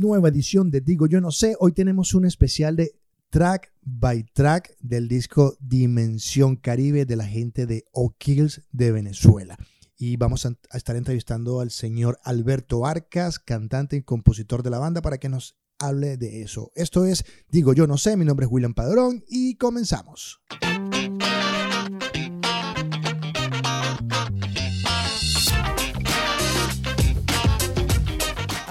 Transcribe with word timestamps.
nueva 0.00 0.30
edición 0.30 0.70
de 0.70 0.80
Digo 0.80 1.06
Yo 1.06 1.20
No 1.20 1.30
Sé. 1.30 1.56
Hoy 1.60 1.72
tenemos 1.72 2.14
un 2.14 2.24
especial 2.24 2.74
de 2.74 2.98
track 3.28 3.72
by 3.82 4.24
track 4.32 4.74
del 4.80 5.08
disco 5.08 5.56
Dimensión 5.60 6.56
Caribe 6.56 7.04
de 7.04 7.16
la 7.16 7.26
gente 7.26 7.66
de 7.66 7.84
O'Kills 7.92 8.62
de 8.72 8.92
Venezuela. 8.92 9.58
Y 9.98 10.16
vamos 10.16 10.46
a, 10.46 10.56
estar 10.72 10.96
entrevistando 10.96 11.60
al 11.60 11.70
señor 11.70 12.18
Alberto 12.24 12.86
Arcas, 12.86 13.38
cantante 13.38 13.96
y 13.96 14.02
compositor 14.02 14.62
de 14.62 14.70
la 14.70 14.78
banda, 14.78 15.02
para 15.02 15.18
que 15.18 15.28
nos 15.28 15.58
hable 15.78 16.16
de 16.16 16.40
eso. 16.40 16.72
Esto 16.74 17.04
es 17.04 17.24
Digo 17.50 17.74
Yo 17.74 17.86
No 17.86 17.98
Sé, 17.98 18.16
mi 18.16 18.24
nombre 18.24 18.46
es 18.46 18.52
William 18.52 18.72
Padrón 18.72 19.22
y 19.28 19.56
comenzamos. 19.56 20.40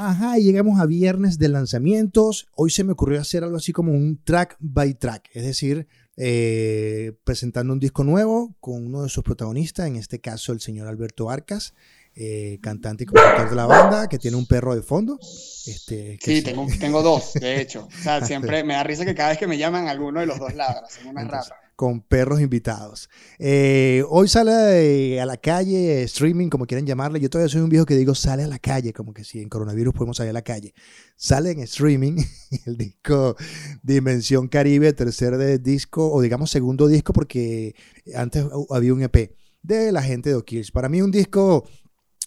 Ajá, 0.10 0.40
y 0.40 0.44
llegamos 0.44 0.80
a 0.80 0.88
viernes 0.88 1.38
de 1.38 1.50
lanzamientos. 1.50 2.48
Hoy 2.56 2.72
se 2.72 2.84
me 2.84 2.94
ocurrió 2.94 3.22
hacer 3.22 3.44
algo 3.44 3.58
así 3.58 3.74
como 3.74 3.92
un 3.92 4.20
track 4.24 4.56
by 4.60 4.96
track, 4.96 5.30
es 5.34 5.44
decir, 5.44 5.88
eh, 6.18 7.14
presentando 7.24 7.74
un 7.74 7.80
disco 7.80 8.04
nuevo 8.04 8.56
con 8.60 8.88
uno 8.88 9.04
de 9.04 9.10
sus 9.10 9.24
protagonistas, 9.24 9.86
en 9.86 9.98
este 9.98 10.20
caso 10.20 10.52
el 10.52 10.62
señor 10.62 10.88
Alberto 10.88 11.30
Arcas. 11.30 11.76
Eh, 12.16 12.58
cantante 12.64 13.04
y 13.04 13.06
compositor 13.06 13.52
de 13.52 13.56
la 13.56 13.68
banda, 13.68 14.10
que 14.10 14.18
tiene 14.18 14.36
un 14.36 14.48
perro 14.48 14.76
de 14.76 14.82
fondo. 14.82 15.20
Este, 15.22 16.18
sí, 16.20 16.42
tengo, 16.42 16.66
tengo, 16.80 17.04
dos, 17.04 17.34
de 17.36 17.62
hecho. 17.62 17.88
O 17.88 18.04
sea, 18.04 18.26
siempre 18.26 18.64
me 18.64 18.74
da 18.74 18.84
risa 18.84 19.06
que 19.06 19.14
cada 19.14 19.30
vez 19.30 19.38
que 19.38 19.46
me 19.46 19.60
llaman, 19.60 19.88
alguno 19.88 20.20
de 20.20 20.26
los 20.26 20.40
dos 20.40 20.56
ladra, 20.56 20.86
son 20.90 21.10
una 21.10 21.24
rata. 21.24 21.56
Con 21.80 22.02
perros 22.02 22.42
invitados. 22.42 23.10
Eh, 23.38 24.04
hoy 24.10 24.28
sale 24.28 25.22
a 25.22 25.26
la 25.26 25.38
calle, 25.38 26.04
streaming, 26.04 26.50
como 26.50 26.66
quieran 26.66 26.86
llamarle. 26.86 27.22
Yo 27.22 27.30
todavía 27.30 27.50
soy 27.50 27.62
un 27.62 27.70
viejo 27.70 27.86
que 27.86 27.96
digo 27.96 28.14
sale 28.16 28.44
a 28.44 28.48
la 28.48 28.60
calle, 28.60 28.92
como 28.92 29.14
que 29.14 29.24
si 29.24 29.40
en 29.40 29.48
coronavirus 29.48 29.94
podemos 29.94 30.18
salir 30.18 30.32
a 30.32 30.34
la 30.34 30.42
calle. 30.42 30.74
Sale 31.16 31.52
en 31.52 31.62
streaming 31.62 32.22
el 32.66 32.76
disco 32.76 33.38
Dimensión 33.82 34.50
Caribe, 34.50 34.92
tercer 34.92 35.62
disco, 35.62 36.12
o 36.12 36.20
digamos 36.22 36.52
segundo 36.52 36.86
disco, 36.90 37.14
porque 37.14 37.74
antes 38.14 38.44
había 38.72 38.94
un 38.94 39.02
EP 39.02 39.32
de 39.64 39.94
la 39.94 40.04
gente 40.04 40.32
de 40.32 40.36
O'Kills. 40.36 40.72
Para 40.72 40.90
mí 40.90 41.02
un 41.02 41.12
disco 41.12 41.66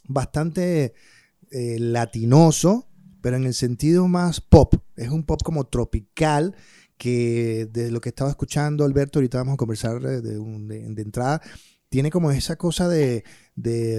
bastante 0.09 0.95
eh, 1.51 1.77
latinoso, 1.79 2.89
pero 3.21 3.37
en 3.37 3.45
el 3.45 3.53
sentido 3.53 4.09
más 4.09 4.41
pop. 4.41 4.77
Es 4.97 5.11
un 5.11 5.25
pop 5.25 5.43
como 5.45 5.65
tropical 5.67 6.57
que 7.03 7.67
de 7.69 7.91
lo 7.91 8.01
que 8.01 8.11
estaba 8.11 8.31
escuchando 8.31 8.85
Alberto, 8.85 9.19
ahorita 9.19 9.39
vamos 9.39 9.55
a 9.55 9.57
conversar 9.57 10.01
de, 10.01 10.21
de, 10.21 11.03
entrada, 11.03 11.43
tiene 11.89 12.13
como 12.13 12.31
esa 12.31 12.55
cosa 12.55 12.89
de, 12.89 13.25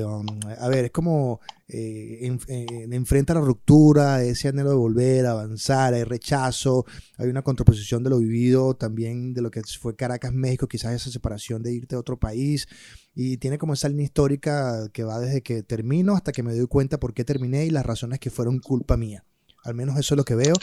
um, 0.05 0.25
a 0.57 0.69
ver, 0.69 0.85
es 0.85 0.91
como 0.91 1.41
eh, 1.67 2.33
eh, 2.47 2.87
enfrenta 2.89 3.33
la 3.33 3.41
ruptura, 3.41 4.23
ese 4.23 4.47
anhelo 4.47 4.69
de 4.69 4.75
volver, 4.77 5.25
avanzar, 5.25 5.93
hay 5.93 6.05
rechazo, 6.05 6.85
hay 7.17 7.27
una 7.27 7.41
contraposición 7.41 8.05
de 8.05 8.11
lo 8.11 8.19
vivido 8.19 8.73
también 8.73 9.33
de 9.33 9.41
lo 9.41 9.51
que 9.51 9.63
fue 9.63 9.97
Caracas, 9.97 10.31
México, 10.31 10.69
quizás 10.69 10.93
esa 10.93 11.11
separación 11.11 11.61
de 11.61 11.73
irte 11.73 11.95
a 11.95 11.99
otro 11.99 12.17
país, 12.17 12.69
y 13.13 13.35
tiene 13.35 13.57
como 13.57 13.73
esa 13.73 13.89
línea 13.89 14.05
histórica 14.05 14.87
que 14.93 15.03
va 15.03 15.19
desde 15.19 15.43
que 15.43 15.61
termino 15.61 16.15
hasta 16.15 16.31
que 16.31 16.41
me 16.41 16.55
doy 16.55 16.67
cuenta 16.67 17.01
por 17.01 17.13
qué 17.13 17.25
terminé 17.25 17.65
y 17.65 17.69
las 17.69 17.85
razones 17.85 18.19
que 18.19 18.29
fueron 18.29 18.59
culpa 18.59 18.95
mía. 18.95 19.25
Al 19.63 19.75
menos 19.75 19.97
eso 19.97 20.13
es 20.13 20.17
lo 20.17 20.25
que 20.25 20.35
veo. 20.35 20.53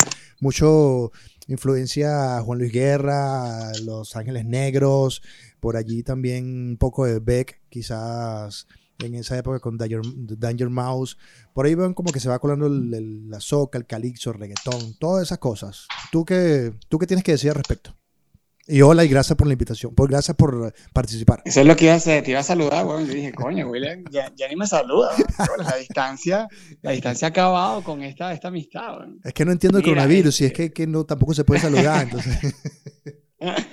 Mucho 0.40 1.10
influencia 1.46 2.40
Juan 2.42 2.58
Luis 2.58 2.72
Guerra, 2.72 3.72
Los 3.82 4.16
Ángeles 4.16 4.44
Negros, 4.44 5.22
por 5.58 5.76
allí 5.76 6.02
también 6.02 6.70
un 6.70 6.76
poco 6.76 7.06
de 7.06 7.18
Beck, 7.18 7.60
quizás 7.68 8.66
en 8.98 9.14
esa 9.14 9.38
época 9.38 9.60
con 9.60 9.78
Danger, 9.78 10.70
Mouse. 10.70 11.16
Por 11.54 11.66
ahí 11.66 11.74
ven 11.74 11.94
como 11.94 12.12
que 12.12 12.20
se 12.20 12.28
va 12.28 12.38
colando 12.38 12.68
la 12.68 13.40
soca, 13.40 13.78
el 13.78 13.86
calixo, 13.86 14.30
el 14.30 14.38
reggaetón, 14.38 14.94
todas 14.98 15.22
esas 15.22 15.38
cosas. 15.38 15.86
¿Tú 16.12 16.24
qué, 16.24 16.72
¿Tú 16.88 16.98
qué 16.98 17.06
tienes 17.06 17.24
que 17.24 17.32
decir 17.32 17.50
al 17.50 17.56
respecto? 17.56 17.99
Y 18.72 18.82
hola 18.82 19.04
y 19.04 19.08
gracias 19.08 19.36
por 19.36 19.48
la 19.48 19.54
invitación, 19.54 19.92
por 19.96 20.08
gracias 20.08 20.36
por 20.36 20.72
participar. 20.92 21.42
Eso 21.44 21.60
es 21.60 21.66
lo 21.66 21.74
que 21.74 21.86
iba 21.86 21.94
a 21.94 21.96
hacer, 21.96 22.22
te 22.22 22.30
iba 22.30 22.38
a 22.38 22.44
saludar, 22.44 22.86
weón. 22.86 23.04
Yo 23.04 23.14
dije, 23.14 23.32
coño, 23.32 23.68
William, 23.68 24.04
ya, 24.12 24.30
ni 24.48 24.54
me 24.54 24.64
saluda. 24.64 25.10
La 25.58 25.76
distancia, 25.76 26.46
la 26.80 26.92
distancia 26.92 27.26
ha 27.26 27.30
acabado 27.30 27.82
con 27.82 28.02
esta, 28.02 28.32
esta 28.32 28.46
amistad, 28.46 28.98
weón. 28.98 29.18
Es 29.24 29.34
que 29.34 29.44
no 29.44 29.50
entiendo 29.50 29.78
el 29.78 29.84
coronavirus, 29.84 30.40
y 30.40 30.44
es 30.44 30.50
este 30.52 30.68
que, 30.68 30.72
que, 30.72 30.86
no, 30.86 31.04
tampoco 31.04 31.34
se 31.34 31.42
puede 31.42 31.60
saludar, 31.60 32.02
entonces. 32.04 32.38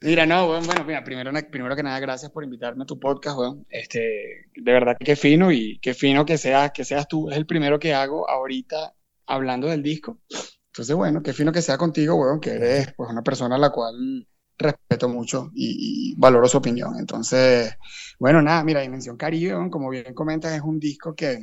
Mira, 0.00 0.26
no, 0.26 0.46
bueno, 0.46 0.84
mira, 0.86 1.02
primero, 1.02 1.32
primero 1.50 1.74
que 1.74 1.82
nada, 1.82 1.98
gracias 1.98 2.30
por 2.30 2.44
invitarme 2.44 2.84
a 2.84 2.86
tu 2.86 3.00
podcast, 3.00 3.38
weón. 3.38 3.66
Este, 3.68 4.46
de 4.54 4.72
verdad 4.72 4.96
que 4.96 5.16
fino 5.16 5.50
y 5.50 5.80
qué 5.80 5.94
fino 5.94 6.24
que 6.24 6.38
seas, 6.38 6.70
que 6.70 6.84
seas 6.84 7.08
tú. 7.08 7.30
Es 7.30 7.36
el 7.36 7.46
primero 7.46 7.80
que 7.80 7.94
hago 7.94 8.28
ahorita 8.28 8.94
hablando 9.26 9.66
del 9.66 9.82
disco. 9.82 10.20
Entonces, 10.68 10.94
bueno, 10.94 11.22
qué 11.22 11.32
fino 11.32 11.50
que 11.50 11.62
sea 11.62 11.78
contigo, 11.78 12.14
weón, 12.14 12.38
que 12.38 12.50
eres 12.50 12.92
pues 12.94 13.10
una 13.10 13.22
persona 13.22 13.56
a 13.56 13.58
la 13.58 13.70
cual 13.70 14.28
respeto 14.58 15.08
mucho 15.08 15.50
y, 15.54 16.14
valoro 16.16 16.48
su 16.48 16.58
opinión. 16.58 16.98
Entonces, 16.98 17.76
bueno, 18.18 18.42
nada, 18.42 18.64
mira, 18.64 18.80
Dimensión 18.80 19.16
Caribe, 19.16 19.70
como 19.70 19.90
bien 19.90 20.14
comentas, 20.14 20.52
es 20.54 20.62
un 20.62 20.78
disco 20.78 21.14
que, 21.14 21.38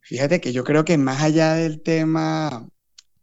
fíjate 0.00 0.40
que 0.40 0.52
yo 0.52 0.64
creo 0.64 0.84
que 0.84 0.98
más 0.98 1.22
allá 1.22 1.54
del 1.54 1.82
tema 1.82 2.68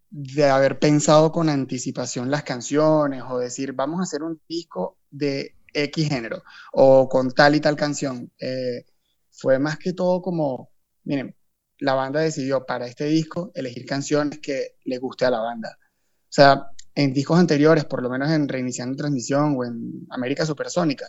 de 0.10 0.50
haber 0.50 0.80
pensado 0.80 1.32
con 1.32 1.50
anticipación 1.50 2.30
las 2.30 2.44
canciones 2.44 3.24
o 3.28 3.40
decir, 3.40 3.74
vamos 3.74 4.00
a 4.00 4.04
hacer 4.04 4.22
un 4.22 4.40
disco 4.48 4.98
de 5.10 5.56
X 5.74 6.08
género 6.08 6.44
o 6.72 7.10
con 7.10 7.32
tal 7.32 7.56
y 7.56 7.60
tal 7.60 7.76
canción, 7.76 8.32
eh, 8.40 8.86
fue 9.32 9.58
más 9.60 9.78
que 9.80 9.94
todo 9.94 10.22
como, 10.22 10.70
miren, 11.04 11.36
la 11.80 11.96
banda 11.96 12.22
decidió 12.22 12.66
para 12.66 12.88
este 12.88 13.06
disco 13.06 13.52
elegir 13.56 13.86
canciones 13.86 14.40
que 14.40 14.76
le 14.86 15.00
guste 15.00 15.26
a 15.26 15.32
la 15.32 15.40
banda. 15.40 15.78
O 15.80 16.36
sea, 16.36 16.68
en 16.96 17.14
discos 17.14 17.40
anteriores, 17.40 17.86
por 17.86 18.02
lo 18.04 18.10
menos 18.10 18.30
en 18.32 18.48
Reiniciando 18.48 18.96
Transmisión 18.96 19.56
o 19.58 19.66
en 19.66 20.06
América 20.10 20.46
Supersónica, 20.46 21.08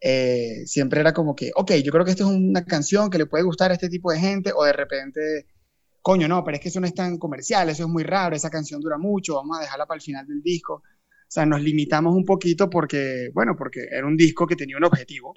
eh, 0.00 0.62
siempre 0.66 1.00
era 1.00 1.12
como 1.12 1.34
que, 1.34 1.50
ok, 1.54 1.72
yo 1.84 1.92
creo 1.92 2.04
que 2.04 2.12
esta 2.12 2.24
es 2.24 2.30
una 2.30 2.64
canción 2.64 3.10
que 3.10 3.18
le 3.18 3.26
puede 3.26 3.44
gustar 3.44 3.70
a 3.70 3.74
este 3.74 3.88
tipo 3.88 4.12
de 4.12 4.20
gente, 4.20 4.52
o 4.54 4.64
de 4.64 4.72
repente, 4.72 5.46
coño, 6.02 6.28
no, 6.28 6.44
pero 6.44 6.56
es 6.56 6.62
que 6.62 6.68
eso 6.68 6.80
no 6.80 6.86
es 6.86 6.94
tan 6.94 7.18
comercial, 7.18 7.68
eso 7.68 7.84
es 7.84 7.88
muy 7.88 8.04
raro, 8.04 8.36
esa 8.36 8.50
canción 8.50 8.80
dura 8.80 8.98
mucho, 8.98 9.34
vamos 9.34 9.58
a 9.58 9.62
dejarla 9.62 9.86
para 9.86 9.96
el 9.96 10.02
final 10.02 10.26
del 10.26 10.42
disco. 10.42 10.74
O 10.74 11.30
sea, 11.30 11.44
nos 11.44 11.60
limitamos 11.60 12.14
un 12.14 12.24
poquito 12.24 12.70
porque, 12.70 13.30
bueno, 13.34 13.54
porque 13.56 13.86
era 13.90 14.06
un 14.06 14.16
disco 14.16 14.46
que 14.46 14.56
tenía 14.56 14.78
un 14.78 14.84
objetivo. 14.84 15.34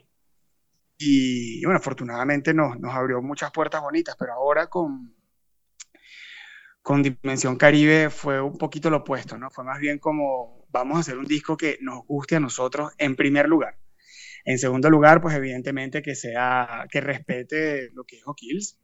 Y, 0.97 1.63
bueno, 1.65 1.79
afortunadamente 1.79 2.53
nos, 2.53 2.79
nos 2.79 2.93
abrió 2.93 3.21
muchas 3.21 3.51
puertas 3.51 3.81
bonitas, 3.81 4.15
pero 4.17 4.33
ahora 4.33 4.67
con, 4.67 5.13
con 6.81 7.03
Dimensión 7.03 7.57
Caribe 7.57 8.09
fue 8.09 8.41
un 8.41 8.57
poquito 8.57 8.89
lo 8.89 8.97
opuesto, 8.97 9.37
¿no? 9.37 9.49
Fue 9.51 9.63
más 9.63 9.79
bien 9.79 9.99
como 9.99 10.65
vamos 10.69 10.97
a 10.97 10.99
hacer 11.01 11.17
un 11.17 11.25
disco 11.25 11.55
que 11.57 11.77
nos 11.81 12.05
guste 12.07 12.35
a 12.35 12.39
nosotros 12.39 12.91
en 12.97 13.15
primer 13.15 13.47
lugar. 13.47 13.77
En 14.45 14.57
segundo 14.57 14.89
lugar, 14.89 15.21
pues 15.21 15.35
evidentemente 15.35 16.01
que 16.01 16.15
sea, 16.15 16.87
que 16.89 17.01
respete 17.01 17.91
lo 17.93 18.03
que 18.03 18.17
es 18.17 18.23
O'Kills. 18.25 18.79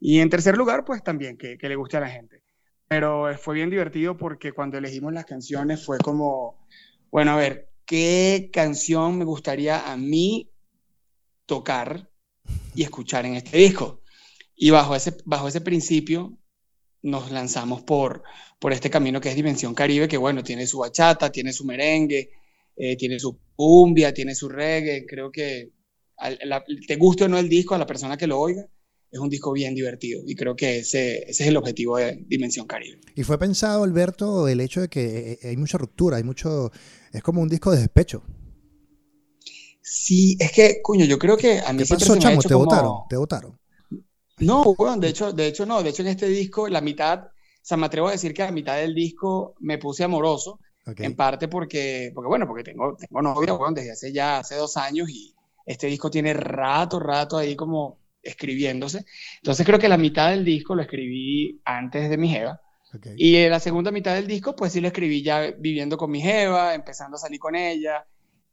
Y 0.00 0.20
en 0.20 0.30
tercer 0.30 0.56
lugar, 0.56 0.84
pues 0.84 1.02
también 1.02 1.36
que, 1.36 1.58
que 1.58 1.68
le 1.68 1.76
guste 1.76 1.98
a 1.98 2.00
la 2.00 2.08
gente. 2.08 2.42
Pero 2.88 3.36
fue 3.38 3.56
bien 3.56 3.70
divertido 3.70 4.16
porque 4.16 4.52
cuando 4.52 4.78
elegimos 4.78 5.12
las 5.12 5.26
canciones 5.26 5.84
fue 5.84 5.98
como, 5.98 6.66
bueno, 7.10 7.32
a 7.32 7.36
ver, 7.36 7.70
¿qué 7.84 8.50
canción 8.52 9.18
me 9.18 9.24
gustaría 9.24 9.90
a 9.90 9.96
mí 9.96 10.50
tocar 11.44 12.08
y 12.74 12.82
escuchar 12.82 13.26
en 13.26 13.34
este 13.34 13.58
disco? 13.58 14.00
Y 14.56 14.70
bajo 14.70 14.96
ese, 14.96 15.16
bajo 15.24 15.48
ese 15.48 15.60
principio 15.60 16.38
nos 17.04 17.30
lanzamos 17.30 17.82
por, 17.82 18.22
por 18.58 18.72
este 18.72 18.90
camino 18.90 19.20
que 19.20 19.28
es 19.28 19.36
Dimensión 19.36 19.74
Caribe, 19.74 20.08
que 20.08 20.16
bueno, 20.16 20.42
tiene 20.42 20.66
su 20.66 20.78
bachata, 20.78 21.30
tiene 21.30 21.52
su 21.52 21.64
merengue, 21.64 22.30
eh, 22.76 22.96
tiene 22.96 23.20
su 23.20 23.38
cumbia, 23.54 24.12
tiene 24.12 24.34
su 24.34 24.48
reggae. 24.48 25.06
Creo 25.06 25.30
que 25.30 25.70
te 26.86 26.96
guste 26.96 27.24
o 27.24 27.28
no 27.28 27.38
el 27.38 27.48
disco, 27.48 27.74
a 27.74 27.78
la 27.78 27.86
persona 27.86 28.16
que 28.16 28.26
lo 28.26 28.40
oiga, 28.40 28.66
es 29.10 29.20
un 29.20 29.28
disco 29.28 29.52
bien 29.52 29.74
divertido 29.74 30.22
y 30.26 30.34
creo 30.34 30.56
que 30.56 30.78
ese, 30.78 31.18
ese, 31.28 31.44
es 31.44 31.48
el 31.48 31.56
objetivo 31.56 31.98
de 31.98 32.24
Dimensión 32.26 32.66
Caribe. 32.66 33.00
Y 33.14 33.22
fue 33.22 33.38
pensado, 33.38 33.84
Alberto, 33.84 34.48
el 34.48 34.60
hecho 34.60 34.80
de 34.80 34.88
que 34.88 35.32
eh, 35.42 35.48
hay 35.48 35.56
mucha 35.56 35.76
ruptura, 35.76 36.16
hay 36.16 36.24
mucho, 36.24 36.72
es 37.12 37.22
como 37.22 37.42
un 37.42 37.48
disco 37.48 37.70
de 37.70 37.80
despecho. 37.80 38.22
Sí, 39.82 40.38
es 40.40 40.50
que, 40.52 40.80
cuño, 40.82 41.04
yo 41.04 41.18
creo 41.18 41.36
que 41.36 41.60
a 41.60 41.72
mí 41.74 41.82
¿Qué 41.82 41.94
pasó, 41.94 42.16
chamo? 42.16 42.40
¿Te 42.40 42.54
votaron? 42.54 42.92
¿Te 43.10 43.16
votaron? 43.16 43.58
No, 44.38 44.74
bueno, 44.76 44.96
de 44.96 45.08
hecho, 45.08 45.32
de 45.32 45.46
hecho 45.46 45.64
no, 45.64 45.82
de 45.82 45.90
hecho 45.90 46.02
en 46.02 46.08
este 46.08 46.26
disco 46.28 46.68
la 46.68 46.80
mitad, 46.80 47.24
o 47.24 47.30
sea, 47.62 47.76
me 47.76 47.86
atrevo 47.86 48.08
a 48.08 48.12
decir 48.12 48.34
que 48.34 48.42
a 48.42 48.46
la 48.46 48.52
mitad 48.52 48.76
del 48.76 48.94
disco 48.94 49.54
me 49.60 49.78
puse 49.78 50.04
amoroso, 50.04 50.58
en 50.86 51.16
parte 51.16 51.48
porque, 51.48 52.12
porque 52.14 52.28
bueno, 52.28 52.46
porque 52.46 52.64
tengo, 52.64 52.96
tengo 52.96 53.22
novia, 53.22 53.52
bueno, 53.54 53.74
desde 53.74 53.92
hace 53.92 54.12
ya, 54.12 54.38
hace 54.38 54.56
dos 54.56 54.76
años 54.76 55.08
y 55.08 55.34
este 55.64 55.86
disco 55.86 56.10
tiene 56.10 56.34
rato, 56.34 57.00
rato 57.00 57.38
ahí 57.38 57.56
como 57.56 57.98
escribiéndose. 58.22 59.06
Entonces 59.36 59.64
creo 59.64 59.78
que 59.78 59.88
la 59.88 59.96
mitad 59.96 60.30
del 60.30 60.44
disco 60.44 60.74
lo 60.74 60.82
escribí 60.82 61.60
antes 61.64 62.10
de 62.10 62.16
mi 62.16 62.28
Jeva. 62.28 62.60
Y 63.16 63.36
en 63.36 63.50
la 63.50 63.58
segunda 63.58 63.90
mitad 63.90 64.14
del 64.14 64.28
disco, 64.28 64.54
pues 64.54 64.72
sí 64.72 64.80
lo 64.80 64.86
escribí 64.86 65.22
ya 65.22 65.50
viviendo 65.58 65.96
con 65.96 66.10
mi 66.10 66.20
Jeva, 66.20 66.74
empezando 66.74 67.16
a 67.16 67.18
salir 67.18 67.40
con 67.40 67.56
ella, 67.56 68.06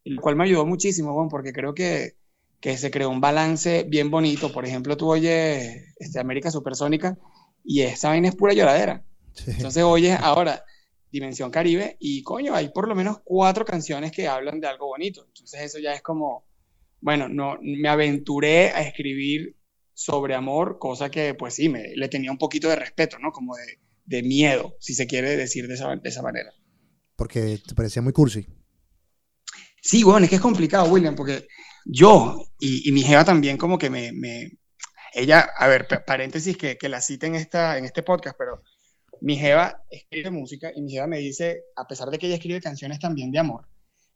el 0.03 0.19
cual 0.19 0.35
me 0.35 0.45
ayudó 0.45 0.65
muchísimo, 0.65 1.13
bueno, 1.13 1.29
porque 1.29 1.53
creo 1.53 1.75
que 1.75 2.15
que 2.61 2.77
se 2.77 2.91
creó 2.91 3.09
un 3.09 3.19
balance 3.19 3.83
bien 3.89 4.11
bonito. 4.11 4.51
Por 4.51 4.65
ejemplo, 4.65 4.95
tú 4.95 5.09
oyes 5.09 5.93
este, 5.97 6.19
América 6.19 6.51
Supersónica 6.51 7.17
y 7.65 7.81
esa 7.81 8.09
vaina 8.09 8.29
es 8.29 8.35
pura 8.35 8.53
lloradera. 8.53 9.03
Entonces 9.47 9.83
oyes 9.83 10.17
ahora 10.21 10.63
Dimensión 11.11 11.49
Caribe 11.49 11.97
y 11.99 12.21
coño, 12.21 12.53
hay 12.53 12.69
por 12.69 12.87
lo 12.87 12.95
menos 12.95 13.19
cuatro 13.23 13.65
canciones 13.65 14.11
que 14.11 14.27
hablan 14.27 14.61
de 14.61 14.67
algo 14.67 14.87
bonito. 14.87 15.25
Entonces 15.27 15.61
eso 15.61 15.79
ya 15.79 15.93
es 15.93 16.03
como, 16.03 16.45
bueno, 17.01 17.27
no, 17.27 17.57
me 17.61 17.89
aventuré 17.89 18.69
a 18.69 18.81
escribir 18.81 19.57
sobre 19.93 20.35
amor, 20.35 20.77
cosa 20.79 21.09
que 21.09 21.33
pues 21.33 21.55
sí, 21.55 21.67
me, 21.67 21.95
le 21.95 22.09
tenía 22.09 22.31
un 22.31 22.37
poquito 22.37 22.69
de 22.69 22.75
respeto, 22.75 23.17
¿no? 23.19 23.31
Como 23.31 23.55
de, 23.55 23.79
de 24.05 24.23
miedo, 24.23 24.75
si 24.79 24.93
se 24.93 25.07
quiere 25.07 25.35
decir 25.35 25.67
de 25.67 25.73
esa, 25.73 25.95
de 25.95 26.09
esa 26.09 26.21
manera. 26.21 26.51
Porque 27.15 27.59
te 27.67 27.73
parecía 27.73 28.03
muy 28.03 28.13
cursi. 28.13 28.45
Sí, 29.81 30.03
bueno, 30.03 30.25
es 30.25 30.29
que 30.29 30.35
es 30.35 30.41
complicado, 30.41 30.91
William, 30.91 31.15
porque 31.15 31.47
yo 31.85 32.45
y, 32.59 32.87
y 32.87 32.91
mi 32.91 33.01
jeva 33.01 33.25
también 33.25 33.57
como 33.57 33.77
que 33.77 33.89
me, 33.89 34.11
me, 34.11 34.51
ella, 35.13 35.49
a 35.57 35.67
ver, 35.67 35.87
paréntesis 36.05 36.57
que, 36.57 36.77
que 36.77 36.89
la 36.89 37.01
cite 37.01 37.27
en, 37.27 37.35
esta, 37.35 37.77
en 37.77 37.85
este 37.85 38.03
podcast, 38.03 38.37
pero 38.37 38.61
mi 39.21 39.37
jeva 39.37 39.83
escribe 39.89 40.31
música 40.31 40.71
y 40.75 40.81
mi 40.81 40.91
jeva 40.91 41.07
me 41.07 41.19
dice, 41.19 41.63
a 41.75 41.87
pesar 41.87 42.09
de 42.09 42.17
que 42.17 42.27
ella 42.27 42.35
escribe 42.35 42.61
canciones 42.61 42.99
también 42.99 43.31
de 43.31 43.39
amor, 43.39 43.67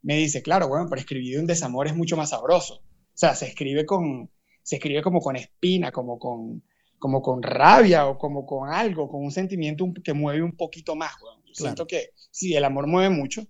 me 0.01 0.17
dice, 0.17 0.41
claro, 0.41 0.67
bueno, 0.67 0.85
pero 0.89 1.00
escribir 1.00 1.39
un 1.39 1.47
desamor 1.47 1.88
es 1.88 1.95
mucho 1.95 2.15
más 2.15 2.29
sabroso. 2.29 2.75
O 2.75 3.17
sea, 3.17 3.35
se 3.35 3.47
escribe 3.47 3.85
con, 3.85 4.29
se 4.62 4.75
escribe 4.75 5.01
como 5.01 5.19
con 5.19 5.35
espina, 5.35 5.91
como 5.91 6.17
con, 6.19 6.63
como 6.97 7.21
con 7.21 7.41
rabia 7.41 8.07
o 8.07 8.17
como 8.17 8.45
con 8.45 8.69
algo, 8.69 9.09
con 9.09 9.23
un 9.23 9.31
sentimiento 9.31 9.85
que 10.03 10.13
mueve 10.13 10.44
un 10.44 10.56
poquito 10.56 10.95
más, 10.95 11.13
bueno. 11.21 11.41
Yo 11.45 11.53
siento 11.53 11.88
que 11.88 12.09
sí, 12.31 12.53
el 12.56 12.65
amor 12.65 12.88
mueve 12.88 13.09
mucho, 13.09 13.47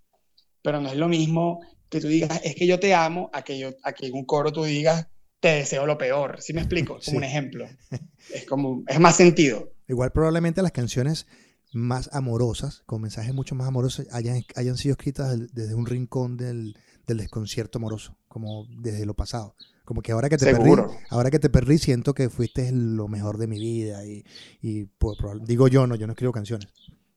pero 0.62 0.79
no 0.79 0.89
es 0.89 0.95
lo 0.95 1.07
mismo 1.07 1.59
que 1.90 2.02
tú 2.02 2.08
digas, 2.08 2.42
es 2.44 2.56
que 2.56 2.68
yo 2.68 2.80
te 2.80 2.94
amo, 2.94 3.30
a 3.34 3.44
que, 3.44 3.58
yo, 3.58 3.72
a 3.84 3.94
que 3.94 4.08
en 4.08 4.14
un 4.14 4.26
coro 4.26 4.52
tú 4.52 4.64
digas, 4.64 5.08
te 5.40 5.50
deseo 5.50 5.86
lo 5.86 5.98
peor. 5.98 6.42
¿Sí 6.42 6.54
me 6.54 6.62
explico? 6.62 7.00
Como 7.06 7.18
un 7.18 7.24
ejemplo. 7.24 7.68
Es 8.34 8.46
como, 8.46 8.84
es 8.88 9.00
más 9.00 9.16
sentido. 9.16 9.72
Igual 9.88 10.12
probablemente 10.12 10.64
las 10.64 10.72
canciones 10.72 11.28
más 11.74 12.10
amorosas, 12.12 12.82
con 12.88 13.04
mensajes 13.04 13.36
mucho 13.36 13.54
más 13.54 13.68
amorosos, 13.68 14.08
hayan, 14.12 14.44
hayan 14.56 14.78
sido 14.78 14.94
escritas 14.94 15.38
desde 15.54 15.76
un 15.76 15.86
rincón 15.86 16.36
del, 16.36 16.76
del, 17.06 17.18
desconcierto 17.18 17.78
amoroso, 17.78 18.18
como 18.28 18.66
desde 18.68 19.06
lo 19.06 19.14
pasado. 19.14 19.56
Como 19.84 20.02
que 20.02 20.12
ahora 20.12 20.28
que 20.28 20.38
te 20.38 20.46
perdí, 20.46 20.72
ahora 21.12 21.30
que 21.30 21.38
te 21.38 21.52
perdí, 21.52 21.78
siento 21.78 22.16
que 22.16 22.32
fuiste 22.32 22.72
lo 22.72 23.08
mejor 23.08 23.38
de 23.38 23.46
mi 23.46 23.60
vida. 23.60 24.04
Y, 24.08 24.26
y 24.60 24.86
pues, 24.86 25.20
digo 25.44 25.68
yo, 25.68 25.86
no, 25.86 25.94
yo 25.94 26.08
no 26.08 26.14
escribo 26.14 26.34
canciones. 26.34 26.70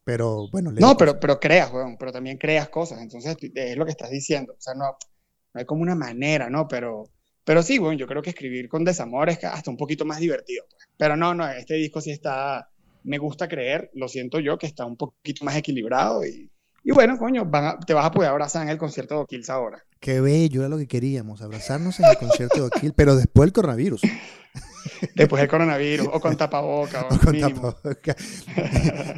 Pero 0.08 0.48
bueno. 0.50 0.72
No, 0.72 0.96
pero, 0.96 1.20
pero 1.20 1.38
creas, 1.38 1.70
weón, 1.70 1.98
pero 1.98 2.10
también 2.12 2.38
creas 2.38 2.70
cosas. 2.70 3.02
Entonces 3.02 3.36
es 3.54 3.76
lo 3.76 3.84
que 3.84 3.90
estás 3.90 4.08
diciendo. 4.08 4.54
O 4.54 4.58
sea, 4.58 4.72
no, 4.72 4.84
no 4.86 5.60
hay 5.60 5.66
como 5.66 5.82
una 5.82 5.94
manera, 5.94 6.48
¿no? 6.48 6.66
Pero, 6.66 7.10
pero 7.44 7.62
sí, 7.62 7.76
bueno, 7.76 7.98
yo 7.98 8.06
creo 8.06 8.22
que 8.22 8.30
escribir 8.30 8.70
con 8.70 8.86
desamor 8.86 9.28
es 9.28 9.44
hasta 9.44 9.70
un 9.70 9.76
poquito 9.76 10.06
más 10.06 10.18
divertido. 10.18 10.64
Pues. 10.70 10.88
Pero 10.96 11.14
no, 11.14 11.34
no, 11.34 11.46
este 11.50 11.74
disco 11.74 12.00
sí 12.00 12.10
está 12.10 12.70
me 13.04 13.18
gusta 13.18 13.48
creer, 13.48 13.90
lo 13.92 14.08
siento 14.08 14.40
yo, 14.40 14.56
que 14.56 14.66
está 14.66 14.86
un 14.86 14.96
poquito 14.96 15.44
más 15.44 15.56
equilibrado 15.56 16.24
y, 16.24 16.50
y 16.84 16.90
bueno, 16.90 17.18
coño, 17.18 17.42
te 17.86 17.92
vas 17.92 18.06
a 18.06 18.10
poder 18.10 18.30
abrazar 18.30 18.62
en 18.62 18.70
el 18.70 18.78
concierto 18.78 19.14
de 19.14 19.20
O'Kills 19.20 19.50
ahora. 19.50 19.84
Qué 20.00 20.22
bello, 20.22 20.62
era 20.62 20.70
lo 20.70 20.78
que 20.78 20.88
queríamos, 20.88 21.42
abrazarnos 21.42 22.00
en 22.00 22.06
el 22.06 22.16
concierto 22.16 22.54
de 22.54 22.62
O'Kills, 22.68 22.94
pero 22.96 23.14
después 23.14 23.46
del 23.46 23.52
coronavirus. 23.52 24.00
Después 25.14 25.40
del 25.40 25.48
coronavirus, 25.48 26.08
o 26.12 26.20
con 26.20 26.36
tapaboca. 26.36 27.06
O, 27.10 27.18
con 27.24 27.38
tapaboca. 27.38 28.16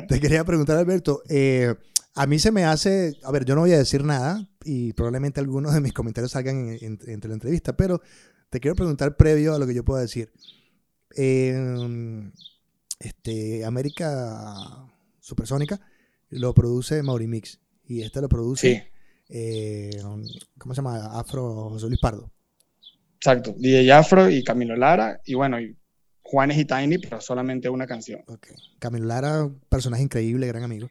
Te 0.08 0.20
quería 0.20 0.44
preguntar, 0.44 0.76
Alberto, 0.76 1.22
eh, 1.28 1.74
a 2.14 2.26
mí 2.26 2.38
se 2.38 2.52
me 2.52 2.64
hace, 2.64 3.16
a 3.22 3.30
ver, 3.30 3.44
yo 3.44 3.54
no 3.54 3.62
voy 3.62 3.72
a 3.72 3.78
decir 3.78 4.04
nada 4.04 4.48
y 4.64 4.92
probablemente 4.92 5.40
algunos 5.40 5.74
de 5.74 5.80
mis 5.80 5.92
comentarios 5.92 6.32
salgan 6.32 6.76
entre 6.80 7.28
la 7.28 7.34
entrevista, 7.34 7.76
pero 7.76 8.00
te 8.50 8.60
quiero 8.60 8.74
preguntar 8.74 9.16
previo 9.16 9.54
a 9.54 9.58
lo 9.58 9.66
que 9.66 9.74
yo 9.74 9.84
pueda 9.84 10.02
decir. 10.02 10.32
Eh, 11.16 12.30
este, 12.98 13.64
América 13.64 14.54
Supersónica 15.20 15.80
lo 16.28 16.52
produce 16.54 17.02
Maurimix 17.02 17.60
y 17.84 18.02
este 18.02 18.20
lo 18.20 18.28
produce, 18.28 18.92
eh, 19.28 19.90
¿cómo 20.58 20.74
se 20.74 20.78
llama? 20.78 21.18
Afro 21.18 21.70
José 21.70 21.86
Luis 21.86 22.00
Pardo. 22.00 22.30
Exacto, 23.20 23.54
DJ 23.58 23.92
Afro 23.92 24.30
y 24.30 24.42
Camilo 24.42 24.74
Lara 24.76 25.20
y 25.26 25.34
bueno, 25.34 25.60
y 25.60 25.76
Juanes 26.22 26.56
y 26.56 26.64
Tiny, 26.64 26.96
pero 26.96 27.20
solamente 27.20 27.68
una 27.68 27.86
canción. 27.86 28.22
Camilo 28.78 29.04
Lara, 29.04 29.50
personaje 29.68 30.02
increíble, 30.02 30.46
gran 30.46 30.62
amigo. 30.62 30.88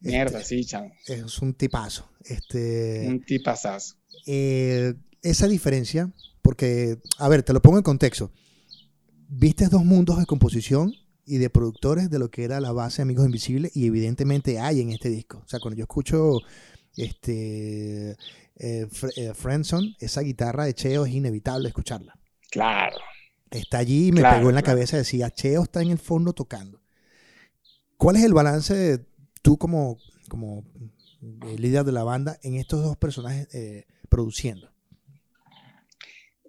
Mierda, 0.00 0.40
este, 0.40 0.56
sí, 0.56 0.64
chao. 0.64 0.90
Es 1.06 1.38
un 1.40 1.54
tipazo. 1.54 2.10
Este, 2.24 3.06
un 3.06 3.24
tipazazo. 3.24 3.94
Eh, 4.26 4.94
esa 5.22 5.46
diferencia, 5.46 6.12
porque, 6.42 6.98
a 7.18 7.28
ver, 7.28 7.44
te 7.44 7.52
lo 7.52 7.62
pongo 7.62 7.76
en 7.76 7.84
contexto. 7.84 8.32
Viste 9.28 9.68
dos 9.68 9.84
mundos 9.84 10.18
de 10.18 10.26
composición 10.26 10.92
y 11.24 11.38
de 11.38 11.48
productores 11.48 12.10
de 12.10 12.18
lo 12.18 12.28
que 12.28 12.42
era 12.42 12.58
la 12.58 12.72
base 12.72 13.02
Amigos 13.02 13.26
Invisibles 13.26 13.76
y 13.76 13.86
evidentemente 13.86 14.58
hay 14.58 14.80
en 14.80 14.90
este 14.90 15.10
disco. 15.10 15.42
O 15.44 15.48
sea, 15.48 15.60
cuando 15.60 15.76
yo 15.76 15.84
escucho 15.84 16.40
este 16.96 18.16
eh, 18.58 18.88
eh 19.16 19.32
esa 20.00 20.20
guitarra 20.20 20.64
de 20.64 20.74
Cheo 20.74 21.06
es 21.06 21.12
inevitable 21.12 21.68
escucharla. 21.68 22.18
Claro. 22.50 22.96
Está 23.50 23.78
allí 23.78 24.08
y 24.08 24.12
me 24.12 24.22
pegó 24.22 24.48
en 24.48 24.54
la 24.54 24.62
cabeza, 24.62 24.96
decía, 24.96 25.30
Cheo 25.30 25.62
está 25.62 25.82
en 25.82 25.90
el 25.90 25.98
fondo 25.98 26.32
tocando. 26.32 26.80
¿Cuál 27.96 28.16
es 28.16 28.24
el 28.24 28.34
balance 28.34 29.06
tú 29.42 29.56
como, 29.56 29.98
como 30.28 30.64
eh, 31.22 31.56
líder 31.58 31.84
de 31.84 31.92
la 31.92 32.02
banda 32.02 32.38
en 32.42 32.56
estos 32.56 32.82
dos 32.82 32.96
personajes 32.96 33.48
eh, 33.54 33.86
produciendo? 34.08 34.70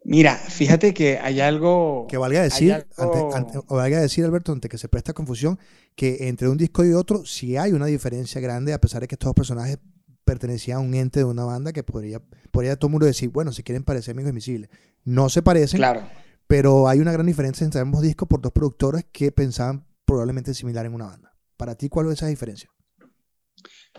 Mira, 0.03 0.35
fíjate 0.37 0.93
que 0.93 1.19
hay 1.19 1.41
algo... 1.41 2.07
Que 2.07 2.17
valga 2.17 2.41
decir, 2.41 2.87
o 2.97 3.75
valga 3.75 3.99
decir, 3.99 4.23
Alberto, 4.23 4.53
antes 4.53 4.71
que 4.71 4.77
se 4.77 4.87
presta 4.87 5.11
confusión, 5.11 5.59
que 5.95 6.29
entre 6.29 6.47
un 6.47 6.57
disco 6.57 6.85
y 6.85 6.93
otro 6.93 7.25
sí 7.25 7.57
hay 7.57 7.73
una 7.73 7.87
diferencia 7.87 8.39
grande, 8.39 8.71
a 8.73 8.79
pesar 8.79 9.01
de 9.01 9.07
que 9.09 9.15
estos 9.15 9.27
dos 9.27 9.35
personajes 9.35 9.79
pertenecían 10.27 10.77
a 10.77 10.81
un 10.81 10.93
ente 10.93 11.21
de 11.21 11.25
una 11.25 11.45
banda 11.45 11.73
que 11.73 11.81
podría, 11.81 12.21
podría 12.51 12.75
todo 12.75 12.89
el 12.89 12.91
mundo 12.91 13.07
decir, 13.07 13.29
bueno, 13.29 13.51
si 13.51 13.63
quieren 13.63 13.83
parecer 13.83 14.11
amigos 14.11 14.29
invisibles. 14.29 14.69
No 15.03 15.29
se 15.29 15.41
parecen, 15.41 15.77
claro. 15.79 16.07
pero 16.45 16.87
hay 16.87 16.99
una 16.99 17.13
gran 17.13 17.25
diferencia 17.25 17.65
entre 17.65 17.81
ambos 17.81 18.01
discos 18.01 18.27
por 18.27 18.41
dos 18.41 18.51
productores 18.51 19.05
que 19.11 19.31
pensaban 19.31 19.87
probablemente 20.05 20.53
similar 20.53 20.85
en 20.85 20.93
una 20.93 21.05
banda. 21.05 21.33
Para 21.55 21.75
ti, 21.75 21.89
¿cuál 21.89 22.07
es 22.07 22.13
esa 22.13 22.27
diferencia? 22.27 22.69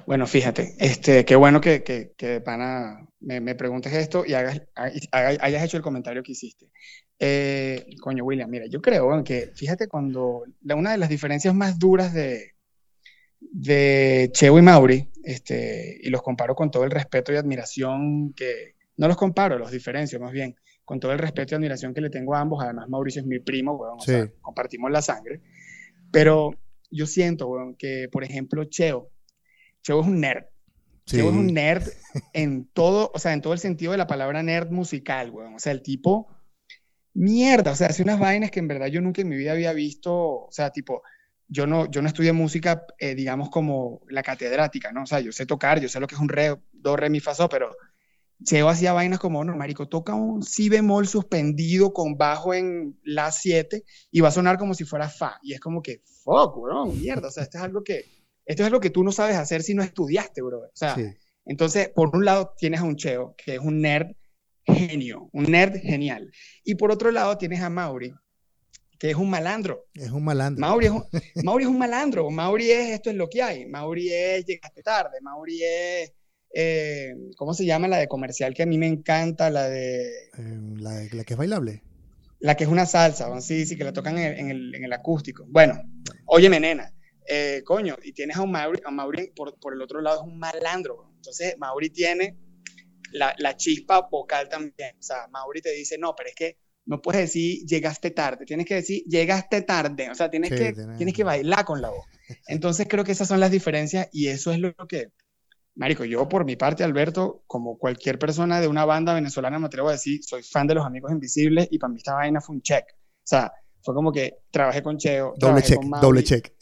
Bueno, 0.06 0.26
fíjate, 0.26 0.76
este, 0.78 1.24
qué 1.24 1.34
bueno 1.34 1.60
que, 1.60 1.82
que, 1.82 2.12
que 2.16 2.40
pana 2.40 3.08
me, 3.20 3.40
me, 3.40 3.54
preguntes 3.54 3.92
esto 3.92 4.24
y 4.24 4.34
hagas, 4.34 4.62
hayas 4.76 5.64
hecho 5.64 5.76
el 5.76 5.82
comentario 5.82 6.22
que 6.22 6.32
hiciste. 6.32 6.70
Eh, 7.18 7.86
coño, 8.00 8.24
William, 8.24 8.48
mira, 8.48 8.66
yo 8.66 8.80
creo 8.80 9.24
que, 9.24 9.50
fíjate, 9.54 9.88
cuando 9.88 10.44
la, 10.62 10.76
una 10.76 10.92
de 10.92 10.98
las 10.98 11.08
diferencias 11.08 11.54
más 11.54 11.78
duras 11.78 12.12
de, 12.12 12.54
de 13.40 14.30
Cheo 14.32 14.58
y 14.58 14.62
Mauri, 14.62 15.08
este, 15.22 15.98
y 16.02 16.10
los 16.10 16.22
comparo 16.22 16.54
con 16.54 16.70
todo 16.70 16.84
el 16.84 16.90
respeto 16.90 17.32
y 17.32 17.36
admiración 17.36 18.32
que, 18.34 18.76
no 18.96 19.08
los 19.08 19.16
comparo, 19.16 19.58
los 19.58 19.70
diferencio 19.70 20.20
más 20.20 20.32
bien, 20.32 20.56
con 20.84 21.00
todo 21.00 21.12
el 21.12 21.18
respeto 21.18 21.54
y 21.54 21.56
admiración 21.56 21.94
que 21.94 22.00
le 22.00 22.10
tengo 22.10 22.34
a 22.34 22.40
ambos, 22.40 22.62
además 22.62 22.88
Mauricio 22.88 23.20
es 23.20 23.26
mi 23.26 23.38
primo, 23.38 23.78
o 23.78 24.00
sea, 24.00 24.28
compartimos 24.40 24.90
la 24.90 25.02
sangre, 25.02 25.40
pero 26.10 26.52
yo 26.90 27.06
siento, 27.06 27.50
que, 27.78 28.08
por 28.10 28.24
ejemplo, 28.24 28.64
Cheo, 28.64 29.10
Cheo 29.82 30.00
es 30.00 30.06
un 30.06 30.20
nerd. 30.20 30.44
Cheo 31.04 31.30
es 31.30 31.34
un 31.34 31.46
nerd 31.46 31.88
en 32.34 32.66
todo, 32.66 33.10
o 33.14 33.18
sea, 33.18 33.32
en 33.32 33.40
todo 33.40 33.54
el 33.54 33.58
sentido 33.58 33.92
de 33.92 33.98
la 33.98 34.06
palabra 34.06 34.42
nerd 34.42 34.70
musical, 34.70 35.30
weón. 35.30 35.54
O 35.54 35.58
sea, 35.58 35.72
el 35.72 35.82
tipo, 35.82 36.28
mierda, 37.14 37.72
o 37.72 37.74
sea, 37.74 37.88
hace 37.88 38.02
unas 38.02 38.18
vainas 38.18 38.50
que 38.50 38.60
en 38.60 38.68
verdad 38.68 38.88
yo 38.88 39.00
nunca 39.00 39.22
en 39.22 39.28
mi 39.28 39.36
vida 39.36 39.52
había 39.52 39.72
visto, 39.72 40.14
o 40.14 40.48
sea, 40.50 40.70
tipo, 40.70 41.02
yo 41.48 41.66
no, 41.66 41.90
yo 41.90 42.02
no 42.02 42.08
estudié 42.08 42.32
música, 42.32 42.86
eh, 42.98 43.14
digamos, 43.14 43.50
como 43.50 44.02
la 44.08 44.22
catedrática, 44.22 44.92
¿no? 44.92 45.02
O 45.02 45.06
sea, 45.06 45.20
yo 45.20 45.32
sé 45.32 45.46
tocar, 45.46 45.80
yo 45.80 45.88
sé 45.88 45.98
lo 45.98 46.06
que 46.06 46.14
es 46.14 46.20
un 46.20 46.28
re, 46.28 46.56
do, 46.72 46.96
re, 46.96 47.10
mi, 47.10 47.20
fa, 47.20 47.34
so, 47.34 47.48
pero 47.48 47.74
Cheo 48.44 48.68
hacía 48.68 48.92
vainas 48.92 49.18
como, 49.18 49.42
no, 49.44 49.56
marico, 49.56 49.88
toca 49.88 50.14
un 50.14 50.42
si 50.42 50.68
bemol 50.68 51.08
suspendido 51.08 51.92
con 51.92 52.16
bajo 52.16 52.54
en 52.54 52.98
la 53.02 53.32
7 53.32 53.82
y 54.10 54.20
va 54.20 54.28
a 54.28 54.32
sonar 54.32 54.58
como 54.58 54.74
si 54.74 54.84
fuera 54.84 55.08
fa. 55.08 55.38
Y 55.42 55.54
es 55.54 55.60
como 55.60 55.82
que, 55.82 56.02
fuck, 56.22 56.56
weón, 56.56 57.00
mierda, 57.00 57.28
o 57.28 57.30
sea, 57.30 57.42
esto 57.42 57.58
es 57.58 57.64
algo 57.64 57.82
que 57.82 58.04
esto 58.48 58.62
es 58.62 58.66
algo 58.66 58.80
que 58.80 58.88
tú 58.90 59.04
no 59.04 59.12
sabes 59.12 59.36
hacer 59.36 59.62
si 59.62 59.74
no 59.74 59.82
estudiaste, 59.82 60.40
bro. 60.40 60.60
O 60.60 60.70
sea, 60.72 60.96
entonces, 61.44 61.90
por 61.90 62.16
un 62.16 62.24
lado 62.24 62.54
tienes 62.56 62.80
a 62.80 62.84
un 62.84 62.96
Cheo, 62.96 63.34
que 63.36 63.56
es 63.56 63.60
un 63.60 63.82
nerd 63.82 64.12
genio, 64.64 65.28
un 65.32 65.44
nerd 65.44 65.76
genial. 65.76 66.30
Y 66.64 66.76
por 66.76 66.90
otro 66.90 67.10
lado 67.10 67.36
tienes 67.36 67.60
a 67.60 67.68
Mauri, 67.68 68.14
que 68.98 69.10
es 69.10 69.16
un 69.16 69.30
malandro. 69.30 69.86
Es 69.94 70.10
un 70.10 70.24
malandro. 70.24 70.60
Mauri 70.60 70.86
es 70.86 70.92
un, 70.92 71.04
Mauri 71.44 71.64
es 71.64 71.70
un 71.70 71.78
malandro. 71.78 72.30
Mauri 72.30 72.70
es 72.70 72.90
esto 72.90 73.10
es 73.10 73.16
lo 73.16 73.28
que 73.28 73.42
hay. 73.42 73.66
Mauri 73.66 74.12
es 74.12 74.44
llegaste 74.44 74.82
tarde. 74.82 75.20
Mauri 75.22 75.62
es. 75.62 76.12
Eh, 76.54 77.14
¿Cómo 77.36 77.54
se 77.54 77.66
llama 77.66 77.88
la 77.88 77.98
de 77.98 78.08
comercial 78.08 78.54
que 78.54 78.62
a 78.62 78.66
mí 78.66 78.78
me 78.78 78.86
encanta? 78.86 79.50
La 79.50 79.68
de. 79.68 80.06
Eh, 80.06 80.58
la, 80.78 81.06
la, 81.12 81.24
que 81.24 81.34
es 81.34 81.38
bailable. 81.38 81.82
La 82.40 82.56
que 82.56 82.64
es 82.64 82.70
una 82.70 82.86
salsa, 82.86 83.40
sí, 83.40 83.66
sí, 83.66 83.76
que 83.76 83.84
la 83.84 83.92
tocan 83.92 84.16
en 84.16 84.24
el, 84.24 84.38
en 84.38 84.50
el, 84.50 84.74
en 84.74 84.84
el 84.84 84.92
acústico. 84.92 85.44
Bueno, 85.48 85.82
óyeme, 86.26 86.60
nena 86.60 86.92
eh, 87.28 87.62
coño, 87.64 87.96
y 88.02 88.12
tienes 88.12 88.38
a 88.38 88.42
un 88.42 88.50
Mauri, 88.52 88.80
a 88.84 88.90
Mauri 88.90 89.32
por, 89.36 89.58
por, 89.58 89.74
el 89.74 89.82
otro 89.82 90.00
lado 90.00 90.22
es 90.22 90.26
un 90.26 90.38
malandro. 90.38 91.12
Entonces, 91.16 91.56
Mauri 91.58 91.90
tiene 91.90 92.38
la, 93.12 93.34
la, 93.38 93.54
chispa 93.56 94.08
vocal 94.10 94.48
también. 94.48 94.96
O 94.98 95.02
sea, 95.02 95.28
Mauri 95.28 95.60
te 95.60 95.72
dice, 95.72 95.98
no, 95.98 96.14
pero 96.16 96.30
es 96.30 96.34
que 96.34 96.56
no 96.88 97.02
puedes 97.02 97.20
decir 97.20 97.66
llegaste 97.66 98.10
tarde, 98.10 98.46
tienes 98.46 98.64
que 98.64 98.76
decir 98.76 99.04
llegaste 99.04 99.60
tarde, 99.60 100.10
o 100.10 100.14
sea, 100.14 100.30
tienes, 100.30 100.50
que, 100.50 100.74
tienes 100.96 101.14
que 101.14 101.22
bailar 101.22 101.64
con 101.66 101.82
la 101.82 101.90
voz. 101.90 102.06
Entonces 102.48 102.86
creo 102.88 103.04
que 103.04 103.12
esas 103.12 103.28
son 103.28 103.40
las 103.40 103.50
diferencias 103.50 104.08
y 104.10 104.28
eso 104.28 104.52
es 104.52 104.58
lo 104.58 104.74
que, 104.88 105.12
Marico, 105.74 106.06
yo 106.06 106.26
por 106.30 106.46
mi 106.46 106.56
parte, 106.56 106.82
Alberto, 106.84 107.42
como 107.46 107.76
cualquier 107.76 108.18
persona 108.18 108.58
de 108.60 108.68
una 108.68 108.86
banda 108.86 109.12
venezolana, 109.12 109.58
me 109.58 109.66
atrevo 109.66 109.90
a 109.90 109.92
decir, 109.92 110.24
soy 110.24 110.42
fan 110.42 110.66
de 110.66 110.76
los 110.76 110.86
Amigos 110.86 111.12
Invisibles 111.12 111.68
y 111.70 111.78
para 111.78 111.92
mí 111.92 111.98
esta 111.98 112.14
vaina 112.14 112.40
fue 112.40 112.56
un 112.56 112.62
check. 112.62 112.84
O 112.90 113.22
sea, 113.22 113.52
fue 113.82 113.94
como 113.94 114.10
que 114.10 114.38
trabajé 114.50 114.82
con 114.82 114.96
Cheo. 114.96 115.34
Doble 115.36 115.62
check, 115.62 115.82
doble 116.00 116.24
check. 116.24 116.54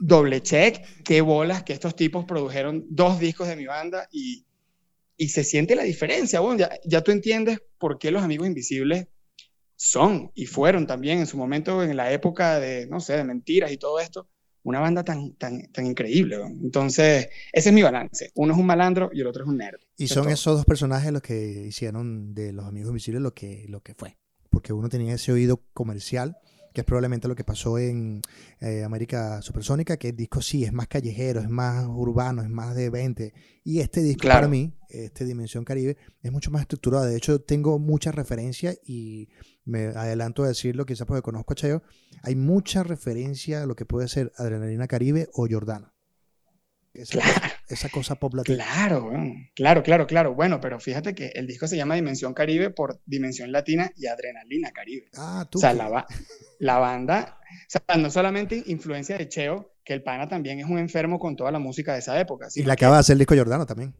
Doble 0.00 0.42
check, 0.42 0.84
qué 1.04 1.20
bolas 1.20 1.62
que 1.62 1.74
estos 1.74 1.94
tipos 1.94 2.24
produjeron 2.24 2.86
dos 2.88 3.20
discos 3.20 3.46
de 3.46 3.54
mi 3.54 3.66
banda 3.66 4.08
y, 4.10 4.44
y 5.16 5.28
se 5.28 5.44
siente 5.44 5.76
la 5.76 5.84
diferencia. 5.84 6.40
Bueno, 6.40 6.58
ya, 6.58 6.70
ya 6.84 7.02
tú 7.02 7.12
entiendes 7.12 7.62
por 7.78 7.98
qué 7.98 8.10
los 8.10 8.22
Amigos 8.24 8.48
Invisibles 8.48 9.06
son 9.80 10.30
y 10.34 10.44
fueron 10.44 10.86
también 10.86 11.20
en 11.20 11.26
su 11.26 11.38
momento, 11.38 11.82
en 11.82 11.96
la 11.96 12.12
época 12.12 12.60
de, 12.60 12.86
no 12.88 13.00
sé, 13.00 13.16
de 13.16 13.24
mentiras 13.24 13.72
y 13.72 13.78
todo 13.78 13.98
esto, 13.98 14.28
una 14.62 14.78
banda 14.78 15.02
tan, 15.02 15.32
tan, 15.36 15.72
tan 15.72 15.86
increíble. 15.86 16.36
Entonces, 16.36 17.30
ese 17.50 17.68
es 17.70 17.74
mi 17.74 17.80
balance. 17.80 18.30
Uno 18.34 18.52
es 18.52 18.58
un 18.58 18.66
malandro 18.66 19.08
y 19.10 19.22
el 19.22 19.26
otro 19.26 19.44
es 19.44 19.48
un 19.48 19.56
nerd. 19.56 19.80
Y 19.96 20.08
son 20.08 20.28
esos 20.28 20.58
dos 20.58 20.66
personajes 20.66 21.10
los 21.12 21.22
que 21.22 21.64
hicieron 21.66 22.34
de 22.34 22.52
Los 22.52 22.66
Amigos 22.66 22.90
Invisibles 22.90 23.22
lo 23.22 23.32
que, 23.32 23.64
lo 23.70 23.80
que 23.80 23.94
fue. 23.94 24.18
Porque 24.50 24.74
uno 24.74 24.90
tenía 24.90 25.14
ese 25.14 25.32
oído 25.32 25.62
comercial 25.72 26.36
que 26.72 26.82
es 26.82 26.84
probablemente 26.84 27.28
lo 27.28 27.34
que 27.34 27.44
pasó 27.44 27.78
en 27.78 28.22
eh, 28.60 28.84
América 28.84 29.42
Supersónica, 29.42 29.96
que 29.96 30.10
el 30.10 30.16
disco 30.16 30.40
sí 30.40 30.64
es 30.64 30.72
más 30.72 30.88
callejero, 30.88 31.40
es 31.40 31.48
más 31.48 31.86
urbano, 31.86 32.42
es 32.42 32.48
más 32.48 32.74
de 32.74 32.90
20. 32.90 33.32
Y 33.64 33.80
este 33.80 34.02
disco 34.02 34.28
para 34.28 34.48
mí, 34.48 34.72
este 34.88 35.24
Dimensión 35.24 35.64
Caribe, 35.64 35.96
es 36.22 36.32
mucho 36.32 36.50
más 36.50 36.62
estructurado. 36.62 37.04
De 37.04 37.16
hecho, 37.16 37.40
tengo 37.40 37.78
muchas 37.78 38.14
referencias 38.14 38.78
y 38.84 39.28
me 39.64 39.86
adelanto 39.86 40.44
a 40.44 40.48
decirlo, 40.48 40.86
quizás 40.86 41.06
porque 41.06 41.22
conozco 41.22 41.52
a 41.52 41.56
Cheo, 41.56 41.82
hay 42.22 42.36
mucha 42.36 42.82
referencia 42.82 43.62
a 43.62 43.66
lo 43.66 43.76
que 43.76 43.84
puede 43.84 44.08
ser 44.08 44.32
Adrenalina 44.36 44.86
Caribe 44.86 45.28
o 45.32 45.46
Jordano. 45.48 45.92
Esa, 46.92 47.20
claro. 47.20 47.32
cosa, 47.34 47.56
esa 47.68 47.88
cosa 47.88 48.14
pop 48.16 48.34
latina. 48.34 48.64
Claro, 48.64 49.12
claro, 49.54 49.82
claro, 49.82 50.06
claro. 50.06 50.34
Bueno, 50.34 50.60
pero 50.60 50.80
fíjate 50.80 51.14
que 51.14 51.28
el 51.34 51.46
disco 51.46 51.68
se 51.68 51.76
llama 51.76 51.94
Dimensión 51.94 52.34
Caribe 52.34 52.70
por 52.70 53.00
Dimensión 53.06 53.52
Latina 53.52 53.92
y 53.96 54.06
Adrenalina 54.06 54.72
Caribe. 54.72 55.08
Ah, 55.16 55.46
tú. 55.48 55.58
O 55.58 55.60
sea, 55.60 55.72
la, 55.72 56.06
la, 56.58 56.78
banda, 56.78 57.38
o 57.40 57.70
sea, 57.70 57.96
no 57.96 58.10
solamente 58.10 58.62
influencia 58.66 59.16
de 59.16 59.28
Cheo, 59.28 59.74
que 59.84 59.92
el 59.92 60.02
pana 60.02 60.28
también 60.28 60.58
es 60.58 60.66
un 60.66 60.78
enfermo 60.78 61.18
con 61.18 61.36
toda 61.36 61.52
la 61.52 61.60
música 61.60 61.92
de 61.92 62.00
esa 62.00 62.18
época. 62.20 62.48
Y 62.54 62.64
le 62.64 62.72
acaba 62.72 62.96
de 62.96 63.00
hacer 63.00 63.14
el 63.14 63.18
disco 63.18 63.34
a 63.34 63.38
Jordano 63.38 63.66
también. 63.66 63.94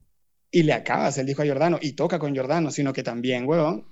Y 0.50 0.64
le 0.64 0.72
acaba 0.72 1.04
de 1.04 1.08
hacer 1.10 1.22
el 1.22 1.28
disco 1.28 1.42
a 1.42 1.46
Jordano 1.46 1.78
y 1.80 1.92
toca 1.92 2.18
con 2.18 2.34
Jordano, 2.34 2.72
sino 2.72 2.92
que 2.92 3.04
también, 3.04 3.48
huevón, 3.48 3.86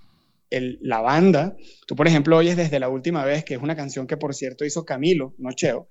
el, 0.51 0.79
la 0.83 1.01
banda, 1.01 1.57
tú 1.87 1.95
por 1.95 2.09
ejemplo 2.09 2.37
oyes 2.37 2.57
desde 2.57 2.81
la 2.81 2.89
última 2.89 3.25
vez, 3.25 3.45
que 3.45 3.55
es 3.55 3.63
una 3.63 3.77
canción 3.77 4.07
que 4.07 4.17
por 4.17 4.35
cierto 4.35 4.65
hizo 4.65 4.85
Camilo, 4.85 5.35
no 5.39 5.53
Cheo. 5.53 5.89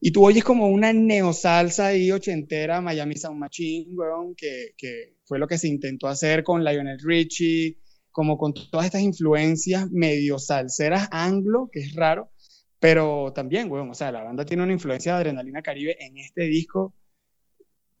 Y 0.00 0.12
tú 0.12 0.24
oyes 0.24 0.44
como 0.44 0.68
una 0.68 0.92
neosalsa 0.92 1.88
ahí 1.88 2.12
ochentera, 2.12 2.80
Miami 2.80 3.16
Sound 3.16 3.38
Machine, 3.38 3.94
weón, 3.94 4.34
que, 4.36 4.74
que, 4.76 5.16
fue 5.24 5.38
lo 5.38 5.48
que 5.48 5.58
se 5.58 5.68
intentó 5.68 6.06
hacer 6.06 6.44
con 6.44 6.64
Lionel 6.64 7.00
Richie, 7.00 7.78
como 8.10 8.38
con 8.38 8.54
todas 8.54 8.86
estas 8.86 9.02
influencias 9.02 9.90
medio 9.90 10.38
salseras 10.38 11.08
anglo, 11.10 11.68
que 11.72 11.80
es 11.80 11.94
raro, 11.94 12.30
pero 12.78 13.32
también, 13.34 13.70
weón, 13.70 13.90
o 13.90 13.94
sea, 13.94 14.12
la 14.12 14.22
banda 14.22 14.44
tiene 14.44 14.62
una 14.62 14.72
influencia 14.72 15.12
de 15.12 15.18
Adrenalina 15.18 15.62
Caribe 15.62 15.96
en 15.98 16.16
este 16.18 16.42
disco 16.42 16.94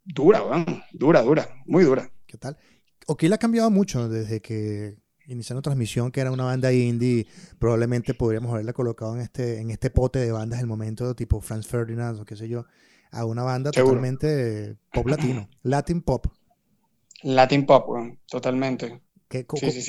dura, 0.04 0.42
weón, 0.42 0.82
dura, 0.92 1.22
dura, 1.22 1.48
muy 1.66 1.84
dura. 1.84 2.10
¿Qué 2.26 2.38
tal? 2.38 2.56
le 3.20 3.34
ha 3.34 3.38
cambiado 3.38 3.70
mucho 3.70 4.08
desde 4.08 4.40
que 4.40 4.96
iniciando 5.28 5.62
transmisión, 5.62 6.10
que 6.10 6.20
era 6.20 6.32
una 6.32 6.44
banda 6.44 6.72
indie, 6.72 7.26
probablemente 7.58 8.14
podríamos 8.14 8.52
haberla 8.52 8.72
colocado 8.72 9.14
en 9.14 9.22
este, 9.22 9.60
en 9.60 9.70
este 9.70 9.90
pote 9.90 10.18
de 10.18 10.32
bandas 10.32 10.58
del 10.58 10.66
momento, 10.66 11.14
tipo 11.14 11.40
Franz 11.40 11.66
Ferdinand 11.66 12.20
o 12.20 12.24
qué 12.24 12.34
sé 12.34 12.48
yo, 12.48 12.64
a 13.10 13.24
una 13.24 13.42
banda 13.42 13.70
totalmente 13.70 14.76
pop 14.92 15.06
latino, 15.06 15.48
Latin 15.62 16.02
pop. 16.02 16.26
Latin 17.22 17.66
pop, 17.66 17.88
totalmente. 18.26 19.00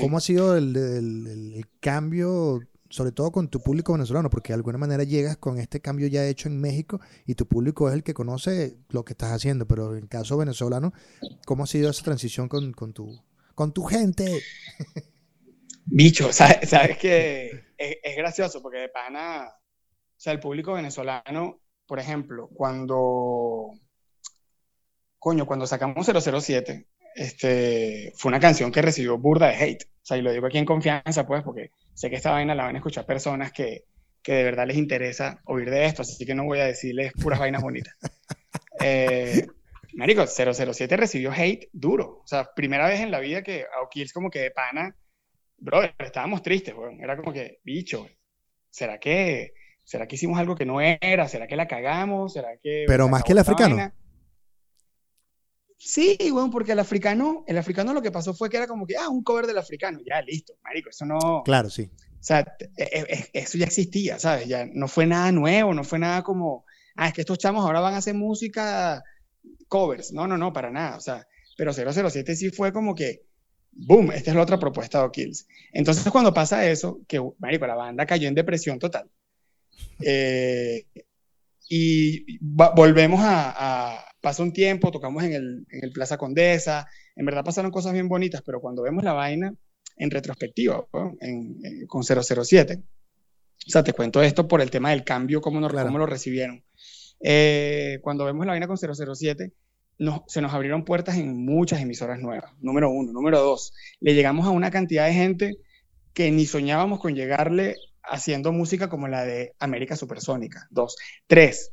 ¿Cómo 0.02 0.18
ha 0.18 0.22
sido 0.22 0.58
el, 0.58 0.76
el, 0.76 1.66
cambio, 1.80 2.60
sobre 2.90 3.14
todo 3.14 3.32
con 3.32 3.48
tu 3.48 3.62
público 3.62 3.94
venezolano? 3.94 4.30
Porque 4.30 4.50
de 4.50 4.56
alguna 4.56 4.78
manera 4.78 5.04
llegas 5.04 5.38
con 5.38 5.60
este 5.60 5.80
cambio 5.80 6.08
ya 6.08 6.28
hecho 6.28 6.50
en 6.50 6.60
México 6.60 7.00
y 7.26 7.36
tu 7.36 7.48
público 7.48 7.88
es 7.88 7.94
el 7.94 8.04
que 8.04 8.14
conoce 8.14 8.78
lo 8.90 9.06
que 9.06 9.14
estás 9.14 9.32
haciendo, 9.32 9.66
pero 9.66 9.96
en 9.96 10.04
el 10.04 10.10
caso 10.10 10.36
venezolano, 10.36 10.92
¿cómo 11.46 11.64
ha 11.64 11.68
sido 11.68 11.90
esa 11.90 12.04
transición 12.04 12.50
con, 12.50 12.74
con 12.74 12.92
tu, 12.92 13.22
con 13.56 13.72
tu 13.72 13.84
gente? 13.84 14.42
Bicho, 15.92 16.32
sabes, 16.34 16.70
sabes 16.70 16.98
que 16.98 17.64
es, 17.78 18.16
gracioso 18.16 18.62
porque 18.62 18.78
de 18.80 18.90
pana, 18.90 19.48
o 19.48 20.20
sea, 20.20 20.34
el 20.34 20.40
público 20.40 20.74
venezolano, 20.74 21.62
por 21.88 22.00
ejemplo, 22.00 22.50
cuando, 22.54 23.72
coño, 25.18 25.46
cuando 25.46 25.66
sacamos 25.66 26.06
007, 26.06 26.88
este, 27.16 28.14
fue 28.16 28.30
una 28.30 28.40
canción 28.40 28.72
que 28.72 28.82
recibió 28.82 29.18
burda 29.18 29.48
de 29.48 29.56
hate. 29.56 29.84
O 29.84 30.06
sea, 30.10 30.18
y 30.18 30.22
lo 30.22 30.32
digo 30.32 30.46
aquí 30.46 30.60
en 30.60 30.66
confianza, 30.66 31.26
pues, 31.26 31.44
porque 31.44 31.72
sé 31.94 32.10
que 32.10 32.18
esta 32.18 32.32
vaina 32.32 32.56
la 32.56 32.66
van 32.66 32.76
a 32.76 32.80
escuchar 32.80 33.06
personas 33.06 33.52
que, 33.52 33.86
que 34.22 34.34
de 34.34 34.44
verdad 34.44 34.68
les 34.68 34.78
interesa 34.78 35.42
oír 35.46 35.70
de 35.70 35.86
esto, 35.86 36.04
así 36.04 36.26
que 36.26 36.36
no 36.36 36.46
voy 36.46 36.60
a 36.60 36.66
decirles 36.66 37.14
puras 37.14 37.40
vainas 37.40 37.62
bonitas. 37.62 37.96
Eh, 38.82 39.46
marico, 39.96 40.26
007 40.26 40.96
recibió 40.96 41.34
hate 41.34 41.68
duro. 41.74 42.22
O 42.24 42.28
sea, 42.28 42.54
primera 42.56 42.88
vez 42.88 43.02
en 43.02 43.12
la 43.12 43.20
vida 43.20 43.44
que 43.44 43.66
O'Kills 43.84 44.14
como 44.14 44.30
que 44.30 44.40
de 44.40 44.52
pana 44.52 44.96
brother, 45.60 45.96
estábamos 46.00 46.42
tristes, 46.42 46.76
weón. 46.76 47.02
Era 47.02 47.18
como 47.18 47.34
que, 47.34 47.60
bicho, 47.64 48.08
¿será 48.70 49.00
que, 49.00 49.54
¿será 49.84 50.08
que 50.08 50.16
hicimos 50.16 50.40
algo 50.40 50.56
que 50.56 50.66
no 50.66 50.82
era? 50.82 51.28
¿Será 51.28 51.48
que 51.48 51.56
la 51.56 51.68
cagamos? 51.68 52.34
¿Será 52.34 52.58
que... 52.62 52.86
Pero 52.88 53.08
más 53.08 53.24
que 53.24 53.34
el 53.34 53.40
africano. 53.40 53.92
Sí, 55.78 56.18
weón, 56.32 56.52
porque 56.52 56.74
el 56.74 56.80
africano, 56.80 57.46
el 57.48 57.58
africano 57.58 57.94
lo 57.94 58.02
que 58.02 58.12
pasó 58.12 58.34
fue 58.34 58.50
que 58.50 58.58
era 58.58 58.68
como 58.68 58.86
que, 58.86 58.98
ah, 58.98 59.10
un 59.10 59.24
cover 59.24 59.48
del 59.48 59.58
africano, 59.58 60.00
ya, 60.06 60.22
listo, 60.22 60.54
marico, 60.62 60.90
eso 60.90 61.06
no... 61.06 61.42
Claro, 61.46 61.70
sí. 61.70 61.90
O 61.94 62.24
sea, 62.24 62.46
e, 62.76 62.84
e, 62.84 63.30
eso 63.34 63.58
ya 63.58 63.66
existía, 63.66 64.20
¿sabes? 64.20 64.48
Ya 64.48 64.66
no 64.66 64.90
fue 64.90 65.06
nada 65.06 65.32
nuevo, 65.32 65.74
no 65.74 65.86
fue 65.86 66.00
nada 66.00 66.22
como, 66.22 66.66
ah, 66.96 67.08
es 67.08 67.14
que 67.14 67.22
estos 67.22 67.38
chamos 67.38 67.64
ahora 67.64 67.80
van 67.80 67.94
a 67.94 67.98
hacer 67.98 68.14
música 68.14 69.02
covers. 69.70 70.12
No, 70.12 70.28
no, 70.28 70.38
no, 70.38 70.52
para 70.52 70.70
nada. 70.70 70.98
O 70.98 71.02
sea, 71.02 71.26
pero 71.56 71.72
007 71.74 72.36
sí 72.36 72.50
fue 72.50 72.74
como 72.74 72.94
que, 72.94 73.24
boom, 73.72 74.12
esta 74.12 74.32
es 74.32 74.36
la 74.36 74.44
otra 74.44 74.60
propuesta 74.60 75.00
de 75.00 75.06
O'Kills. 75.06 75.48
Entonces, 75.72 76.10
cuando 76.12 76.34
pasa 76.34 76.70
eso, 76.70 77.00
que, 77.08 77.22
marico, 77.40 77.68
la 77.68 77.76
banda 77.76 78.06
cayó 78.06 78.28
en 78.28 78.36
depresión 78.36 78.80
total. 78.80 79.10
Eh, 80.02 80.86
y 81.70 82.38
volvemos 82.42 83.20
a, 83.22 83.54
a, 83.96 84.06
pasa 84.22 84.44
un 84.44 84.52
tiempo, 84.52 84.92
tocamos 84.92 85.24
en 85.24 85.34
el, 85.34 85.68
en 85.70 85.84
el, 85.84 85.92
Plaza 85.92 86.18
Condesa, 86.18 86.88
en 87.16 87.26
verdad 87.26 87.46
pasaron 87.46 87.72
cosas 87.72 87.94
bien 87.94 88.10
bonitas, 88.10 88.42
pero 88.42 88.60
cuando 88.60 88.82
vemos 88.82 89.04
la 89.04 89.14
vaina 89.14 89.54
en 89.98 90.12
retrospectiva, 90.12 90.86
en, 91.22 91.86
con 91.88 92.04
007, 92.04 92.82
o 93.68 93.70
sea, 93.70 93.84
te 93.84 93.94
cuento 93.94 94.22
esto 94.22 94.48
por 94.48 94.62
el 94.62 94.72
tema 94.72 94.90
del 94.90 95.04
cambio, 95.04 95.42
cómo, 95.42 95.60
nos, 95.60 95.72
cómo 95.72 96.00
lo 96.00 96.06
recibieron. 96.06 96.64
Eh, 97.22 98.00
cuando 98.02 98.26
vemos 98.26 98.46
la 98.46 98.54
vaina 98.54 98.68
con 98.68 98.78
007, 98.78 99.52
se 100.28 100.42
nos 100.42 100.54
abrieron 100.54 100.86
puertas 100.86 101.18
en 101.18 101.46
muchas 101.46 101.82
emisoras 101.82 102.20
nuevas, 102.20 102.52
número 102.62 102.90
uno. 102.90 103.12
Número 103.12 103.40
dos, 103.42 103.74
le 104.00 104.14
llegamos 104.14 104.46
a 104.46 104.52
una 104.52 104.72
cantidad 104.72 105.06
de 105.06 105.14
gente 105.14 105.58
que 106.14 106.32
ni 106.32 106.46
soñábamos 106.46 107.00
con 107.00 107.16
llegarle 107.16 107.76
haciendo 108.04 108.52
música 108.52 108.90
como 108.90 109.08
la 109.08 109.26
de 109.26 109.54
América 109.60 109.96
Supersónica. 109.96 110.68
Dos. 110.72 110.96
Tres, 111.28 111.72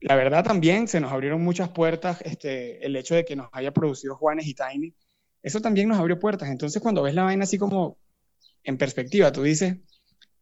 la 0.00 0.16
verdad 0.16 0.44
también 0.44 0.88
se 0.88 1.00
nos 1.00 1.12
abrieron 1.12 1.42
muchas 1.42 1.70
puertas, 1.70 2.20
este, 2.22 2.84
el 2.84 2.96
hecho 2.96 3.14
de 3.14 3.24
que 3.24 3.36
nos 3.36 3.48
haya 3.52 3.72
producido 3.72 4.16
Juanes 4.16 4.46
y 4.46 4.54
Tiny, 4.54 4.94
eso 5.42 5.60
también 5.60 5.88
nos 5.88 5.98
abrió 5.98 6.18
puertas. 6.18 6.48
Entonces 6.50 6.82
cuando 6.82 7.02
ves 7.02 7.14
la 7.14 7.24
vaina 7.24 7.44
así 7.44 7.58
como 7.58 7.98
en 8.64 8.76
perspectiva, 8.78 9.32
tú 9.32 9.42
dices, 9.42 9.76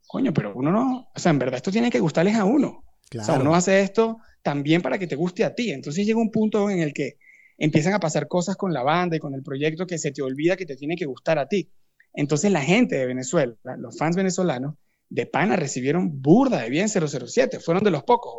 coño, 0.06 0.32
pero 0.32 0.52
uno 0.54 0.70
no, 0.72 1.10
o 1.14 1.18
sea, 1.18 1.30
en 1.30 1.38
verdad 1.38 1.56
esto 1.56 1.70
tiene 1.70 1.90
que 1.90 2.00
gustarles 2.00 2.36
a 2.36 2.44
uno. 2.44 2.84
O 3.18 3.24
sea, 3.24 3.38
uno 3.38 3.54
hace 3.54 3.80
esto 3.80 4.18
también 4.42 4.82
para 4.82 4.98
que 4.98 5.06
te 5.06 5.16
guste 5.16 5.44
a 5.44 5.54
ti. 5.54 5.70
Entonces 5.70 6.06
llega 6.06 6.20
un 6.20 6.30
punto 6.30 6.70
en 6.70 6.80
el 6.80 6.92
que 6.92 7.18
empiezan 7.58 7.92
a 7.92 8.00
pasar 8.00 8.28
cosas 8.28 8.56
con 8.56 8.72
la 8.72 8.82
banda 8.82 9.16
y 9.16 9.20
con 9.20 9.34
el 9.34 9.42
proyecto 9.42 9.86
que 9.86 9.98
se 9.98 10.12
te 10.12 10.22
olvida 10.22 10.56
que 10.56 10.66
te 10.66 10.76
tiene 10.76 10.96
que 10.96 11.06
gustar 11.06 11.38
a 11.38 11.48
ti. 11.48 11.70
Entonces 12.12 12.50
la 12.50 12.62
gente 12.62 12.96
de 12.96 13.06
Venezuela, 13.06 13.54
los 13.78 13.96
fans 13.96 14.16
venezolanos, 14.16 14.74
de 15.08 15.26
pana 15.26 15.56
recibieron 15.56 16.22
burda 16.22 16.62
de 16.62 16.70
bien 16.70 16.88
007, 16.88 17.60
fueron 17.60 17.82
de 17.82 17.90
los 17.90 18.04
pocos, 18.04 18.32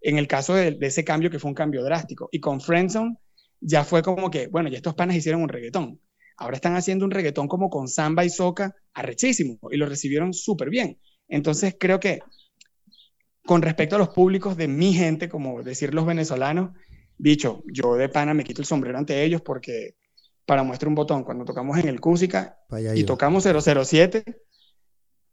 en 0.00 0.18
el 0.18 0.26
caso 0.26 0.54
de, 0.54 0.76
ese 0.80 1.04
cambio 1.04 1.30
que 1.30 1.38
fue 1.38 1.50
un 1.50 1.54
cambio 1.54 1.82
drástico. 1.84 2.28
Y 2.32 2.40
con 2.40 2.60
Friendzone 2.60 3.16
ya 3.60 3.84
fue 3.84 4.02
como 4.02 4.30
que, 4.30 4.48
bueno, 4.48 4.68
ya 4.68 4.76
estos 4.76 4.94
panas 4.94 5.16
hicieron 5.16 5.42
un 5.42 5.48
reggaetón. 5.48 6.00
Ahora 6.38 6.56
están 6.56 6.74
haciendo 6.74 7.04
un 7.04 7.10
reggaetón 7.10 7.48
como 7.48 7.70
con 7.70 7.88
samba 7.88 8.24
y 8.24 8.30
soca, 8.30 8.74
arrechísimo, 8.92 9.58
y 9.70 9.76
lo 9.76 9.86
recibieron 9.86 10.32
súper 10.34 10.70
bien. 10.70 10.98
Entonces 11.28 11.76
creo 11.78 12.00
que 12.00 12.20
con 13.46 13.62
respecto 13.62 13.96
a 13.96 13.98
los 13.98 14.10
públicos 14.10 14.56
de 14.56 14.68
mi 14.68 14.92
gente, 14.92 15.28
como 15.28 15.62
decir 15.62 15.94
los 15.94 16.04
venezolanos, 16.04 16.76
dicho, 17.16 17.62
yo 17.72 17.94
de 17.94 18.08
pana 18.08 18.34
me 18.34 18.44
quito 18.44 18.60
el 18.60 18.66
sombrero 18.66 18.98
ante 18.98 19.24
ellos 19.24 19.40
porque 19.40 19.96
para 20.44 20.62
muestra 20.62 20.88
un 20.88 20.94
botón, 20.94 21.24
cuando 21.24 21.44
tocamos 21.44 21.78
en 21.78 21.88
el 21.88 22.00
Cúsica 22.00 22.58
y 22.94 23.04
tocamos 23.04 23.44
007, 23.44 24.24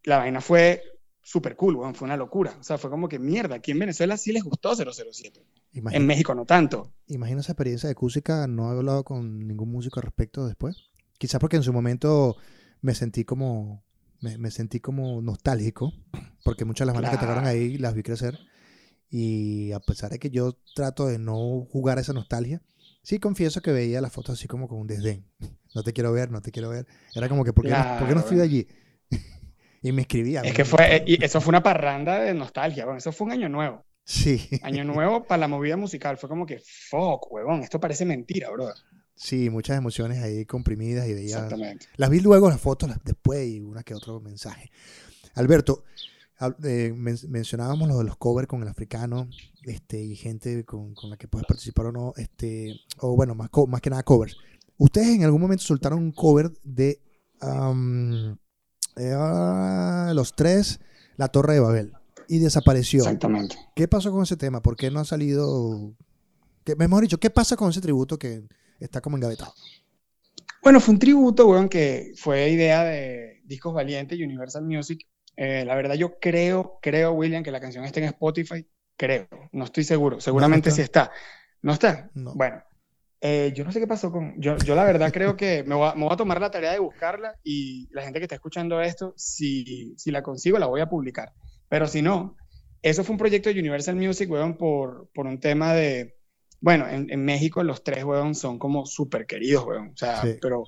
la 0.03 0.17
vaina 0.17 0.41
fue 0.41 0.81
súper 1.21 1.55
cool, 1.55 1.77
fue 1.95 2.05
una 2.05 2.17
locura. 2.17 2.55
O 2.59 2.63
sea, 2.63 2.77
fue 2.77 2.89
como 2.89 3.07
que 3.07 3.19
mierda, 3.19 3.55
aquí 3.55 3.71
en 3.71 3.79
Venezuela 3.79 4.17
sí 4.17 4.31
les 4.31 4.43
gustó 4.43 4.75
007. 4.75 5.45
en 5.73 6.05
México 6.05 6.35
no 6.35 6.45
tanto. 6.45 6.93
Imagino 7.07 7.41
esa 7.41 7.53
experiencia 7.53 7.89
de 7.89 7.95
Cúsica, 7.95 8.47
no 8.47 8.71
he 8.71 8.77
hablado 8.77 9.03
con 9.03 9.47
ningún 9.47 9.71
músico 9.71 9.99
al 9.99 10.05
respecto 10.05 10.45
después. 10.45 10.89
Quizás 11.17 11.39
porque 11.39 11.57
en 11.57 11.63
su 11.63 11.71
momento 11.71 12.35
me 12.81 12.95
sentí 12.95 13.23
como, 13.23 13.83
me, 14.23 14.51
sentí 14.51 14.79
como 14.79 15.21
nostálgico, 15.21 15.93
porque 16.43 16.65
muchas 16.65 16.85
de 16.85 16.87
las 16.87 16.95
bandas 16.95 17.11
que 17.11 17.25
tocaron 17.25 17.45
ahí 17.45 17.77
las 17.77 17.93
vi 17.93 18.03
crecer. 18.03 18.39
Y 19.09 19.71
a 19.73 19.79
pesar 19.79 20.11
de 20.11 20.17
que 20.17 20.31
yo 20.31 20.57
trato 20.73 21.05
de 21.05 21.19
no 21.19 21.67
jugar 21.69 21.99
esa 21.99 22.13
nostalgia, 22.13 22.61
sí 23.03 23.19
confieso 23.19 23.61
que 23.61 23.71
veía 23.71 24.01
las 24.01 24.11
fotos 24.11 24.39
así 24.39 24.47
como 24.47 24.67
con 24.67 24.79
un 24.79 24.87
desdén. 24.87 25.25
No 25.75 25.83
te 25.83 25.93
quiero 25.93 26.11
ver, 26.11 26.31
no 26.31 26.41
te 26.41 26.51
quiero 26.51 26.69
ver. 26.69 26.87
Era 27.13 27.29
como 27.29 27.43
que, 27.43 27.53
¿por 27.53 27.65
qué, 27.65 27.71
no, 27.71 27.97
¿por 27.99 28.07
qué 28.07 28.15
no 28.15 28.21
estoy 28.21 28.39
allí? 28.39 28.67
y 29.83 29.91
me 29.91 30.03
escribía. 30.03 30.41
Es 30.41 30.53
que 30.53 30.65
fue, 30.65 31.03
y 31.05 31.23
eso 31.23 31.41
fue 31.41 31.51
una 31.51 31.61
parranda 31.61 32.19
de 32.19 32.33
nostalgia, 32.33 32.85
bueno, 32.85 32.97
eso 32.97 33.11
fue 33.11 33.27
un 33.27 33.33
año 33.33 33.49
nuevo. 33.49 33.85
Sí. 34.05 34.49
Año 34.63 34.83
nuevo 34.83 35.23
para 35.25 35.41
la 35.41 35.47
movida 35.47 35.77
musical, 35.77 36.17
fue 36.17 36.29
como 36.29 36.45
que, 36.45 36.59
fuck, 36.59 37.31
huevón, 37.31 37.61
esto 37.61 37.79
parece 37.79 38.05
mentira, 38.05 38.49
bro. 38.49 38.73
Sí, 39.15 39.49
muchas 39.49 39.77
emociones 39.77 40.21
ahí 40.23 40.45
comprimidas 40.45 41.07
y 41.07 41.13
veía. 41.13 41.35
Exactamente. 41.35 41.87
Las 41.97 42.09
vi 42.09 42.19
luego 42.19 42.49
las 42.49 42.59
fotos 42.59 42.91
después 43.03 43.47
y 43.47 43.61
una 43.61 43.83
que 43.83 43.93
otro 43.93 44.19
mensaje. 44.19 44.71
Alberto, 45.35 45.83
eh, 46.63 46.93
mencionábamos 46.93 47.87
lo 47.87 47.97
de 47.99 48.03
los 48.03 48.17
covers 48.17 48.47
con 48.47 48.61
el 48.61 48.67
africano 48.67 49.29
este, 49.63 50.01
y 50.01 50.15
gente 50.15 50.65
con, 50.65 50.93
la 51.03 51.17
que 51.17 51.27
puedes 51.27 51.47
participar 51.47 51.87
o 51.87 51.91
no, 51.91 52.13
este, 52.17 52.81
o 52.99 53.15
bueno, 53.15 53.35
más, 53.35 53.49
más 53.67 53.81
que 53.81 53.89
nada 53.89 54.03
covers. 54.03 54.35
Ustedes 54.77 55.09
en 55.09 55.23
algún 55.23 55.41
momento 55.41 55.63
soltaron 55.63 55.99
un 55.99 56.11
cover 56.11 56.51
de 56.63 57.01
eh, 58.97 59.15
los 60.13 60.35
tres, 60.35 60.79
La 61.15 61.29
Torre 61.29 61.53
de 61.53 61.59
Babel, 61.59 61.93
y 62.27 62.39
desapareció. 62.39 63.03
Exactamente. 63.03 63.55
¿Qué 63.75 63.87
pasó 63.87 64.11
con 64.11 64.23
ese 64.23 64.35
tema? 64.35 64.61
¿Por 64.61 64.75
qué 64.75 64.91
no 64.91 64.99
ha 64.99 65.05
salido? 65.05 65.95
¿Qué, 66.63 66.75
mejor 66.75 67.03
dicho, 67.03 67.19
¿qué 67.19 67.29
pasa 67.29 67.55
con 67.55 67.69
ese 67.69 67.81
tributo 67.81 68.17
que 68.17 68.43
está 68.85 69.01
como 69.01 69.17
engavetado? 69.17 69.53
Bueno, 70.61 70.79
fue 70.79 70.93
un 70.93 70.99
tributo, 70.99 71.47
weón, 71.47 71.67
que 71.67 72.13
fue 72.15 72.49
idea 72.49 72.83
de 72.83 73.41
Discos 73.43 73.73
Valiente 73.73 74.15
y 74.15 74.23
Universal 74.23 74.63
Music. 74.63 75.05
Eh, 75.35 75.65
la 75.65 75.75
verdad, 75.75 75.95
yo 75.95 76.19
creo, 76.19 76.79
creo, 76.81 77.11
William, 77.11 77.43
que 77.43 77.51
la 77.51 77.59
canción 77.59 77.83
está 77.83 77.99
en 77.99 78.07
Spotify. 78.07 78.65
Creo, 78.95 79.27
no 79.51 79.65
estoy 79.65 79.83
seguro. 79.83 80.21
Seguramente 80.21 80.71
sí 80.71 80.81
está. 80.81 81.11
¿No 81.61 81.73
está? 81.73 82.09
No. 82.13 82.33
Bueno, 82.35 82.63
eh, 83.19 83.53
yo 83.55 83.63
no 83.63 83.71
sé 83.71 83.79
qué 83.79 83.87
pasó 83.87 84.11
con... 84.11 84.39
Yo, 84.39 84.57
yo 84.57 84.75
la 84.75 84.83
verdad 84.83 85.11
creo 85.11 85.35
que 85.35 85.63
me 85.63 85.75
voy, 85.75 85.89
a, 85.89 85.95
me 85.95 86.03
voy, 86.03 86.13
a, 86.13 86.17
tomar 86.17 86.41
la 86.41 86.51
tarea 86.51 86.73
de 86.73 86.79
buscarla 86.79 87.39
y 87.41 87.87
la 87.91 88.03
gente 88.03 88.19
que 88.19 88.25
está 88.25 88.35
escuchando 88.35 88.81
esto, 88.81 89.13
si, 89.15 89.95
si 89.97 90.11
la 90.11 90.21
consigo, 90.21 90.59
la 90.59 90.67
voy 90.67 90.81
a 90.81 90.89
publicar. 90.89 91.33
Pero 91.69 91.87
si 91.87 92.01
no, 92.01 92.35
eso 92.81 93.05
fue 93.05 93.13
un 93.13 93.17
proyecto 93.17 93.49
de 93.49 93.59
Universal 93.59 93.95
Music, 93.95 94.29
weón, 94.29 94.57
por, 94.57 95.09
por 95.13 95.25
un 95.25 95.39
tema 95.39 95.73
de... 95.73 96.17
Bueno, 96.63 96.87
en, 96.87 97.11
en 97.11 97.25
México 97.25 97.61
los 97.63 97.83
tres, 97.83 98.03
weón, 98.03 98.35
son 98.35 98.57
como 98.57 98.85
súper 98.85 99.25
queridos, 99.25 99.65
weón. 99.65 99.89
O 99.89 99.97
sea, 99.97 100.23
pero 100.41 100.63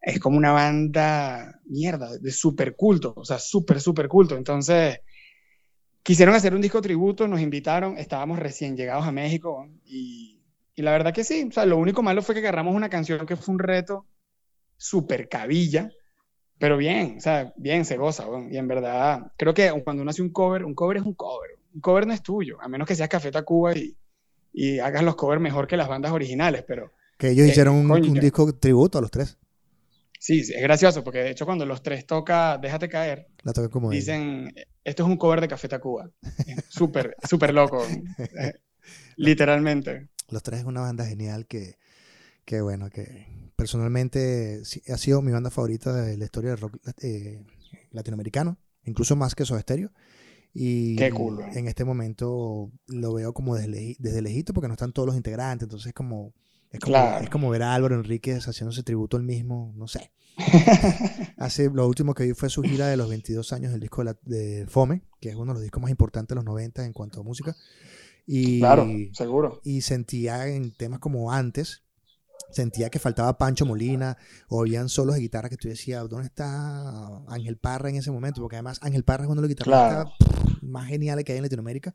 es 0.00 0.18
como 0.18 0.38
una 0.38 0.52
banda, 0.52 1.60
mierda, 1.66 2.16
de 2.16 2.30
súper 2.32 2.74
culto. 2.74 3.12
O 3.16 3.24
sea, 3.24 3.38
súper, 3.38 3.80
súper 3.80 4.08
culto. 4.08 4.36
Entonces, 4.36 5.00
quisieron 6.02 6.34
hacer 6.34 6.54
un 6.54 6.62
disco 6.62 6.80
tributo, 6.80 7.28
nos 7.28 7.40
invitaron, 7.40 7.98
estábamos 7.98 8.38
recién 8.38 8.76
llegados 8.76 9.04
a 9.06 9.12
México 9.12 9.68
y 9.84 10.34
y 10.76 10.82
la 10.82 10.90
verdad 10.90 11.14
que 11.14 11.24
sí, 11.24 11.46
o 11.48 11.52
sea, 11.52 11.66
lo 11.66 11.78
único 11.78 12.02
malo 12.02 12.22
fue 12.22 12.34
que 12.34 12.40
agarramos 12.40 12.74
una 12.74 12.88
canción 12.88 13.26
que 13.26 13.36
fue 13.36 13.54
un 13.54 13.60
reto 13.60 14.06
súper 14.76 15.28
cabilla, 15.28 15.90
pero 16.58 16.76
bien, 16.76 17.16
o 17.18 17.20
sea, 17.20 17.52
bien 17.56 17.84
se 17.84 17.96
goza, 17.96 18.26
y 18.50 18.56
en 18.56 18.66
verdad, 18.66 19.32
creo 19.36 19.54
que 19.54 19.70
cuando 19.84 20.02
uno 20.02 20.10
hace 20.10 20.22
un 20.22 20.30
cover, 20.30 20.64
un 20.64 20.74
cover 20.74 20.96
es 20.96 21.04
un 21.04 21.14
cover, 21.14 21.50
un 21.72 21.80
cover 21.80 22.06
no 22.06 22.12
es 22.12 22.22
tuyo, 22.22 22.60
a 22.60 22.68
menos 22.68 22.88
que 22.88 22.96
seas 22.96 23.08
Café 23.08 23.30
Tacuba 23.30 23.76
y, 23.76 23.96
y 24.54 24.78
hagas 24.78 25.02
los 25.02 25.16
covers 25.16 25.42
mejor 25.42 25.66
que 25.66 25.76
las 25.76 25.88
bandas 25.88 26.12
originales, 26.12 26.64
pero... 26.66 26.92
Que 27.18 27.30
ellos 27.30 27.48
hicieron 27.48 27.74
un, 27.74 27.90
un, 27.90 28.14
disco 28.14 28.54
tributo 28.54 28.98
a 28.98 29.00
los 29.00 29.10
tres. 29.10 29.36
Sí, 30.18 30.40
es 30.40 30.62
gracioso, 30.62 31.04
porque 31.04 31.18
de 31.18 31.30
hecho 31.30 31.44
cuando 31.44 31.66
los 31.66 31.82
tres 31.82 32.06
toca 32.06 32.56
Déjate 32.58 32.88
caer, 32.88 33.28
la 33.42 33.52
toca 33.52 33.68
como 33.68 33.90
dicen, 33.90 34.54
esto 34.82 35.02
es 35.02 35.08
un 35.08 35.16
cover 35.16 35.40
de 35.40 35.48
Café 35.48 35.68
Tacuba. 35.68 36.10
súper, 36.68 37.16
súper 37.28 37.52
loco, 37.52 37.84
literalmente. 39.16 40.08
Los 40.30 40.42
Tres 40.42 40.60
es 40.60 40.64
una 40.64 40.80
banda 40.80 41.04
genial 41.04 41.46
que, 41.46 41.76
que 42.44 42.60
bueno, 42.60 42.88
que 42.90 43.50
personalmente 43.56 44.62
ha 44.88 44.96
sido 44.96 45.20
mi 45.20 45.32
banda 45.32 45.50
favorita 45.50 45.92
de 45.92 46.16
la 46.16 46.24
historia 46.24 46.50
del 46.50 46.60
rock 46.60 46.78
eh, 47.02 47.44
latinoamericano, 47.90 48.58
incluso 48.84 49.16
más 49.16 49.34
que 49.34 49.44
Soda 49.44 49.60
Stereo. 49.60 49.90
Y 50.56 51.02
en 51.02 51.66
este 51.66 51.84
momento 51.84 52.70
lo 52.86 53.14
veo 53.14 53.34
como 53.34 53.56
desde, 53.56 53.96
desde 53.98 54.22
lejito 54.22 54.54
porque 54.54 54.68
no 54.68 54.74
están 54.74 54.92
todos 54.92 55.06
los 55.06 55.16
integrantes, 55.16 55.66
entonces 55.66 55.88
es 55.88 55.94
como, 55.94 56.32
es 56.70 56.78
como, 56.78 56.96
es 57.20 57.28
como 57.28 57.50
ver 57.50 57.64
a 57.64 57.74
Álvaro 57.74 57.96
Enríquez 57.96 58.46
haciéndose 58.46 58.84
tributo 58.84 59.16
al 59.16 59.24
mismo, 59.24 59.72
no 59.76 59.88
sé. 59.88 60.12
Hace, 61.38 61.70
lo 61.70 61.88
último 61.88 62.14
que 62.14 62.24
vi 62.24 62.34
fue 62.34 62.50
su 62.50 62.62
gira 62.62 62.86
de 62.86 62.96
los 62.96 63.08
22 63.08 63.52
años 63.52 63.72
del 63.72 63.80
disco 63.80 64.04
de, 64.04 64.14
de, 64.22 64.66
Fome, 64.68 65.02
que 65.20 65.30
es 65.30 65.34
uno 65.34 65.46
de 65.46 65.54
los 65.54 65.62
discos 65.62 65.82
más 65.82 65.90
importantes 65.90 66.28
de 66.28 66.36
los 66.36 66.44
90 66.44 66.84
en 66.84 66.92
cuanto 66.92 67.20
a 67.20 67.24
música. 67.24 67.56
Y, 68.24 68.60
claro, 68.60 68.86
seguro. 69.12 69.60
Y 69.64 69.80
sentía 69.80 70.46
en 70.46 70.72
temas 70.72 71.00
como 71.00 71.32
antes, 71.32 71.82
sentía 72.50 72.90
que 72.90 73.00
faltaba 73.00 73.38
Pancho 73.38 73.66
Molina, 73.66 74.16
o 74.48 74.60
habían 74.60 74.88
solos 74.88 75.16
de 75.16 75.20
guitarra 75.20 75.48
que 75.48 75.56
tú 75.56 75.68
decías, 75.68 76.08
¿dónde 76.08 76.26
está 76.26 77.24
Ángel 77.28 77.56
Parra 77.56 77.90
en 77.90 77.96
ese 77.96 78.12
momento? 78.12 78.40
Porque 78.40 78.56
además 78.56 78.78
Ángel 78.82 79.04
Parra 79.04 79.24
es 79.24 79.30
uno 79.30 79.40
de 79.42 79.48
los 79.48 79.56
guitarristas 79.56 80.06
más 80.64 80.88
geniales 80.88 81.24
que 81.24 81.32
hay 81.32 81.38
en 81.38 81.44
Latinoamérica. 81.44 81.94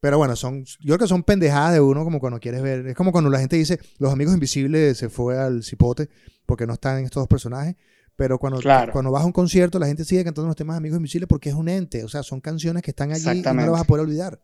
Pero 0.00 0.18
bueno, 0.18 0.36
son, 0.36 0.64
yo 0.64 0.96
creo 0.96 0.98
que 0.98 1.06
son 1.06 1.22
pendejadas 1.22 1.72
de 1.72 1.80
uno 1.80 2.04
como 2.04 2.20
cuando 2.20 2.38
quieres 2.38 2.62
ver. 2.62 2.86
Es 2.88 2.94
como 2.94 3.10
cuando 3.10 3.30
la 3.30 3.38
gente 3.38 3.56
dice, 3.56 3.80
los 3.98 4.12
amigos 4.12 4.34
invisibles 4.34 4.98
se 4.98 5.08
fue 5.08 5.38
al 5.38 5.62
cipote 5.62 6.10
porque 6.44 6.66
no 6.66 6.74
están 6.74 6.98
en 6.98 7.06
estos 7.06 7.22
dos 7.22 7.28
personajes. 7.28 7.76
Pero 8.16 8.38
cuando, 8.38 8.60
cuando 8.92 9.10
vas 9.10 9.22
a 9.22 9.26
un 9.26 9.32
concierto, 9.32 9.78
la 9.78 9.86
gente 9.86 10.04
sigue 10.04 10.22
cantando 10.22 10.46
los 10.46 10.56
temas 10.56 10.76
Amigos 10.76 10.98
Invisibles 10.98 11.26
porque 11.26 11.48
es 11.48 11.54
un 11.54 11.68
ente. 11.68 12.04
O 12.04 12.08
sea, 12.08 12.22
son 12.22 12.40
canciones 12.40 12.82
que 12.82 12.90
están 12.90 13.12
allí 13.12 13.40
y 13.40 13.42
no 13.42 13.54
las 13.54 13.70
vas 13.70 13.80
a 13.80 13.84
poder 13.84 14.04
olvidar. 14.04 14.40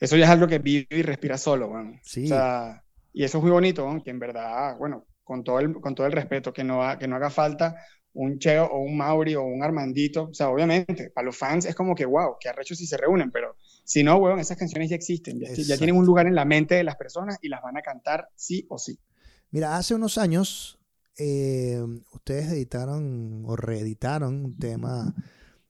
Eso 0.00 0.16
ya 0.16 0.24
es 0.24 0.30
algo 0.30 0.46
que 0.46 0.58
vive 0.58 0.86
y 0.90 1.02
respira 1.02 1.36
solo, 1.36 1.72
Sí. 2.02 2.24
O 2.24 2.28
sea, 2.28 2.84
y 3.12 3.24
eso 3.24 3.38
es 3.38 3.42
muy 3.42 3.50
bonito, 3.50 4.00
que 4.02 4.10
en 4.10 4.18
verdad, 4.18 4.76
bueno, 4.78 5.06
con 5.22 5.44
todo 5.44 5.60
el, 5.60 5.74
con 5.80 5.94
todo 5.94 6.06
el 6.06 6.12
respeto, 6.12 6.52
que 6.52 6.64
no, 6.64 6.80
que 6.98 7.08
no 7.08 7.16
haga 7.16 7.30
falta 7.30 7.76
un 8.18 8.38
Cheo 8.38 8.66
o 8.66 8.80
un 8.80 8.96
Mauri 8.96 9.36
o 9.36 9.44
un 9.44 9.62
Armandito. 9.62 10.24
O 10.24 10.34
sea, 10.34 10.50
obviamente, 10.50 11.10
para 11.10 11.24
los 11.24 11.36
fans 11.36 11.64
es 11.64 11.74
como 11.74 11.94
que, 11.94 12.04
wow, 12.04 12.36
qué 12.40 12.48
arrecho 12.48 12.74
si 12.74 12.86
se 12.86 12.96
reúnen, 12.96 13.30
pero 13.30 13.56
si 13.84 14.02
no, 14.02 14.16
weón, 14.16 14.40
esas 14.40 14.56
canciones 14.56 14.90
ya 14.90 14.96
existen, 14.96 15.38
ya, 15.40 15.76
tienen 15.76 15.96
un 15.96 16.04
lugar 16.04 16.26
en 16.26 16.34
la 16.34 16.44
mente 16.44 16.74
de 16.74 16.84
las 16.84 16.96
personas 16.96 17.38
y 17.42 17.48
las 17.48 17.62
van 17.62 17.76
a 17.76 17.82
cantar 17.82 18.28
sí 18.34 18.66
o 18.68 18.78
sí. 18.78 18.98
Mira, 19.50 19.76
hace 19.76 19.94
unos 19.94 20.18
años 20.18 20.80
eh, 21.16 21.80
ustedes 22.12 22.50
editaron 22.50 23.44
o 23.46 23.56
reeditaron 23.56 24.44
un 24.44 24.58
tema 24.58 25.14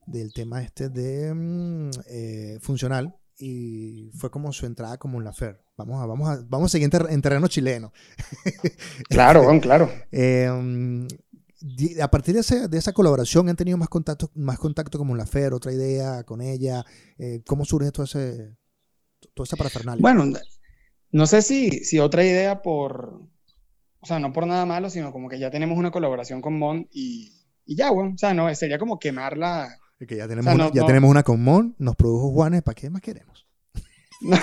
del 0.07 0.33
tema 0.33 0.63
este 0.63 0.89
de 0.89 1.35
mm, 1.35 1.91
eh, 2.09 2.59
funcional 2.63 3.15
y 3.39 4.11
fue 4.17 4.31
como 4.31 4.53
su 4.53 4.67
entrada 4.67 4.97
como 4.97 5.19
un 5.19 5.25
lafer. 5.25 5.61
Vamos 5.77 6.03
a, 6.03 6.07
vamos 6.07 6.29
a, 6.29 6.43
vamos 6.49 6.67
a 6.67 6.73
seguir 6.73 6.91
en, 7.09 7.23
terreno 7.23 7.47
chileno. 7.47 7.93
Claro, 9.09 9.45
bueno, 9.45 9.61
claro. 9.61 9.91
Em, 10.11 11.07
a 12.01 12.11
partir 12.11 12.35
de, 12.35 12.69
de, 12.69 12.79
esa 12.79 12.93
colaboración, 12.93 13.49
¿han 13.49 13.57
tenido 13.57 13.77
más 13.79 13.89
contacto, 13.89 14.31
más 14.35 14.59
contacto 14.59 14.99
como 14.99 15.13
un 15.13 15.19
lafer, 15.19 15.53
otra 15.53 15.73
idea 15.73 16.23
con 16.25 16.41
ella? 16.41 16.85
Eh, 17.19 17.43
¿Cómo 17.47 17.65
surge 17.65 17.91
todo 17.91 18.05
ese, 18.05 18.57
toda 19.35 19.45
esa 19.45 19.57
parafernalia? 19.57 20.01
Bueno, 20.01 20.25
no 21.11 21.27
sé 21.27 21.43
si, 21.43 21.85
si 21.85 21.99
otra 21.99 22.25
idea 22.25 22.63
por, 22.63 23.23
o 24.01 24.07
sea, 24.07 24.19
no 24.19 24.33
por 24.33 24.47
nada 24.47 24.67
malo, 24.67 24.91
sino 24.91 25.13
como 25.13 25.29
que 25.29 25.39
ya 25.39 25.51
tenemos 25.51 25.79
una 25.79 25.91
colaboración 25.91 26.41
con 26.41 26.59
Mon 26.59 26.89
y, 26.93 27.33
y 27.65 27.77
ya, 27.77 27.91
bueno, 27.91 28.13
o 28.15 28.19
sea, 28.19 28.35
no, 28.35 28.55
sería 28.55 28.79
como 28.79 28.99
quemarla 28.99 29.79
que 30.07 30.17
ya 30.17 30.29
tenemos, 30.29 30.55
una, 30.55 30.71
ya 30.73 30.87
tenemos 30.87 31.11
una 31.11 31.25
con 31.25 31.43
Mon, 31.43 31.75
nos 31.79 31.97
produjo 31.97 32.31
Juanes, 32.31 32.63
¿para 32.63 32.75
qué 32.75 32.91
más 32.91 33.03
queremos? 33.03 33.47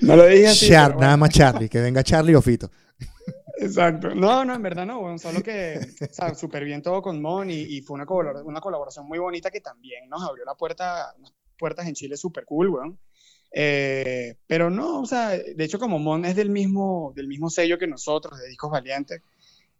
No, 0.00 0.16
lo 0.16 0.26
dije 0.26 0.48
así. 0.48 0.70
Nada 0.70 1.16
más 1.16 1.30
Charlie, 1.30 1.68
que 1.68 1.80
venga 1.80 2.02
Charlie 2.02 2.34
o 2.34 2.42
Fito. 2.42 2.70
Exacto. 3.60 4.14
No, 4.14 4.44
no, 4.44 4.54
en 4.54 4.62
verdad 4.62 4.86
no, 4.86 5.18
solo 5.18 5.42
que, 5.42 5.78
o 6.00 6.12
sea, 6.12 6.34
súper 6.34 6.64
bien 6.64 6.82
todo 6.82 7.02
con 7.02 7.20
Mon 7.20 7.50
y, 7.50 7.82
fue 7.82 7.94
una, 7.94 8.06
colaboración, 8.06 8.48
una 8.48 8.60
colaboración 8.60 9.06
muy 9.06 9.18
bonita 9.18 9.50
que 9.50 9.60
también 9.60 10.08
nos 10.08 10.22
abrió 10.22 10.44
la 10.44 10.54
puerta, 10.54 11.14
puertas 11.58 11.86
en 11.86 11.94
Chile 11.94 12.16
súper 12.16 12.44
cool, 12.46 12.70
weón. 12.70 12.98
Eh, 13.52 14.36
pero 14.46 14.70
no, 14.70 15.00
o 15.00 15.06
sea, 15.06 15.30
de 15.30 15.64
hecho 15.64 15.78
como 15.78 15.98
Mon 15.98 16.24
es 16.24 16.36
del 16.36 16.50
mismo, 16.50 17.12
del 17.14 17.28
mismo 17.28 17.50
sello 17.50 17.78
que 17.78 17.86
nosotros, 17.86 18.38
de 18.40 18.48
Discos 18.48 18.70
Valientes, 18.70 19.20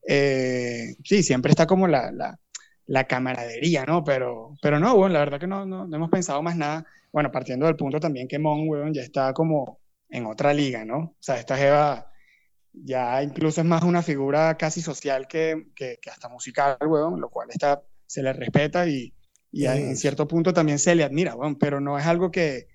eh, 0.07 0.97
sí, 1.05 1.23
siempre 1.23 1.51
está 1.51 1.67
como 1.67 1.87
la, 1.89 2.11
la, 2.13 2.39
la 2.87 3.05
camaradería, 3.05 3.87
¿no? 3.87 4.05
Pero, 4.05 4.57
pero 4.61 4.79
no, 4.79 4.97
bueno, 4.97 5.15
la 5.15 5.21
verdad 5.21 5.41
que 5.41 5.47
no, 5.47 5.65
no, 5.65 5.85
hemos 5.85 6.11
pensado 6.11 6.43
más 6.43 6.57
nada. 6.57 6.85
Bueno, 7.13 7.33
partiendo 7.33 7.67
del 7.67 7.77
punto 7.77 7.99
también 7.99 8.29
que 8.29 8.39
Mon, 8.39 8.69
weón, 8.69 8.93
ya 8.93 9.03
está 9.03 9.33
como 9.33 9.81
en 10.11 10.27
otra 10.27 10.53
liga, 10.53 10.85
¿no? 10.85 10.99
O 10.99 11.17
sea, 11.19 11.39
esta 11.39 11.57
Jeva 11.57 12.10
ya 12.73 13.23
incluso 13.23 13.61
es 13.61 13.67
más 13.67 13.83
una 13.83 14.03
figura 14.03 14.57
casi 14.57 14.81
social 14.81 15.27
que, 15.29 15.69
que, 15.75 15.99
hasta 16.11 16.29
musical, 16.29 16.77
weón, 16.87 17.21
lo 17.21 17.31
cual 17.31 17.49
está 17.51 17.83
se 18.07 18.23
le 18.23 18.33
respeta 18.33 18.87
y, 18.89 19.15
y 19.53 19.67
en 19.67 19.97
cierto 19.97 20.27
punto 20.27 20.53
también 20.53 20.79
se 20.79 20.95
le 20.95 21.05
admira, 21.05 21.35
bueno, 21.35 21.57
pero 21.59 21.81
no 21.81 21.99
es 21.99 22.07
algo 22.07 22.31
que, 22.31 22.69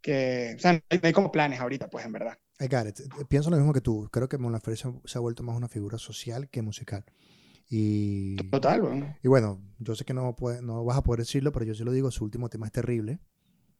que 0.00 0.54
o 0.56 0.58
sea, 0.58 0.74
no 0.74 0.80
hay, 0.88 1.12
como 1.12 1.32
planes 1.32 1.60
ahorita, 1.60 1.88
pues 1.88 2.04
en 2.06 2.12
verdad. 2.12 2.38
I 2.60 2.68
got 2.68 2.86
it. 2.86 3.00
Pienso 3.28 3.50
lo 3.50 3.56
mismo 3.56 3.72
que 3.72 3.80
tú. 3.80 4.08
Creo 4.10 4.28
que 4.28 4.38
Mon 4.38 4.52
Laferte 4.52 4.82
se, 5.04 5.18
ha 5.18 5.20
vuelto 5.20 5.42
más 5.42 5.56
una 5.56 5.68
figura 5.68 5.98
social 5.98 6.48
que 6.48 6.62
musical. 6.62 7.04
Y, 7.68 8.36
Total, 8.50 8.80
bueno. 8.80 9.16
Y 9.22 9.28
bueno, 9.28 9.60
yo 9.78 9.94
sé 9.94 10.04
que 10.04 10.14
no, 10.14 10.36
puede, 10.36 10.62
no 10.62 10.84
vas 10.84 10.96
a 10.96 11.02
poder 11.02 11.20
decirlo, 11.20 11.52
pero 11.52 11.64
yo 11.64 11.74
sí 11.74 11.84
lo 11.84 11.92
digo, 11.92 12.10
su 12.10 12.24
último 12.24 12.48
tema 12.48 12.66
es 12.66 12.72
terrible. 12.72 13.18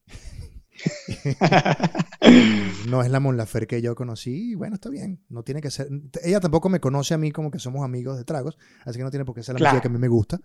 no 2.88 3.02
es 3.02 3.10
la 3.10 3.20
Mon 3.20 3.36
Laferte 3.36 3.66
que 3.66 3.82
yo 3.82 3.94
conocí, 3.94 4.52
y 4.52 4.54
bueno, 4.54 4.74
está 4.74 4.90
bien, 4.90 5.20
no 5.28 5.42
tiene 5.42 5.60
que 5.60 5.70
ser, 5.70 5.88
ella 6.22 6.40
tampoco 6.40 6.68
me 6.68 6.80
conoce 6.80 7.14
a 7.14 7.18
mí 7.18 7.32
como 7.32 7.50
que 7.50 7.58
somos 7.58 7.84
amigos 7.84 8.16
de 8.16 8.24
tragos, 8.24 8.58
así 8.84 8.98
que 8.98 9.04
no 9.04 9.10
tiene 9.10 9.24
por 9.24 9.34
qué 9.34 9.42
ser 9.42 9.58
la 9.58 9.70
música 9.70 9.82
que 9.82 9.88
a 9.88 9.90
mí 9.90 9.98
me 9.98 10.08
gusta, 10.08 10.40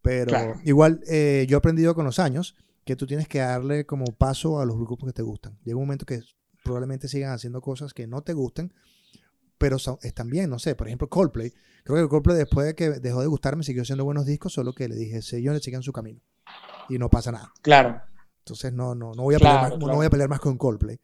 pero 0.00 0.60
igual 0.64 1.00
eh, 1.08 1.46
yo 1.48 1.56
he 1.56 1.58
aprendido 1.58 1.94
con 1.94 2.04
los 2.04 2.18
años 2.18 2.56
que 2.84 2.96
tú 2.96 3.06
tienes 3.06 3.28
que 3.28 3.38
darle 3.38 3.86
como 3.86 4.06
paso 4.06 4.60
a 4.60 4.66
los 4.66 4.76
grupos 4.76 5.06
que 5.06 5.12
te 5.12 5.22
gustan. 5.22 5.56
Llega 5.62 5.76
un 5.76 5.84
momento 5.84 6.04
que 6.04 6.20
probablemente 6.64 7.06
sigan 7.06 7.32
haciendo 7.32 7.60
cosas 7.60 7.94
que 7.94 8.08
no 8.08 8.22
te 8.22 8.32
gusten, 8.32 8.72
pero 9.58 9.76
están 9.76 10.28
bien, 10.28 10.50
no 10.50 10.58
sé, 10.58 10.74
por 10.74 10.88
ejemplo 10.88 11.08
Coldplay, 11.08 11.52
creo 11.84 12.02
que 12.02 12.08
Coldplay 12.08 12.36
después 12.36 12.66
de 12.66 12.74
que 12.74 12.90
dejó 12.90 13.20
de 13.20 13.28
gustarme 13.28 13.62
siguió 13.62 13.82
haciendo 13.82 14.04
buenos 14.04 14.26
discos, 14.26 14.52
solo 14.52 14.72
que 14.72 14.88
le 14.88 14.96
dije, 14.96 15.22
señores, 15.22 15.62
sigan 15.62 15.82
su 15.82 15.92
camino 15.92 16.20
y 16.88 16.98
no 16.98 17.08
pasa 17.08 17.32
nada. 17.32 17.52
Claro. 17.62 18.02
Entonces 18.42 18.72
no, 18.72 18.94
no, 18.94 19.14
no, 19.14 19.22
voy, 19.22 19.36
a 19.36 19.38
pelear 19.38 19.70
más, 19.70 19.78
no 19.78 19.94
voy 19.94 20.06
a 20.06 20.10
pelear 20.10 20.28
más 20.28 20.40
con 20.40 20.58
Coldplay. 20.58 21.00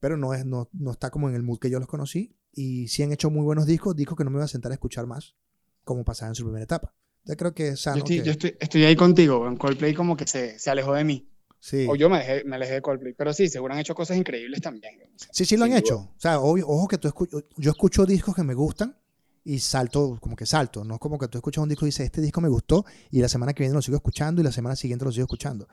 Pero 0.00 0.16
no, 0.16 0.34
es, 0.34 0.44
no, 0.44 0.68
no 0.72 0.90
está 0.90 1.10
como 1.10 1.28
en 1.28 1.36
el 1.36 1.42
mood 1.42 1.60
que 1.60 1.70
yo 1.70 1.78
los 1.78 1.86
conocí. 1.86 2.34
Y 2.52 2.88
sí 2.88 3.04
han 3.04 3.12
hecho 3.12 3.30
muy 3.30 3.44
buenos 3.44 3.66
discos, 3.66 3.94
discos 3.94 4.18
que 4.18 4.24
no 4.24 4.30
me 4.30 4.38
voy 4.38 4.44
a 4.44 4.48
sentar 4.48 4.72
a 4.72 4.74
escuchar 4.74 5.06
más, 5.06 5.36
como 5.84 6.04
pasaba 6.04 6.30
en 6.30 6.34
su 6.34 6.42
primera 6.42 6.64
etapa. 6.64 6.92
Yo 7.24 7.36
creo 7.36 7.54
que 7.54 7.68
es 7.68 7.82
sano. 7.82 8.04
Yo 8.04 8.32
estoy, 8.32 8.56
estoy, 8.58 8.84
ahí 8.84 8.96
contigo, 8.96 9.46
en 9.46 9.56
Coldplay 9.56 9.94
como 9.94 10.16
que 10.16 10.26
se, 10.26 10.58
se 10.58 10.70
alejó 10.70 10.94
de 10.94 11.04
mí. 11.04 11.28
Sí. 11.60 11.86
O 11.88 11.94
yo 11.94 12.10
me, 12.10 12.18
dejé, 12.18 12.42
me 12.44 12.56
alejé 12.56 12.74
de 12.74 12.82
Coldplay. 12.82 13.14
Pero 13.14 13.32
sí, 13.32 13.48
seguro 13.48 13.74
han 13.74 13.78
hecho 13.78 13.94
cosas 13.94 14.16
increíbles 14.16 14.60
también. 14.60 14.94
sí, 15.30 15.44
sí 15.44 15.56
lo 15.56 15.64
han 15.64 15.72
hecho. 15.74 15.96
O 15.98 16.14
sea, 16.18 16.40
ojo 16.40 16.88
que 16.88 16.98
tú 16.98 17.06
escucho, 17.06 17.44
yo 17.56 17.70
escucho 17.70 18.04
discos 18.04 18.34
que 18.34 18.42
me 18.42 18.54
gustan 18.54 18.96
y 19.44 19.60
salto, 19.60 20.18
como 20.20 20.34
que 20.34 20.46
salto. 20.46 20.84
No 20.84 20.94
es 20.94 21.00
como 21.00 21.18
que 21.18 21.28
tú 21.28 21.38
escuchas 21.38 21.62
un 21.62 21.68
disco 21.68 21.84
y 21.86 21.88
dices, 21.88 22.06
este 22.06 22.20
disco 22.20 22.40
me 22.40 22.48
gustó 22.48 22.84
y 23.12 23.20
la 23.20 23.28
semana 23.28 23.52
que 23.52 23.62
viene 23.62 23.74
lo 23.74 23.82
sigo 23.82 23.96
escuchando 23.96 24.40
y 24.40 24.44
la 24.44 24.52
semana 24.52 24.74
siguiente 24.74 25.04
lo 25.04 25.12
sigo 25.12 25.24
escuchando. 25.24 25.68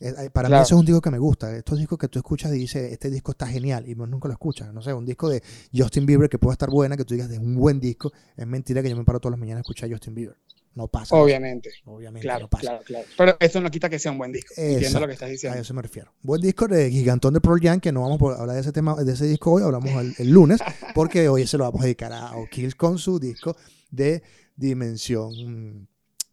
Eh, 0.00 0.30
para 0.32 0.48
mí 0.48 0.54
eso 0.54 0.74
es 0.74 0.80
un 0.80 0.84
disco 0.84 1.00
que 1.00 1.10
me 1.10 1.18
gusta. 1.18 1.56
Estos 1.56 1.78
discos 1.78 1.98
que 1.98 2.08
tú 2.08 2.18
escuchas 2.18 2.52
y 2.52 2.58
dices, 2.58 2.92
este 2.92 3.10
disco 3.10 3.32
está 3.32 3.46
genial 3.46 3.88
y 3.88 3.94
nunca 3.94 4.28
lo 4.28 4.32
escuchas. 4.32 4.72
No 4.72 4.82
sé, 4.82 4.92
un 4.92 5.04
disco 5.04 5.28
de 5.28 5.42
Justin 5.74 6.06
Bieber 6.06 6.28
que 6.28 6.38
puede 6.38 6.54
estar 6.54 6.70
buena, 6.70 6.96
que 6.96 7.04
tú 7.04 7.14
digas, 7.14 7.30
es 7.30 7.38
un 7.38 7.54
buen 7.54 7.80
disco. 7.80 8.12
Es 8.36 8.46
mentira 8.46 8.82
que 8.82 8.90
yo 8.90 8.96
me 8.96 9.04
paro 9.04 9.20
todas 9.20 9.32
las 9.32 9.40
mañanas 9.40 9.60
a 9.60 9.62
escuchar 9.62 9.88
a 9.88 9.92
Justin 9.92 10.14
Bieber. 10.14 10.36
No 10.74 10.88
pasa. 10.88 11.14
Obviamente. 11.16 11.70
Obviamente. 11.84 12.26
Claro, 12.26 12.48
claro, 12.48 12.82
claro. 12.84 13.04
Pero 13.16 13.36
eso 13.40 13.60
no 13.60 13.70
quita 13.70 13.90
que 13.90 13.98
sea 13.98 14.10
un 14.10 14.18
buen 14.18 14.32
disco. 14.32 14.54
Entiendo 14.56 15.00
lo 15.00 15.06
que 15.06 15.12
estás 15.12 15.28
diciendo. 15.28 15.58
A 15.58 15.60
eso 15.60 15.74
me 15.74 15.82
refiero. 15.82 16.12
Buen 16.22 16.40
disco 16.40 16.66
de 16.66 16.90
Gigantón 16.90 17.34
de 17.34 17.40
Pearl 17.40 17.60
Jam, 17.60 17.80
que 17.80 17.92
no 17.92 18.00
vamos 18.02 18.20
a 18.32 18.40
hablar 18.40 18.54
de 18.54 18.62
ese 18.62 18.72
tema, 18.72 18.94
de 18.96 19.12
ese 19.12 19.26
disco 19.26 19.52
hoy, 19.52 19.62
hablamos 19.62 19.90
el, 20.18 20.30
lunes, 20.30 20.60
porque 20.94 21.28
hoy 21.28 21.46
se 21.46 21.58
lo 21.58 21.64
vamos 21.64 21.82
a 21.82 21.84
dedicar 21.84 22.12
a 22.12 22.36
O'Kills 22.36 22.74
con 22.74 22.98
su 22.98 23.20
disco 23.20 23.54
de 23.90 24.22
Dimensión 24.56 25.88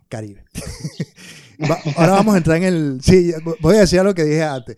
Caribe. 0.07 0.45
ahora 1.95 2.13
vamos 2.13 2.35
a 2.35 2.37
entrar 2.37 2.57
en 2.57 2.63
el. 2.63 2.99
Sí, 3.01 3.33
voy 3.61 3.77
a 3.77 3.81
decir 3.81 4.03
lo 4.03 4.13
que 4.13 4.23
dije 4.23 4.43
antes. 4.43 4.77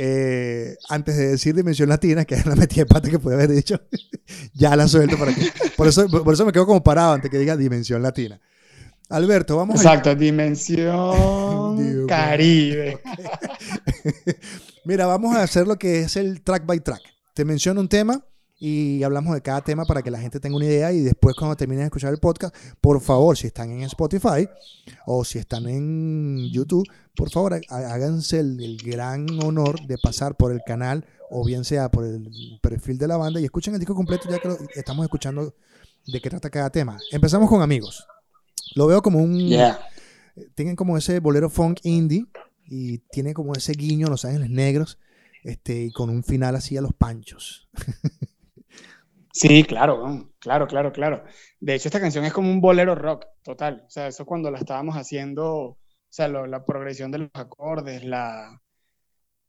Eh, 0.00 0.76
antes 0.88 1.16
de 1.16 1.28
decir 1.30 1.54
dimensión 1.54 1.88
latina, 1.88 2.24
que 2.24 2.36
es 2.36 2.46
la 2.46 2.54
metida 2.54 2.82
de 2.82 2.86
pata 2.86 3.10
que 3.10 3.18
puede 3.18 3.36
haber 3.36 3.50
dicho, 3.50 3.80
ya 4.54 4.76
la 4.76 4.86
suelto 4.86 5.18
para 5.18 5.34
que. 5.34 5.50
Por 5.76 5.88
eso, 5.88 6.08
por 6.08 6.34
eso 6.34 6.46
me 6.46 6.52
quedo 6.52 6.66
como 6.66 6.82
parado 6.82 7.14
antes 7.14 7.30
que 7.30 7.38
diga 7.38 7.56
dimensión 7.56 8.02
latina. 8.02 8.40
Alberto, 9.10 9.56
vamos 9.56 9.76
Exacto, 9.76 10.14
dimensión 10.14 12.06
Caribe. 12.08 13.00
Mira, 14.84 15.06
vamos 15.06 15.34
a 15.34 15.42
hacer 15.42 15.66
lo 15.66 15.78
que 15.78 16.00
es 16.00 16.16
el 16.16 16.42
track 16.42 16.66
by 16.66 16.80
track. 16.80 17.02
Te 17.34 17.44
menciono 17.44 17.80
un 17.80 17.88
tema 17.88 18.22
y 18.58 19.02
hablamos 19.04 19.34
de 19.34 19.40
cada 19.40 19.62
tema 19.62 19.84
para 19.84 20.02
que 20.02 20.10
la 20.10 20.18
gente 20.18 20.40
tenga 20.40 20.56
una 20.56 20.64
idea 20.64 20.92
y 20.92 21.00
después 21.00 21.36
cuando 21.36 21.56
terminen 21.56 21.82
de 21.82 21.86
escuchar 21.86 22.12
el 22.12 22.18
podcast, 22.18 22.54
por 22.80 23.00
favor, 23.00 23.36
si 23.36 23.46
están 23.46 23.70
en 23.70 23.82
Spotify 23.82 24.48
o 25.06 25.24
si 25.24 25.38
están 25.38 25.68
en 25.68 26.50
YouTube, 26.50 26.86
por 27.14 27.30
favor 27.30 27.60
háganse 27.68 28.40
el, 28.40 28.78
gran 28.84 29.26
honor 29.42 29.86
de 29.86 29.96
pasar 29.98 30.36
por 30.36 30.52
el 30.52 30.60
canal 30.66 31.06
o 31.30 31.44
bien 31.44 31.64
sea 31.64 31.90
por 31.90 32.04
el 32.04 32.28
perfil 32.60 32.98
de 32.98 33.06
la 33.06 33.16
banda 33.16 33.40
y 33.40 33.44
escuchen 33.44 33.74
el 33.74 33.80
disco 33.80 33.94
completo 33.94 34.28
ya 34.28 34.38
que 34.38 34.48
estamos 34.74 35.04
escuchando 35.04 35.54
de 36.06 36.20
qué 36.20 36.30
trata 36.30 36.50
cada 36.50 36.70
tema. 36.70 36.98
Empezamos 37.12 37.48
con 37.48 37.62
amigos. 37.62 38.06
Lo 38.74 38.86
veo 38.86 39.02
como 39.02 39.20
un... 39.20 39.50
Tienen 40.54 40.76
como 40.76 40.96
ese 40.96 41.18
bolero 41.20 41.50
funk 41.50 41.80
indie 41.82 42.26
y 42.64 42.98
tiene 42.98 43.34
como 43.34 43.54
ese 43.54 43.72
guiño 43.72 44.06
Los 44.08 44.24
Ángeles 44.24 44.50
Negros 44.50 44.98
este, 45.42 45.84
y 45.84 45.90
con 45.90 46.10
un 46.10 46.22
final 46.22 46.56
así 46.56 46.76
a 46.76 46.80
los 46.80 46.92
panchos. 46.92 47.68
Sí, 49.40 49.62
claro, 49.64 50.32
claro, 50.40 50.66
claro, 50.66 50.92
claro. 50.92 51.22
De 51.60 51.74
hecho, 51.74 51.88
esta 51.88 52.00
canción 52.00 52.24
es 52.24 52.32
como 52.32 52.50
un 52.50 52.60
bolero 52.60 52.94
rock, 52.94 53.26
total. 53.42 53.84
O 53.86 53.90
sea, 53.90 54.08
eso 54.08 54.26
cuando 54.26 54.50
la 54.50 54.58
estábamos 54.58 54.96
haciendo, 54.96 55.46
o 55.46 55.78
sea, 56.08 56.26
la 56.28 56.64
progresión 56.64 57.10
de 57.12 57.18
los 57.18 57.30
acordes, 57.34 58.04
la, 58.04 58.60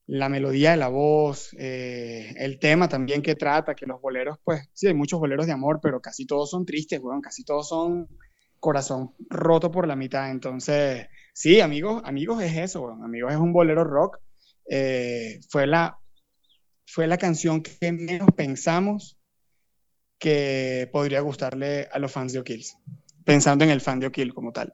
la 0.08 0.30
melodía 0.30 0.72
de 0.72 0.78
la 0.78 0.90
voz, 0.90 1.56
eh, 1.60 2.34
el 2.38 2.60
tema 2.60 2.90
también 2.90 3.22
que 3.24 3.36
trata, 3.36 3.76
que 3.76 3.88
los 3.88 4.02
boleros, 4.02 4.38
pues, 4.44 4.70
sí, 4.74 4.88
hay 4.88 4.94
muchos 4.96 5.20
boleros 5.20 5.48
de 5.48 5.54
amor, 5.54 5.80
pero 5.82 6.02
casi 6.02 6.26
todos 6.28 6.50
son 6.52 6.66
tristes, 6.66 7.00
weón, 7.02 7.22
casi 7.22 7.44
todos 7.44 7.70
son 7.70 8.08
corazón 8.60 9.16
roto 9.30 9.72
por 9.72 9.88
la 9.88 9.96
mitad. 9.96 10.32
Entonces, 10.32 11.08
sí, 11.34 11.62
amigos, 11.62 12.02
amigos 12.06 12.42
es 12.44 12.58
eso, 12.58 12.82
weón. 12.84 13.04
amigos 13.04 13.34
es 13.34 13.40
un 13.40 13.54
bolero 13.54 13.84
rock. 13.86 14.20
Eh, 14.70 15.40
fue, 15.50 15.68
la, 15.68 15.98
fue 16.86 17.08
la 17.08 17.18
canción 17.18 17.62
que 17.64 17.92
menos 17.92 18.30
pensamos 18.36 19.19
que 20.20 20.90
podría 20.92 21.22
gustarle 21.22 21.88
a 21.92 21.98
los 21.98 22.12
fans 22.12 22.34
de 22.34 22.40
O'Kills, 22.40 22.78
pensando 23.24 23.64
en 23.64 23.72
el 23.72 23.82
fan 23.82 24.00
de 24.00 24.08
O'Kill 24.08 24.34
como 24.34 24.52
tal. 24.52 24.74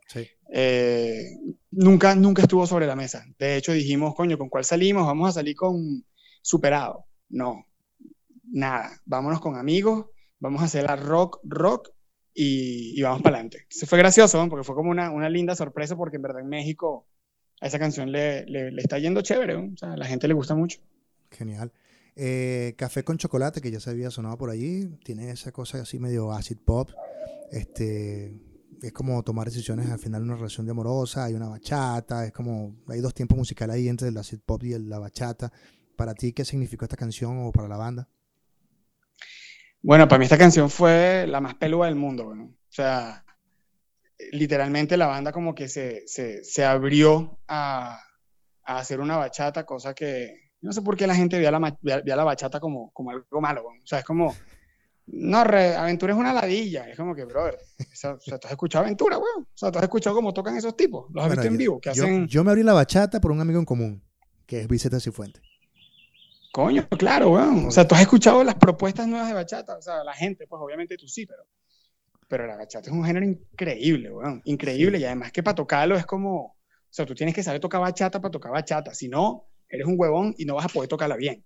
Eh, 0.51 1.37
nunca, 1.71 2.15
nunca 2.15 2.41
estuvo 2.41 2.65
sobre 2.65 2.87
la 2.87 2.95
mesa. 2.95 3.25
De 3.37 3.55
hecho, 3.55 3.71
dijimos, 3.71 4.15
coño, 4.15 4.37
¿con 4.37 4.49
cuál 4.49 4.65
salimos? 4.65 5.05
Vamos 5.05 5.29
a 5.29 5.33
salir 5.33 5.55
con 5.55 6.03
Superado. 6.41 7.05
No, 7.29 7.65
nada. 8.43 8.91
Vámonos 9.05 9.39
con 9.39 9.55
amigos, 9.55 10.07
vamos 10.39 10.61
a 10.61 10.65
hacer 10.65 10.83
la 10.83 10.95
rock, 10.95 11.39
rock 11.43 11.89
y, 12.33 13.01
vamos 13.01 13.21
para 13.21 13.37
adelante. 13.37 13.65
Se 13.69 13.85
fue 13.85 13.97
gracioso, 13.97 14.45
porque 14.49 14.63
fue 14.63 14.75
como 14.75 14.91
una, 14.91 15.11
una, 15.11 15.29
linda 15.29 15.55
sorpresa, 15.55 15.95
porque 15.95 16.17
en 16.17 16.23
verdad 16.23 16.41
en 16.41 16.49
México 16.49 17.07
a 17.61 17.67
esa 17.67 17.79
canción 17.79 18.11
le, 18.11 18.45
le, 18.45 18.69
está 18.81 18.99
yendo 18.99 19.21
chévere, 19.21 19.55
o 19.55 19.77
sea, 19.77 19.93
a 19.93 19.97
la 19.97 20.05
gente 20.05 20.27
le 20.27 20.33
gusta 20.33 20.55
mucho. 20.55 20.79
Genial. 21.31 21.71
Eh, 22.15 22.75
café 22.77 23.03
con 23.03 23.17
chocolate, 23.17 23.61
que 23.61 23.71
ya 23.71 23.79
se 23.79 23.89
había 23.89 24.09
sonado 24.09 24.37
por 24.37 24.49
allí, 24.49 24.87
tiene 25.03 25.31
esa 25.31 25.51
cosa 25.51 25.81
así 25.81 25.99
medio 25.99 26.31
acid 26.31 26.57
pop. 26.57 26.89
Este, 27.51 28.39
es 28.81 28.93
como 28.93 29.21
tomar 29.23 29.47
decisiones 29.47 29.89
al 29.89 29.99
final 29.99 30.21
de 30.21 30.29
una 30.29 30.37
relación 30.37 30.65
de 30.65 30.71
amorosa, 30.71 31.25
hay 31.25 31.33
una 31.33 31.49
bachata, 31.49 32.25
es 32.25 32.31
como, 32.31 32.77
hay 32.87 33.01
dos 33.01 33.13
tiempos 33.13 33.37
musicales 33.37 33.75
ahí 33.75 33.89
entre 33.89 34.07
el 34.07 34.17
acid 34.17 34.39
pop 34.45 34.63
y 34.63 34.77
la 34.79 34.99
bachata. 34.99 35.51
¿Para 35.95 36.13
ti 36.13 36.33
qué 36.33 36.45
significó 36.45 36.85
esta 36.85 36.97
canción 36.97 37.45
o 37.45 37.51
para 37.51 37.67
la 37.67 37.77
banda? 37.77 38.07
Bueno, 39.81 40.07
para 40.07 40.19
mí 40.19 40.25
esta 40.25 40.37
canción 40.37 40.69
fue 40.69 41.25
la 41.27 41.41
más 41.41 41.55
peluda 41.55 41.85
del 41.85 41.95
mundo, 41.95 42.27
O 42.27 42.49
sea, 42.69 43.23
literalmente 44.31 44.97
la 44.97 45.07
banda 45.07 45.31
como 45.31 45.53
que 45.53 45.67
se, 45.67 46.03
se, 46.07 46.65
abrió 46.65 47.39
a, 47.47 47.99
a 48.63 48.77
hacer 48.77 48.99
una 48.99 49.17
bachata, 49.17 49.65
cosa 49.65 49.93
que, 49.93 50.44
no 50.61 50.73
sé 50.73 50.81
por 50.81 50.97
qué 50.97 51.07
la 51.07 51.15
gente 51.15 51.37
ve 51.37 51.47
a 51.47 51.51
la, 51.51 51.75
la 51.81 52.23
bachata 52.23 52.59
como, 52.59 52.91
como 52.91 53.11
algo 53.11 53.41
malo, 53.41 53.65
o 53.67 53.87
sea, 53.87 53.99
es 53.99 54.05
como, 54.05 54.35
no, 55.07 55.37
Aventura 55.37 56.13
es 56.13 56.19
una 56.19 56.33
ladilla, 56.33 56.89
es 56.89 56.97
como 56.97 57.13
que, 57.13 57.25
brother, 57.25 57.57
o 57.79 57.95
sea, 57.95 58.17
tú 58.17 58.47
has 58.47 58.51
escuchado 58.51 58.83
Aventura, 58.85 59.17
weón, 59.17 59.43
o 59.43 59.57
sea, 59.57 59.71
tú 59.71 59.77
has 59.77 59.83
escuchado 59.83 60.15
cómo 60.15 60.33
tocan 60.33 60.57
esos 60.57 60.75
tipos, 60.75 61.05
los 61.13 61.23
has 61.23 61.31
visto 61.31 61.47
en 61.47 61.57
vivo, 61.57 61.79
que 61.79 61.93
yo, 61.93 62.03
hacen... 62.03 62.27
Yo 62.27 62.43
me 62.43 62.51
abrí 62.51 62.63
la 62.63 62.73
bachata 62.73 63.21
por 63.21 63.31
un 63.31 63.39
amigo 63.39 63.59
en 63.59 63.65
común, 63.65 64.03
que 64.45 64.61
es 64.61 64.67
Vicente 64.67 64.99
Cifuentes. 64.99 65.43
Coño, 66.51 66.87
claro, 66.89 67.31
weón, 67.31 67.67
o 67.67 67.71
sea, 67.71 67.87
tú 67.87 67.95
has 67.95 68.01
escuchado 68.01 68.43
las 68.43 68.55
propuestas 68.55 69.07
nuevas 69.07 69.27
de 69.27 69.33
bachata, 69.33 69.77
o 69.77 69.81
sea, 69.81 70.03
la 70.03 70.13
gente, 70.13 70.47
pues 70.47 70.59
obviamente 70.59 70.97
tú 70.97 71.07
sí, 71.07 71.25
pero, 71.25 71.43
pero 72.27 72.47
la 72.47 72.55
bachata 72.55 72.89
es 72.89 72.95
un 72.95 73.03
género 73.03 73.25
increíble, 73.25 74.09
weón, 74.09 74.41
increíble, 74.45 74.97
y 74.97 75.05
además 75.05 75.31
que 75.31 75.43
para 75.43 75.53
tocarlo 75.53 75.95
es 75.95 76.05
como, 76.05 76.45
o 76.45 76.55
sea, 76.89 77.05
tú 77.05 77.13
tienes 77.13 77.35
que 77.35 77.43
saber 77.43 77.59
tocar 77.59 77.81
bachata 77.81 78.19
para 78.19 78.31
tocar 78.31 78.51
bachata, 78.51 78.93
si 78.93 79.07
no 79.07 79.49
eres 79.69 79.87
un 79.87 79.95
huevón 79.97 80.35
y 80.37 80.45
no 80.45 80.55
vas 80.55 80.65
a 80.65 80.69
poder 80.69 80.89
tocarla 80.89 81.15
bien. 81.15 81.43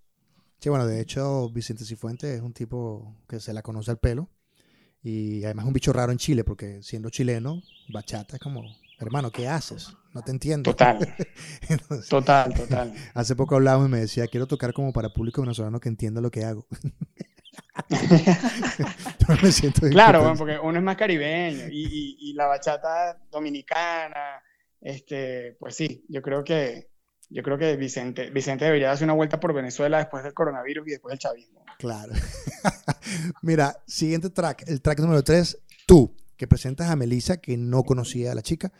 Sí, 0.60 0.68
bueno, 0.68 0.86
de 0.86 1.00
hecho, 1.00 1.48
Vicente 1.50 1.84
Cifuentes 1.84 2.36
es 2.36 2.42
un 2.42 2.52
tipo 2.52 3.16
que 3.28 3.40
se 3.40 3.52
la 3.54 3.62
conoce 3.62 3.90
al 3.90 3.98
pelo. 3.98 4.28
Y 5.02 5.42
además 5.44 5.64
es 5.64 5.68
un 5.68 5.72
bicho 5.72 5.92
raro 5.92 6.12
en 6.12 6.18
Chile, 6.18 6.44
porque 6.44 6.82
siendo 6.82 7.08
chileno, 7.08 7.62
bachata 7.88 8.36
es 8.36 8.42
como, 8.42 8.62
hermano, 8.98 9.30
¿qué 9.30 9.48
haces? 9.48 9.96
No 10.12 10.20
te 10.22 10.30
entiendo. 10.30 10.70
Total. 10.70 10.98
total, 12.10 12.52
total. 12.52 12.92
Hace 13.14 13.34
poco 13.34 13.54
hablábamos 13.54 13.88
y 13.88 13.92
me 13.92 14.00
decía, 14.00 14.26
quiero 14.26 14.46
tocar 14.46 14.74
como 14.74 14.92
para 14.92 15.10
público 15.10 15.40
venezolano 15.40 15.80
que 15.80 15.88
entienda 15.88 16.20
lo 16.20 16.30
que 16.30 16.44
hago. 16.44 16.66
me 19.42 19.52
siento 19.52 19.88
claro, 19.88 20.34
porque 20.36 20.58
uno 20.58 20.78
es 20.78 20.84
más 20.84 20.96
caribeño 20.96 21.68
y, 21.70 21.86
y, 21.86 22.16
y 22.30 22.32
la 22.34 22.46
bachata 22.46 23.18
dominicana, 23.30 24.42
este, 24.80 25.56
pues 25.58 25.76
sí, 25.76 26.04
yo 26.08 26.20
creo 26.20 26.44
que, 26.44 26.89
yo 27.30 27.42
creo 27.44 27.56
que 27.56 27.76
Vicente, 27.76 28.30
Vicente 28.30 28.64
debería 28.64 28.90
hacer 28.90 29.04
una 29.04 29.14
vuelta 29.14 29.38
por 29.38 29.54
Venezuela 29.54 29.98
después 29.98 30.24
del 30.24 30.34
coronavirus 30.34 30.88
y 30.88 30.90
después 30.90 31.12
del 31.12 31.20
chavismo. 31.20 31.64
Claro. 31.78 32.12
Mira, 33.42 33.76
siguiente 33.86 34.30
track, 34.30 34.64
el 34.66 34.82
track 34.82 34.98
número 34.98 35.22
3, 35.22 35.58
tú, 35.86 36.16
que 36.36 36.48
presentas 36.48 36.90
a 36.90 36.96
Melissa, 36.96 37.36
que 37.36 37.56
no 37.56 37.84
conocía 37.84 38.32
a 38.32 38.34
la 38.34 38.42
chica, 38.42 38.72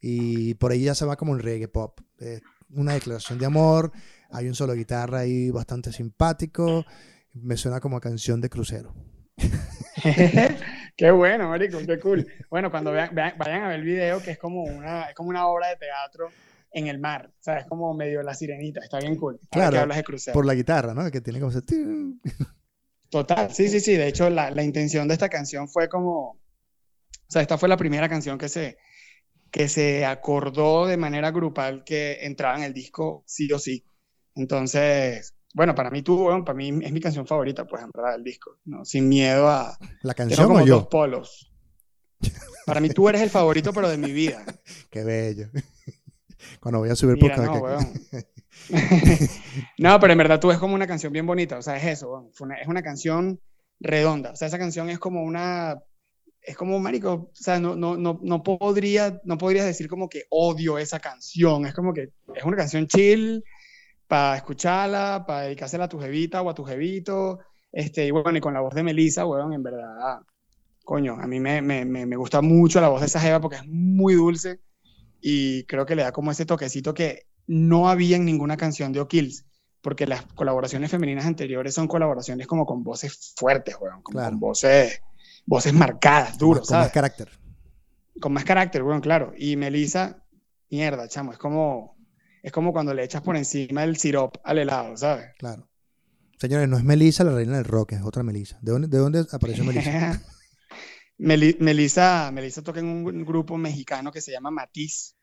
y 0.00 0.54
por 0.54 0.72
ahí 0.72 0.84
ya 0.84 0.94
se 0.94 1.04
va 1.04 1.16
como 1.16 1.36
el 1.36 1.42
reggae 1.42 1.68
pop. 1.68 2.00
Eh, 2.18 2.40
una 2.70 2.94
declaración 2.94 3.38
de 3.38 3.46
amor, 3.46 3.92
hay 4.30 4.48
un 4.48 4.54
solo 4.54 4.72
de 4.72 4.78
guitarra 4.78 5.20
ahí 5.20 5.50
bastante 5.50 5.92
simpático, 5.92 6.86
me 7.34 7.56
suena 7.58 7.78
como 7.78 7.98
a 7.98 8.00
canción 8.00 8.40
de 8.40 8.48
crucero. 8.48 8.94
qué 10.96 11.10
bueno, 11.10 11.50
marico, 11.50 11.78
qué 11.86 11.98
cool. 12.00 12.26
Bueno, 12.48 12.70
cuando 12.70 12.90
vean, 12.90 13.14
vayan 13.14 13.62
a 13.62 13.68
ver 13.68 13.80
el 13.80 13.84
video, 13.84 14.22
que 14.22 14.30
es 14.30 14.38
como 14.38 14.62
una, 14.62 15.10
es 15.10 15.14
como 15.14 15.28
una 15.28 15.46
obra 15.46 15.68
de 15.68 15.76
teatro 15.76 16.30
en 16.70 16.86
el 16.86 16.98
mar, 16.98 17.30
o 17.30 17.42
sea, 17.42 17.58
es 17.58 17.66
como 17.66 17.94
medio 17.94 18.22
la 18.22 18.34
sirenita, 18.34 18.80
está 18.80 18.98
bien 18.98 19.16
cool. 19.16 19.40
Claro, 19.50 19.80
hablas 19.80 19.96
de 19.96 20.04
crucero. 20.04 20.34
por 20.34 20.46
la 20.46 20.54
guitarra, 20.54 20.94
¿no? 20.94 21.10
Que 21.10 21.20
tiene 21.20 21.40
como 21.40 21.50
ese... 21.50 21.62
Total, 23.10 23.50
sí, 23.52 23.68
sí, 23.68 23.80
sí, 23.80 23.94
de 23.94 24.08
hecho 24.08 24.28
la, 24.28 24.50
la 24.50 24.62
intención 24.62 25.08
de 25.08 25.14
esta 25.14 25.30
canción 25.30 25.68
fue 25.68 25.88
como, 25.88 26.32
o 26.32 27.30
sea, 27.30 27.40
esta 27.40 27.56
fue 27.56 27.68
la 27.68 27.78
primera 27.78 28.08
canción 28.08 28.36
que 28.36 28.50
se, 28.50 28.76
que 29.50 29.68
se 29.68 30.04
acordó 30.04 30.86
de 30.86 30.96
manera 30.96 31.30
grupal 31.30 31.84
que 31.84 32.18
entraba 32.26 32.58
en 32.58 32.64
el 32.64 32.74
disco 32.74 33.24
sí 33.26 33.50
o 33.52 33.58
sí. 33.58 33.84
Entonces, 34.34 35.34
bueno, 35.54 35.74
para 35.74 35.90
mí 35.90 36.02
tú, 36.02 36.28
para 36.44 36.56
mí 36.56 36.68
es 36.82 36.92
mi 36.92 37.00
canción 37.00 37.26
favorita, 37.26 37.66
pues, 37.66 37.82
en 37.82 37.90
verdad, 37.92 38.12
del 38.12 38.24
disco, 38.24 38.58
¿no? 38.64 38.84
Sin 38.84 39.08
miedo 39.08 39.48
a... 39.48 39.76
¿La 40.02 40.14
canción 40.14 40.50
o 40.52 40.64
yo? 40.64 40.76
Dos 40.76 40.86
polos. 40.88 41.50
Para 42.66 42.80
mí 42.80 42.90
tú 42.90 43.08
eres 43.08 43.22
el 43.22 43.30
favorito, 43.30 43.72
pero 43.72 43.88
de 43.88 43.96
mi 43.96 44.12
vida. 44.12 44.44
Qué 44.90 45.02
bello. 45.02 45.48
Cuando 46.60 46.80
voy 46.80 46.90
a 46.90 46.96
subir 46.96 47.18
por 47.18 47.36
no, 47.36 47.78
no, 49.78 50.00
pero 50.00 50.12
en 50.12 50.18
verdad 50.18 50.40
tú 50.40 50.50
es 50.50 50.58
como 50.58 50.74
una 50.74 50.86
canción 50.86 51.12
bien 51.12 51.26
bonita, 51.26 51.58
o 51.58 51.62
sea, 51.62 51.76
es 51.76 51.84
eso, 51.84 52.30
es 52.60 52.68
una 52.68 52.82
canción 52.82 53.40
redonda, 53.80 54.32
o 54.32 54.36
sea, 54.36 54.48
esa 54.48 54.58
canción 54.58 54.90
es 54.90 54.98
como 54.98 55.22
una 55.22 55.78
es 56.48 56.56
como, 56.56 56.78
marico, 56.78 57.12
o 57.12 57.30
sea, 57.34 57.60
no, 57.60 57.76
no, 57.76 57.98
no, 57.98 58.20
no, 58.22 58.42
podría, 58.42 59.20
no 59.24 59.36
podrías 59.36 59.66
decir 59.66 59.86
como 59.86 60.08
que 60.08 60.22
odio 60.30 60.78
esa 60.78 60.98
canción. 60.98 61.66
Es 61.66 61.74
como 61.74 61.92
que 61.92 62.12
es 62.34 62.44
una 62.44 62.56
canción 62.56 62.86
chill 62.86 63.44
para 64.06 64.36
escucharla, 64.36 65.24
para 65.26 65.42
dedicársela 65.42 65.84
a 65.84 65.88
tu 65.88 66.00
jevita 66.00 66.40
o 66.40 66.48
a 66.48 66.54
tu 66.54 66.64
jevito. 66.64 67.40
Este, 67.70 68.06
y 68.06 68.10
bueno, 68.12 68.38
y 68.38 68.40
con 68.40 68.54
la 68.54 68.60
voz 68.60 68.74
de 68.74 68.82
Melissa, 68.82 69.26
weón, 69.26 69.52
en 69.52 69.62
verdad, 69.62 70.20
coño, 70.84 71.18
a 71.20 71.26
mí 71.26 71.38
me, 71.38 71.60
me, 71.60 71.84
me, 71.84 72.16
gusta 72.16 72.40
mucho 72.40 72.80
la 72.80 72.88
voz 72.88 73.00
de 73.00 73.08
esa 73.08 73.20
jeva 73.20 73.40
porque 73.40 73.56
es 73.56 73.66
muy 73.66 74.14
dulce 74.14 74.60
y 75.20 75.64
creo 75.64 75.86
que 75.86 75.96
le 75.96 76.02
da 76.02 76.12
como 76.12 76.30
ese 76.30 76.46
toquecito 76.46 76.94
que 76.94 77.26
no 77.46 77.88
había 77.88 78.16
en 78.16 78.24
ninguna 78.24 78.56
canción 78.56 78.92
de 78.92 79.00
O'Kills, 79.00 79.44
porque 79.80 80.06
las 80.06 80.22
colaboraciones 80.34 80.90
femeninas 80.90 81.26
anteriores 81.26 81.74
son 81.74 81.88
colaboraciones 81.88 82.46
como 82.46 82.66
con 82.66 82.82
voces 82.84 83.34
fuertes, 83.36 83.76
weón, 83.80 84.02
con 84.02 84.38
voces 84.38 85.00
voces 85.48 85.72
marcadas, 85.72 86.36
duros, 86.36 86.68
con 86.68 86.78
más 86.78 86.92
carácter. 86.92 87.30
Con 88.20 88.32
más 88.32 88.44
carácter, 88.44 88.82
bueno, 88.82 89.00
claro. 89.00 89.32
Y 89.36 89.56
Melissa, 89.56 90.22
mierda, 90.70 91.08
chamo, 91.08 91.32
es 91.32 91.38
como, 91.38 91.96
es 92.42 92.52
como 92.52 92.72
cuando 92.72 92.92
le 92.92 93.02
echas 93.02 93.22
por 93.22 93.36
encima 93.36 93.82
el 93.82 93.96
sirop 93.96 94.36
al 94.44 94.58
helado, 94.58 94.96
¿sabes? 94.96 95.30
Claro. 95.38 95.66
Señores, 96.38 96.68
no 96.68 96.76
es 96.76 96.84
Melissa 96.84 97.24
la 97.24 97.34
reina 97.34 97.56
del 97.56 97.64
rock, 97.64 97.92
es 97.92 98.02
otra 98.02 98.22
Melissa. 98.22 98.58
¿De 98.60 98.72
dónde, 98.72 98.88
de 98.88 98.98
dónde 98.98 99.24
apareció 99.32 99.64
Melissa? 99.64 100.20
Melissa, 101.18 102.30
Melissa 102.32 102.62
toca 102.62 102.80
en 102.80 102.86
un 102.86 103.24
grupo 103.24 103.56
mexicano 103.58 104.12
que 104.12 104.20
se 104.20 104.32
llama 104.32 104.50
Matiz. 104.50 105.16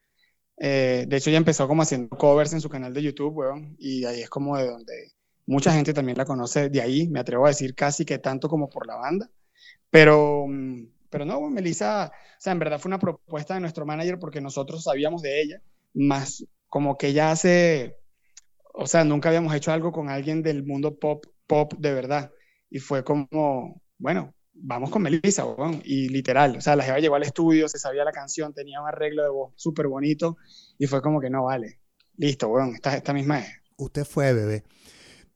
Eh, 0.57 1.05
de 1.07 1.17
hecho, 1.17 1.29
ella 1.29 1.37
empezó 1.37 1.67
como 1.67 1.81
haciendo 1.81 2.09
covers 2.17 2.53
en 2.53 2.61
su 2.61 2.69
canal 2.69 2.93
de 2.93 3.03
YouTube, 3.03 3.35
weón, 3.35 3.75
y 3.79 4.05
ahí 4.05 4.21
es 4.21 4.29
como 4.29 4.57
de 4.57 4.67
donde 4.67 5.11
mucha 5.45 5.73
gente 5.73 5.93
también 5.93 6.17
la 6.17 6.25
conoce 6.25 6.69
de 6.69 6.81
ahí, 6.81 7.07
me 7.09 7.19
atrevo 7.19 7.45
a 7.45 7.49
decir 7.49 7.75
casi 7.75 8.05
que 8.05 8.19
tanto 8.19 8.49
como 8.49 8.69
por 8.69 8.87
la 8.87 8.95
banda. 8.95 9.29
Pero, 9.89 10.45
mm, 10.47 10.87
pero 11.09 11.25
no, 11.25 11.41
Melissa, 11.49 12.11
o 12.13 12.41
sea, 12.41 12.53
en 12.53 12.59
verdad 12.59 12.79
fue 12.79 12.89
una 12.89 12.99
propuesta 12.99 13.53
de 13.55 13.61
nuestro 13.61 13.85
manager 13.85 14.19
porque 14.19 14.41
nosotros 14.41 14.83
sabíamos 14.83 15.21
de 15.21 15.41
ella, 15.41 15.61
más 15.93 16.45
como 16.67 16.97
que 16.97 17.07
ella 17.07 17.31
hace, 17.31 17.97
o 18.73 18.87
sea, 18.87 19.03
nunca 19.03 19.29
habíamos 19.29 19.53
hecho 19.55 19.71
algo 19.71 19.91
con 19.91 20.09
alguien 20.09 20.43
del 20.43 20.63
mundo 20.65 20.97
pop, 20.99 21.25
pop 21.47 21.73
de 21.79 21.93
verdad. 21.93 22.31
Y 22.69 22.79
fue 22.79 23.03
como, 23.03 23.81
bueno, 23.97 24.33
vamos 24.55 24.89
con 24.89 25.01
Melissa, 25.01 25.45
y 25.83 26.09
literal, 26.09 26.57
o 26.57 26.61
sea, 26.61 26.75
la 26.75 26.83
jefa 26.83 26.99
llegó 26.99 27.15
al 27.15 27.23
estudio, 27.23 27.67
se 27.67 27.77
sabía 27.77 28.03
la 28.03 28.11
canción, 28.11 28.53
tenía 28.53 28.81
un 28.81 28.87
arreglo 28.87 29.23
de 29.23 29.29
voz 29.29 29.53
súper 29.55 29.87
bonito, 29.87 30.37
y 30.77 30.87
fue 30.87 31.01
como 31.01 31.21
que 31.21 31.29
no, 31.29 31.43
vale, 31.45 31.79
listo, 32.17 32.47
bueno, 32.49 32.73
esta, 32.73 32.95
esta 32.95 33.13
misma 33.13 33.39
es. 33.39 33.47
Usted 33.77 34.05
fue, 34.05 34.33
bebé. 34.33 34.63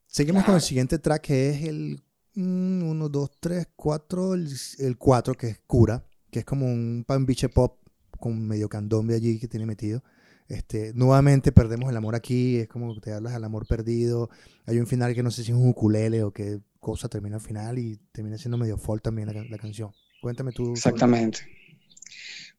Seguimos 0.08 0.43
con 0.43 0.55
el 0.55 0.62
siguiente 0.62 0.97
track 0.97 1.21
que 1.21 1.49
es 1.49 1.63
el 1.65 2.01
Mm, 2.36 2.84
uno, 2.84 3.10
dos, 3.10 3.32
tres, 3.39 3.67
cuatro. 3.75 4.34
El, 4.34 4.97
cuatro, 4.97 5.34
que 5.34 5.47
es 5.47 5.60
Cura, 5.67 6.05
que 6.32 6.39
es 6.39 6.45
como 6.45 6.65
un 6.67 7.03
pan 7.05 7.25
biche 7.25 7.49
pop 7.49 7.79
con 8.19 8.47
medio 8.47 8.69
candombe 8.69 9.15
allí 9.15 9.39
que 9.39 9.47
tiene 9.47 9.65
metido. 9.65 10.03
Este, 10.47 10.93
nuevamente 10.93 11.51
perdemos 11.51 11.89
el 11.89 11.97
amor 11.97 12.15
aquí, 12.15 12.58
es 12.58 12.67
como 12.69 12.99
te 13.01 13.13
hablas 13.13 13.34
del 13.34 13.43
amor 13.43 13.67
perdido. 13.67 14.29
Hay 14.65 14.79
un 14.79 14.88
final 14.88 15.13
que 15.13 15.23
no 15.23 15.32
sé 15.32 15.43
si 15.43 15.51
es 15.51 15.58
un 15.58 15.69
ukulele 15.69 16.23
o 16.23 16.32
qué 16.32 16.62
cosa 16.80 17.10
termina 17.10 17.36
al 17.36 17.42
final 17.42 17.78
y 17.78 17.98
termina 18.12 18.38
siendo 18.38 18.58
medio 18.58 18.78
folk 18.78 19.02
también 19.02 19.32
la, 19.50 19.58
canción. 19.58 19.92
Cuéntame 20.22 20.52
tú. 20.52 20.72
Exactamente. 20.72 21.39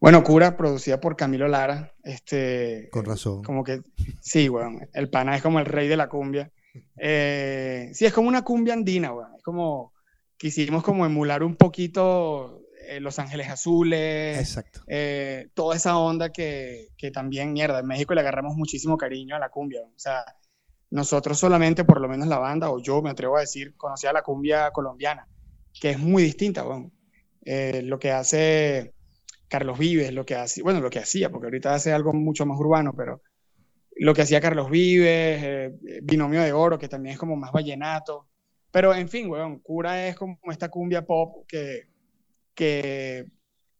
Bueno, 0.00 0.22
Cura, 0.24 0.56
producida 0.56 1.00
por 1.00 1.16
Camilo 1.16 1.46
Lara. 1.46 1.92
Este, 2.02 2.88
Con 2.90 3.04
razón. 3.04 3.42
Como 3.42 3.64
que, 3.64 3.82
sí, 4.20 4.48
bueno, 4.48 4.80
el 4.94 5.10
pana 5.10 5.36
es 5.36 5.42
como 5.42 5.58
el 5.58 5.66
rey 5.66 5.88
de 5.88 5.96
la 5.96 6.08
cumbia. 6.08 6.50
Eh, 6.96 7.90
sí, 7.92 8.06
es 8.06 8.12
como 8.12 8.28
una 8.28 8.42
cumbia 8.42 8.72
andina, 8.72 9.12
Es 9.36 9.42
como, 9.42 9.92
quisimos 10.36 10.82
como 10.82 11.04
emular 11.04 11.42
un 11.42 11.56
poquito 11.56 12.62
eh, 12.88 12.98
Los 13.00 13.18
Ángeles 13.18 13.48
Azules. 13.48 14.38
Exacto. 14.38 14.80
Eh, 14.86 15.48
toda 15.52 15.76
esa 15.76 15.98
onda 15.98 16.30
que, 16.30 16.88
que, 16.96 17.10
también, 17.10 17.52
mierda, 17.52 17.80
en 17.80 17.86
México 17.86 18.14
le 18.14 18.20
agarramos 18.20 18.56
muchísimo 18.56 18.96
cariño 18.96 19.36
a 19.36 19.38
la 19.38 19.50
cumbia. 19.50 19.82
O 19.82 19.98
sea, 19.98 20.24
nosotros 20.90 21.38
solamente, 21.38 21.84
por 21.84 22.00
lo 22.00 22.08
menos 22.08 22.28
la 22.28 22.38
banda, 22.38 22.70
o 22.70 22.80
yo 22.80 23.00
me 23.02 23.10
atrevo 23.10 23.36
a 23.36 23.40
decir, 23.40 23.74
conocía 23.76 24.12
la 24.12 24.22
cumbia 24.22 24.70
colombiana, 24.72 25.26
que 25.80 25.90
es 25.90 25.98
muy 25.98 26.22
distinta, 26.22 26.62
bueno. 26.62 26.90
lo 27.44 27.98
que 27.98 28.10
hace 28.10 28.92
Carlos 29.48 29.78
Vives, 29.78 30.12
lo 30.12 30.24
que 30.24 30.36
hace, 30.36 30.62
bueno, 30.62 30.80
lo 30.80 30.90
que 30.90 31.00
hacía, 31.00 31.30
porque 31.30 31.46
ahorita 31.46 31.74
hace 31.74 31.92
algo 31.92 32.12
mucho 32.12 32.46
más 32.46 32.58
urbano, 32.58 32.92
pero 32.96 33.22
lo 33.96 34.14
que 34.14 34.22
hacía 34.22 34.40
Carlos 34.40 34.70
Vives, 34.70 35.42
eh, 35.42 35.72
Binomio 36.02 36.40
de 36.42 36.52
Oro, 36.52 36.78
que 36.78 36.88
también 36.88 37.14
es 37.14 37.18
como 37.18 37.36
más 37.36 37.52
vallenato. 37.52 38.28
Pero 38.70 38.94
en 38.94 39.08
fin, 39.08 39.28
weón, 39.28 39.58
Cura 39.58 40.06
es 40.08 40.16
como 40.16 40.38
esta 40.50 40.70
cumbia 40.70 41.04
pop 41.04 41.44
que, 41.46 41.88
que 42.54 43.26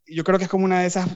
yo 0.07 0.25
creo 0.25 0.39
que 0.39 0.45
es 0.45 0.51
como 0.51 0.65
una 0.65 0.81
de 0.81 0.89
esas 0.89 1.09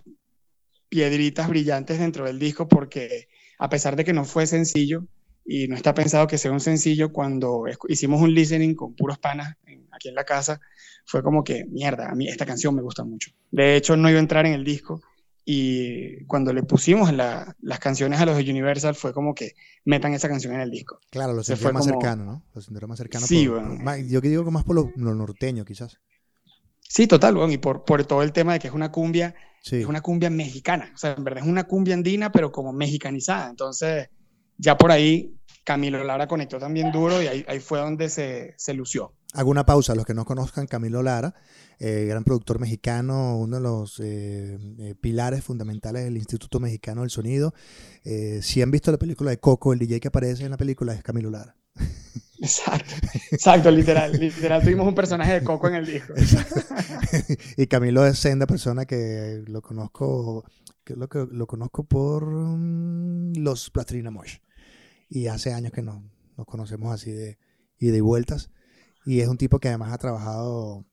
piedritas 0.88 1.48
brillantes 1.48 1.98
dentro 1.98 2.24
del 2.24 2.38
disco 2.38 2.68
porque 2.68 3.28
a 3.58 3.68
pesar 3.68 3.96
de 3.96 4.04
que 4.04 4.12
no 4.12 4.24
fue 4.24 4.46
sencillo 4.46 5.06
y 5.44 5.68
no 5.68 5.76
está 5.76 5.94
pensado 5.94 6.26
que 6.26 6.38
sea 6.38 6.52
un 6.52 6.60
sencillo, 6.60 7.12
cuando 7.12 7.64
hicimos 7.88 8.20
un 8.20 8.32
listening 8.32 8.74
con 8.74 8.94
puros 8.94 9.18
panas 9.18 9.56
aquí 9.92 10.08
en 10.08 10.14
la 10.14 10.24
casa, 10.24 10.60
fue 11.06 11.22
como 11.22 11.44
que, 11.44 11.64
mierda, 11.66 12.10
a 12.10 12.14
mí 12.14 12.28
esta 12.28 12.46
canción 12.46 12.74
me 12.74 12.82
gusta 12.82 13.04
mucho. 13.04 13.30
De 13.50 13.76
hecho, 13.76 13.96
no 13.96 14.08
iba 14.08 14.18
a 14.18 14.22
entrar 14.22 14.46
en 14.46 14.54
el 14.54 14.64
disco, 14.64 15.02
y 15.46 16.24
cuando 16.24 16.52
le 16.54 16.62
pusimos 16.62 17.12
las 17.12 17.78
canciones 17.78 18.18
a 18.18 18.24
los 18.24 18.36
de 18.36 18.50
Universal 18.50 18.94
fue 18.94 19.12
como 19.12 19.34
que 19.34 19.54
metan 19.84 20.14
esa 20.14 20.28
canción 20.28 20.54
en 20.54 20.60
el 20.60 20.70
disco. 20.70 20.98
Claro, 21.10 21.34
lo 21.34 21.42
sentieron 21.42 21.74
más 21.74 21.84
cercano, 21.84 22.24
¿no? 22.24 22.42
Lo 22.54 22.62
sentieron 22.62 22.88
más 22.88 22.98
cercano. 22.98 23.26
Sí, 23.26 23.46
bueno. 23.46 23.96
yo 24.08 24.22
que 24.22 24.28
digo 24.28 24.44
que 24.44 24.50
más 24.50 24.64
por 24.64 24.76
lo, 24.76 25.14
norteño, 25.14 25.64
quizás. 25.64 25.98
Sí, 26.80 27.06
total, 27.06 27.34
bueno, 27.34 27.52
y 27.52 27.58
por, 27.58 27.84
por 27.84 28.04
todo 28.04 28.22
el 28.22 28.32
tema 28.32 28.54
de 28.54 28.58
que 28.58 28.68
es 28.68 28.74
una 28.74 28.90
cumbia, 28.90 29.34
es 29.62 29.86
una 29.86 30.00
cumbia 30.00 30.30
mexicana. 30.30 30.90
O 30.94 30.98
sea, 30.98 31.12
en 31.12 31.24
verdad 31.24 31.44
es 31.44 31.48
una 31.48 31.64
cumbia 31.64 31.94
andina, 31.94 32.32
pero 32.32 32.50
como 32.50 32.72
mexicanizada. 32.72 33.50
Entonces, 33.50 34.08
ya 34.58 34.76
por 34.76 34.90
ahí 34.90 35.34
Camilo 35.64 36.02
Lara 36.04 36.28
conectó 36.28 36.58
también 36.58 36.92
duro 36.92 37.22
y 37.22 37.26
ahí, 37.26 37.44
ahí 37.48 37.60
fue 37.60 37.78
donde 37.78 38.08
se, 38.08 38.54
se 38.56 38.74
lució. 38.74 39.14
Hago 39.34 39.50
una 39.50 39.66
pausa. 39.66 39.94
Los 39.94 40.06
que 40.06 40.14
no 40.14 40.24
conozcan, 40.24 40.66
Camilo 40.66 41.02
Lara, 41.02 41.34
eh, 41.80 42.06
gran 42.08 42.22
productor 42.22 42.60
mexicano, 42.60 43.36
uno 43.36 43.56
de 43.56 43.62
los 43.62 43.98
eh, 43.98 44.58
eh, 44.78 44.94
pilares 45.00 45.42
fundamentales 45.42 46.04
del 46.04 46.16
Instituto 46.16 46.60
Mexicano 46.60 47.00
del 47.00 47.10
Sonido. 47.10 47.52
si 48.40 48.62
han 48.62 48.70
visto 48.70 48.92
la 48.92 48.98
película 48.98 49.30
de 49.30 49.38
Coco, 49.38 49.72
el 49.72 49.80
DJ 49.80 50.00
que 50.00 50.08
aparece 50.08 50.44
en 50.44 50.52
la 50.52 50.56
película 50.56 50.94
es 50.94 51.02
Camilo 51.02 51.30
Lara. 51.30 51.56
Exacto, 52.40 52.94
exacto, 53.30 53.70
literal. 53.70 54.12
Literal, 54.12 54.62
tuvimos 54.62 54.86
un 54.86 54.94
personaje 54.94 55.32
de 55.34 55.44
Coco 55.44 55.68
en 55.68 55.76
el 55.76 55.86
disco. 55.86 56.12
y 57.56 57.66
Camilo 57.68 58.04
es 58.04 58.18
senda 58.18 58.46
persona 58.46 58.84
que 58.84 59.42
lo 59.46 59.62
conozco, 59.62 60.44
que 60.84 60.94
lo, 60.96 61.08
que 61.08 61.26
lo 61.30 61.46
conozco 61.46 61.84
por 61.84 62.26
mm, 62.26 63.34
los 63.38 63.70
Plastrina 63.70 64.10
Mosh. 64.10 64.38
Y 65.08 65.26
hace 65.28 65.52
años 65.52 65.72
que 65.72 65.82
nos, 65.82 66.02
nos 66.36 66.46
conocemos 66.46 66.92
así 66.92 67.12
de 67.12 67.38
y 67.78 67.88
de 67.88 68.00
vueltas. 68.00 68.50
Y 69.04 69.20
es 69.20 69.28
un 69.28 69.38
tipo 69.38 69.58
que 69.58 69.68
además 69.68 69.92
ha 69.92 69.98
trabajado 69.98 70.86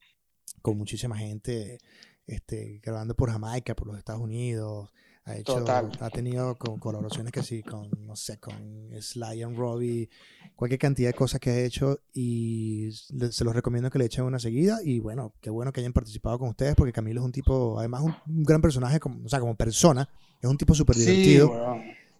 con 0.62 0.77
muchísima 0.77 1.17
gente, 1.17 1.80
este, 2.27 2.80
grabando 2.84 3.15
por 3.15 3.32
Jamaica, 3.32 3.75
por 3.75 3.88
los 3.88 3.97
Estados 3.97 4.21
Unidos, 4.21 4.91
Ha, 5.23 5.38
hecho, 5.38 5.63
ha 5.67 6.10
tenido 6.10 6.57
colaboraciones 6.57 7.31
que 7.31 7.43
sí, 7.43 7.62
con, 7.62 7.89
no 8.07 8.15
sé, 8.15 8.39
con 8.39 8.89
Sly 8.99 9.43
and 9.43 9.55
Robbie, 9.55 10.10
cualquier 10.55 10.79
cantidad 10.79 11.10
de 11.10 11.13
cosas 11.13 11.39
que 11.39 11.51
ha 11.51 11.60
hecho 11.60 11.99
y 12.12 12.89
se 12.91 13.43
los 13.43 13.55
recomiendo 13.55 13.91
que 13.91 13.99
le 13.99 14.05
echen 14.05 14.25
una 14.25 14.39
seguida 14.39 14.79
y 14.84 14.99
bueno, 14.99 15.36
qué 15.39 15.51
bueno 15.51 15.71
que 15.71 15.79
hayan 15.79 15.93
participado 15.93 16.39
con 16.39 16.49
ustedes 16.49 16.73
porque 16.75 16.91
Camilo 16.91 17.21
es 17.21 17.25
un 17.25 17.31
tipo, 17.31 17.77
además 17.77 18.01
un, 18.01 18.43
gran 18.43 18.62
personaje, 18.62 18.99
como, 18.99 19.23
o 19.23 19.29
sea, 19.29 19.39
como 19.39 19.55
persona, 19.55 20.10
es 20.41 20.49
un 20.49 20.57
tipo 20.57 20.73
súper 20.73 20.95
divertido 20.95 21.51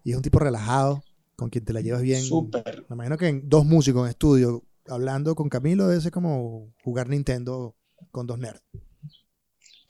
y 0.04 0.12
es 0.12 0.16
un 0.16 0.22
tipo 0.22 0.38
relajado, 0.38 1.04
con 1.36 1.50
quien 1.50 1.66
te 1.66 1.74
la 1.74 1.82
llevas 1.82 2.04
bien. 2.04 2.22
Súper. 2.22 2.86
Me 2.88 2.94
imagino 2.94 3.18
que 3.18 3.28
en 3.28 3.50
dos 3.50 3.66
músicos 3.66 4.04
en 4.04 4.10
estudio 4.12 4.64
hablando 4.88 5.34
con 5.34 5.50
Camilo 5.50 5.88
debe 5.88 6.02
ser 6.02 6.12
como 6.12 6.72
jugar 6.84 7.10
Nintendo 7.10 7.76
con 8.12 8.28
dos 8.28 8.38
nerds. 8.38 8.62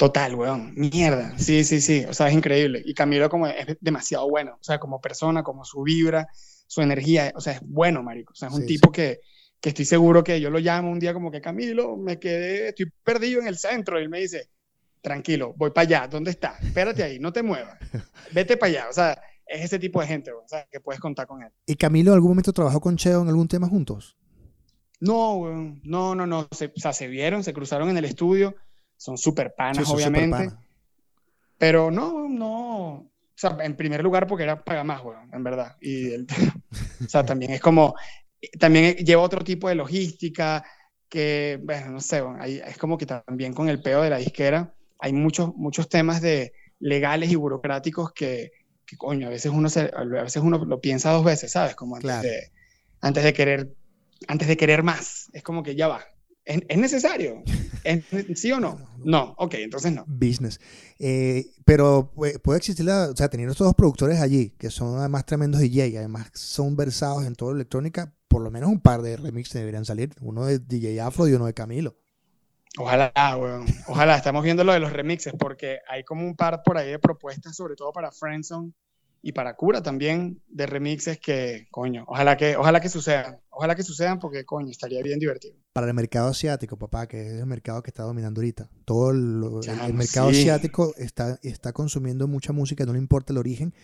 Total, 0.02 0.34
weón. 0.34 0.74
Mierda. 0.76 1.38
Sí, 1.38 1.64
sí, 1.64 1.80
sí. 1.80 2.06
O 2.10 2.14
sea, 2.16 2.28
es 2.28 2.34
increíble. 2.34 2.82
Y 2.84 2.96
Camilo 2.96 3.30
como 3.30 3.46
es 3.46 3.78
demasiado 3.82 4.28
bueno. 4.28 4.58
O 4.60 4.64
sea, 4.64 4.80
como 4.80 5.00
persona, 5.00 5.44
como 5.44 5.64
su 5.64 5.84
vibra, 5.84 6.28
su 6.66 6.82
energía. 6.82 7.32
O 7.36 7.40
sea, 7.40 7.54
es 7.54 7.62
bueno, 7.64 8.02
marico. 8.02 8.34
O 8.34 8.36
sea, 8.36 8.48
es 8.48 8.56
un 8.56 8.66
tipo 8.66 8.92
que, 8.92 9.20
que 9.60 9.70
estoy 9.70 9.86
seguro 9.86 10.24
que 10.24 10.42
yo 10.42 10.50
lo 10.50 10.58
llamo 10.58 10.90
un 10.90 10.98
día 10.98 11.14
como 11.14 11.30
que 11.30 11.40
Camilo, 11.40 11.98
me 11.98 12.18
quedé, 12.18 12.70
estoy 12.70 12.92
perdido 13.04 13.42
en 13.42 13.48
el 13.48 13.60
centro. 13.60 14.00
Y 14.00 14.02
él 14.02 14.10
me 14.10 14.22
dice, 14.22 14.50
tranquilo, 15.02 15.54
voy 15.56 15.70
para 15.70 15.84
allá. 15.84 16.08
¿Dónde 16.08 16.32
está? 16.32 16.58
Espérate 16.64 17.04
ahí, 17.04 17.20
no 17.20 17.32
te 17.32 17.44
muevas. 17.44 17.78
Vete 18.34 18.58
para 18.58 18.72
allá. 18.72 18.90
O 18.90 18.94
sea, 18.94 19.22
es 19.46 19.66
ese 19.66 19.78
tipo 19.78 20.02
de 20.02 20.08
gente, 20.08 20.32
o 20.32 20.48
sea, 20.48 20.66
que 20.72 20.80
puedes 20.80 21.00
contar 21.00 21.28
con 21.28 21.44
él. 21.44 21.52
¿Y 21.68 21.76
Camilo 21.76 22.10
en 22.10 22.16
algún 22.16 22.32
momento 22.32 22.54
trabajó 22.54 22.82
con 22.82 22.98
Cheo 22.98 23.22
en 23.22 23.28
algún 23.28 23.48
tema 23.48 23.70
juntos? 23.70 24.18
No, 25.00 25.36
weón. 25.36 25.80
No, 25.84 26.16
no, 26.16 26.26
no. 26.26 26.40
o 26.50 26.80
sea, 26.80 26.92
se 26.92 27.08
vieron, 27.08 27.44
se 27.44 27.54
cruzaron 27.54 27.88
en 27.92 27.98
el 27.98 28.06
estudio 28.06 28.56
son 29.02 29.18
súper 29.18 29.56
panas, 29.56 29.90
obviamente. 29.90 30.52
Pero 31.58 31.90
no, 31.90 32.30
no. 32.30 32.88
O 32.92 33.10
sea, 33.34 33.58
en 33.62 33.76
primer 33.76 34.04
lugar 34.04 34.28
porque 34.28 34.44
era 34.44 34.64
paga 34.64 34.84
más, 34.84 35.04
weón, 35.04 35.28
en 35.34 35.44
verdad. 35.44 35.76
Y 35.82 36.14
o 37.04 37.10
sea, 37.10 37.26
también 37.26 37.52
es 37.52 37.62
como, 37.62 37.96
también 38.60 38.96
lleva 38.98 39.24
otro 39.24 39.44
tipo 39.44 39.70
de 39.70 39.74
logística 39.74 40.64
que, 41.10 41.60
bueno, 41.64 41.90
no 41.94 42.00
sé, 42.00 42.22
es 42.46 42.78
como 42.78 42.96
que 42.96 43.08
también 43.08 43.54
con 43.54 43.70
el 43.70 43.82
peo 43.82 44.04
de 44.04 44.12
la 44.12 44.18
disquera 44.18 44.72
hay 45.00 45.14
muchos, 45.14 45.56
muchos 45.56 45.90
temas 45.90 46.22
de 46.22 46.54
legales 46.80 47.32
y 47.32 47.36
burocráticos 47.36 48.14
que, 48.14 48.52
que 48.86 48.98
coño, 48.98 49.26
a 49.26 49.32
veces 49.32 49.52
uno 49.52 49.68
se, 49.68 49.92
a 49.96 50.04
veces 50.04 50.44
uno 50.44 50.64
lo 50.64 50.80
piensa 50.80 51.12
dos 51.12 51.26
veces, 51.26 51.52
¿sabes? 51.52 51.76
Como 51.76 51.96
antes, 51.96 52.22
de, 52.22 52.52
antes 53.02 53.24
de 53.24 53.34
querer, 53.34 53.74
antes 54.28 54.48
de 54.48 54.58
querer 54.58 54.84
más. 54.84 55.32
Es 55.34 55.42
como 55.42 55.64
que 55.64 55.76
ya 55.76 55.88
va, 55.88 56.06
¿Es, 56.46 56.78
necesario? 56.78 57.44
¿Sí 58.36 58.52
o 58.52 58.60
no? 58.60 58.80
No, 59.04 59.36
ok, 59.38 59.56
entonces 59.56 59.94
no. 59.94 60.06
Business. 60.08 60.60
Eh, 61.00 61.52
pero 61.66 62.12
puede 62.14 62.58
existir, 62.58 62.86
la, 62.86 63.10
o 63.10 63.16
sea, 63.16 63.30
teniendo 63.30 63.52
estos 63.52 63.68
dos 63.68 63.76
productores 63.76 64.20
allí, 64.20 64.52
que 64.58 64.70
son 64.70 64.98
además 65.00 65.26
tremendos 65.26 65.62
DJ, 65.62 65.98
además 65.98 66.32
son 66.34 66.76
versados 66.76 67.26
en 67.26 67.36
toda 67.36 67.52
la 67.52 67.58
electrónica, 67.58 68.14
por 68.28 68.42
lo 68.42 68.52
menos 68.52 68.70
un 68.70 68.82
par 68.82 69.02
de 69.02 69.18
remixes 69.18 69.54
deberían 69.54 69.86
salir, 69.86 70.14
uno 70.22 70.46
de 70.46 70.60
DJ 70.60 71.02
Afro 71.02 71.28
y 71.28 71.34
uno 71.34 71.46
de 71.46 71.54
Camilo. 71.54 71.96
Ojalá, 72.78 73.12
weón. 73.38 73.66
Ojalá, 73.88 74.16
estamos 74.16 74.44
viendo 74.44 74.64
lo 74.64 74.72
de 74.72 74.80
los 74.80 74.94
remixes, 74.94 75.34
porque 75.38 75.80
hay 75.90 76.04
como 76.04 76.26
un 76.26 76.36
par 76.36 76.64
por 76.64 76.78
ahí 76.78 76.90
de 76.90 77.00
propuestas, 77.00 77.56
sobre 77.56 77.76
todo 77.76 77.92
para 77.92 78.12
Friendzone 78.12 78.72
y 79.24 79.34
para 79.34 79.56
Cura 79.56 79.84
también, 79.84 80.42
de 80.48 80.66
remixes 80.66 81.20
que, 81.20 81.68
coño, 81.70 82.06
ojalá 82.08 82.38
que, 82.38 82.56
ojalá 82.56 82.82
que 82.82 82.90
sucedan. 82.90 83.40
Ojalá 83.50 83.76
que 83.76 83.84
sucedan 83.84 84.20
porque, 84.20 84.46
coño, 84.46 84.72
estaría 84.72 85.04
bien 85.04 85.20
divertido. 85.20 85.56
Para 85.74 85.88
el 85.88 85.94
mercado 85.94 86.30
asiático, 86.30 86.78
papá, 86.78 87.08
que 87.08 87.28
es 87.28 87.34
el 87.34 87.46
mercado 87.46 87.84
que 87.84 87.92
está 87.92 88.04
dominando 88.04 88.42
ahorita. 88.42 88.70
Todo 88.86 89.12
el, 89.12 89.94
mercado 89.94 90.30
asiático 90.30 90.96
está, 90.98 91.40
está 91.44 91.72
consumiendo 91.72 92.28
mucha 92.28 92.52
música, 92.52 92.86
no 92.86 92.94
le 92.94 93.00
importa 93.00 93.32
el 93.32 93.38
origen, 93.38 93.76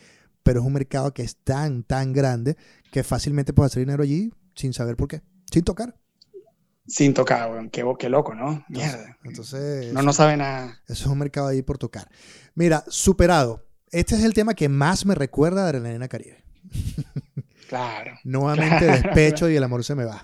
pero 0.41 0.61
es 0.61 0.65
un 0.65 0.73
mercado 0.73 1.13
que 1.13 1.21
es 1.21 1.35
tan, 1.35 1.83
tan 1.83 2.13
grande 2.13 2.57
que 2.91 3.03
fácilmente 3.03 3.53
puede 3.53 3.67
hacer 3.67 3.81
dinero 3.81 4.01
allí 4.01 4.31
sin 4.55 4.73
saber 4.73 4.95
por 4.95 5.07
qué, 5.07 5.21
sin 5.51 5.63
tocar. 5.63 5.95
Sin 6.87 7.13
tocar, 7.13 7.51
weón. 7.51 7.69
Qué, 7.69 7.83
qué, 7.99 8.09
loco, 8.09 8.33
¿no? 8.33 8.63
Mierda. 8.69 9.17
Entonces. 9.23 9.91
No, 9.93 10.01
no 10.01 10.13
sabe 10.13 10.37
nada. 10.37 10.81
Eso 10.87 11.03
es 11.03 11.07
un 11.07 11.19
mercado 11.19 11.47
ahí 11.47 11.61
por 11.61 11.77
tocar. 11.77 12.09
Mira, 12.55 12.85
superado. 12.87 13.66
Este 13.91 14.15
es 14.15 14.23
el 14.23 14.33
tema 14.33 14.53
que 14.53 14.69
más 14.69 15.05
me 15.05 15.15
recuerda 15.15 15.63
a 15.63 15.69
Adrenalina 15.69 16.07
Caribe. 16.07 16.43
Claro. 17.67 18.17
Nuevamente 18.23 18.85
despecho 18.85 19.49
y 19.49 19.55
el 19.55 19.63
amor 19.63 19.83
se 19.83 19.95
me 19.95 20.05
va. 20.05 20.23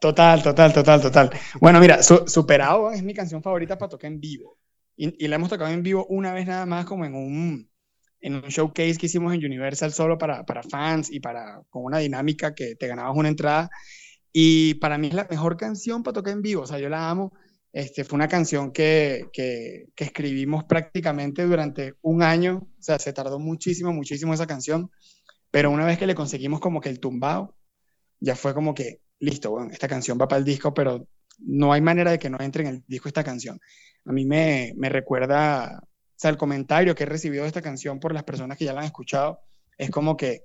Total, 0.00 0.42
total, 0.42 0.72
total, 0.72 1.00
total. 1.00 1.30
Bueno, 1.60 1.80
mira, 1.80 2.02
Superado 2.02 2.92
es 2.92 3.02
mi 3.02 3.14
canción 3.14 3.42
favorita 3.42 3.78
para 3.78 3.88
tocar 3.88 4.10
en 4.10 4.20
vivo. 4.20 4.58
Y, 4.96 5.26
la 5.28 5.36
hemos 5.36 5.50
tocado 5.50 5.70
en 5.70 5.82
vivo 5.82 6.06
una 6.08 6.32
vez 6.32 6.46
nada 6.46 6.64
más 6.64 6.86
como 6.86 7.04
en 7.04 7.14
un, 7.14 7.70
en 8.20 8.34
un 8.34 8.42
showcase 8.42 8.96
que 8.96 9.06
hicimos 9.06 9.34
en 9.34 9.44
Universal 9.44 9.92
solo 9.92 10.16
para, 10.16 10.44
para 10.46 10.62
fans 10.62 11.10
y 11.10 11.20
para 11.20 11.62
con 11.68 11.84
una 11.84 11.98
dinámica 11.98 12.54
que 12.54 12.76
te 12.76 12.86
ganabas 12.86 13.16
una 13.16 13.28
entrada. 13.28 13.70
Y 14.32 14.74
para 14.74 14.98
mí 14.98 15.08
es 15.08 15.14
la 15.14 15.26
mejor 15.28 15.56
canción 15.56 16.02
para 16.02 16.14
tocar 16.14 16.32
en 16.32 16.42
vivo. 16.42 16.62
O 16.62 16.66
sea, 16.66 16.78
yo 16.78 16.88
la 16.88 17.10
amo. 17.10 17.32
Este, 17.76 18.04
fue 18.04 18.16
una 18.16 18.26
canción 18.26 18.72
que, 18.72 19.28
que, 19.34 19.88
que 19.94 20.04
escribimos 20.04 20.64
prácticamente 20.64 21.44
durante 21.44 21.96
un 22.00 22.22
año. 22.22 22.70
O 22.78 22.82
sea, 22.82 22.98
se 22.98 23.12
tardó 23.12 23.38
muchísimo, 23.38 23.92
muchísimo 23.92 24.32
esa 24.32 24.46
canción. 24.46 24.90
Pero 25.50 25.70
una 25.70 25.84
vez 25.84 25.98
que 25.98 26.06
le 26.06 26.14
conseguimos 26.14 26.58
como 26.58 26.80
que 26.80 26.88
el 26.88 27.00
tumbado, 27.00 27.54
ya 28.18 28.34
fue 28.34 28.54
como 28.54 28.72
que, 28.72 29.02
listo, 29.18 29.50
bueno, 29.50 29.72
esta 29.72 29.88
canción 29.88 30.16
va 30.18 30.26
para 30.26 30.38
el 30.38 30.46
disco, 30.46 30.72
pero 30.72 31.06
no 31.38 31.70
hay 31.70 31.82
manera 31.82 32.12
de 32.12 32.18
que 32.18 32.30
no 32.30 32.38
entre 32.40 32.62
en 32.62 32.68
el 32.76 32.84
disco 32.86 33.08
esta 33.08 33.22
canción. 33.22 33.60
A 34.06 34.12
mí 34.12 34.24
me, 34.24 34.72
me 34.78 34.88
recuerda, 34.88 35.78
o 35.82 36.14
sea, 36.16 36.30
el 36.30 36.38
comentario 36.38 36.94
que 36.94 37.02
he 37.02 37.06
recibido 37.06 37.42
de 37.42 37.48
esta 37.48 37.60
canción 37.60 38.00
por 38.00 38.14
las 38.14 38.24
personas 38.24 38.56
que 38.56 38.64
ya 38.64 38.72
la 38.72 38.80
han 38.80 38.86
escuchado, 38.86 39.40
es 39.76 39.90
como 39.90 40.16
que 40.16 40.44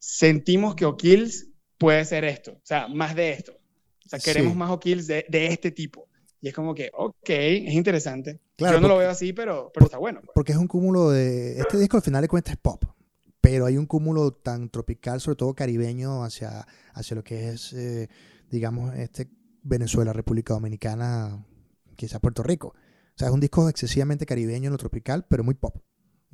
sentimos 0.00 0.74
que 0.74 0.84
O'Kills 0.84 1.48
puede 1.78 2.04
ser 2.04 2.24
esto, 2.24 2.54
o 2.54 2.64
sea, 2.64 2.88
más 2.88 3.14
de 3.14 3.30
esto. 3.30 3.52
O 3.52 4.08
sea, 4.08 4.18
queremos 4.18 4.56
más 4.56 4.70
O'Kills 4.70 5.06
de, 5.06 5.26
de 5.28 5.46
este 5.46 5.70
tipo. 5.70 6.05
Y 6.40 6.48
es 6.48 6.54
como 6.54 6.74
que, 6.74 6.90
ok, 6.92 7.28
es 7.28 7.74
interesante. 7.74 8.40
Claro, 8.56 8.76
Yo 8.76 8.80
no 8.80 8.88
lo 8.88 8.98
veo 8.98 9.10
así, 9.10 9.32
pero, 9.32 9.70
pero 9.72 9.86
está 9.86 9.98
bueno. 9.98 10.20
Pues. 10.20 10.32
Porque 10.34 10.52
es 10.52 10.58
un 10.58 10.68
cúmulo 10.68 11.10
de... 11.10 11.58
Este 11.58 11.78
disco 11.78 11.96
al 11.96 12.02
final 12.02 12.22
de 12.22 12.28
cuentas 12.28 12.52
es 12.52 12.58
pop 12.58 12.84
pero 13.46 13.66
hay 13.66 13.78
un 13.78 13.86
cúmulo 13.86 14.32
tan 14.32 14.70
tropical, 14.70 15.20
sobre 15.20 15.36
todo 15.36 15.54
caribeño, 15.54 16.24
hacia, 16.24 16.66
hacia 16.94 17.14
lo 17.14 17.22
que 17.22 17.50
es, 17.50 17.72
eh, 17.74 18.08
digamos, 18.50 18.92
este 18.96 19.30
Venezuela, 19.62 20.12
República 20.12 20.54
Dominicana, 20.54 21.46
quizás 21.94 22.18
Puerto 22.18 22.42
Rico. 22.42 22.74
O 22.74 23.14
sea, 23.14 23.28
es 23.28 23.32
un 23.32 23.38
disco 23.38 23.68
excesivamente 23.68 24.26
caribeño 24.26 24.66
en 24.66 24.72
lo 24.72 24.78
tropical, 24.78 25.26
pero 25.28 25.44
muy 25.44 25.54
pop. 25.54 25.76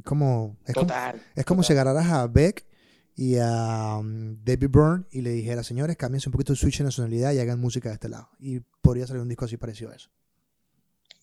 Como, 0.04 0.56
es 0.64 0.72
total, 0.72 1.12
como, 1.12 1.24
es 1.34 1.44
como 1.44 1.62
si 1.62 1.74
agarraras 1.74 2.10
a 2.10 2.26
Beck 2.28 2.64
y 3.14 3.36
a 3.38 3.96
um, 3.98 4.42
David 4.42 4.70
Byrne 4.70 5.04
y 5.10 5.20
le 5.20 5.30
dijera, 5.30 5.62
señores, 5.62 5.96
cámbiense 5.96 6.28
un 6.28 6.32
poquito 6.32 6.52
el 6.52 6.58
switch 6.58 6.78
de 6.78 6.84
nacionalidad 6.84 7.32
y 7.32 7.38
hagan 7.38 7.60
música 7.60 7.88
de 7.88 7.94
este 7.94 8.08
lado. 8.08 8.30
Y 8.38 8.60
podría 8.80 9.06
salir 9.06 9.22
un 9.22 9.28
disco 9.28 9.44
así 9.44 9.56
parecido 9.56 9.90
a 9.90 9.94
eso. 9.94 10.10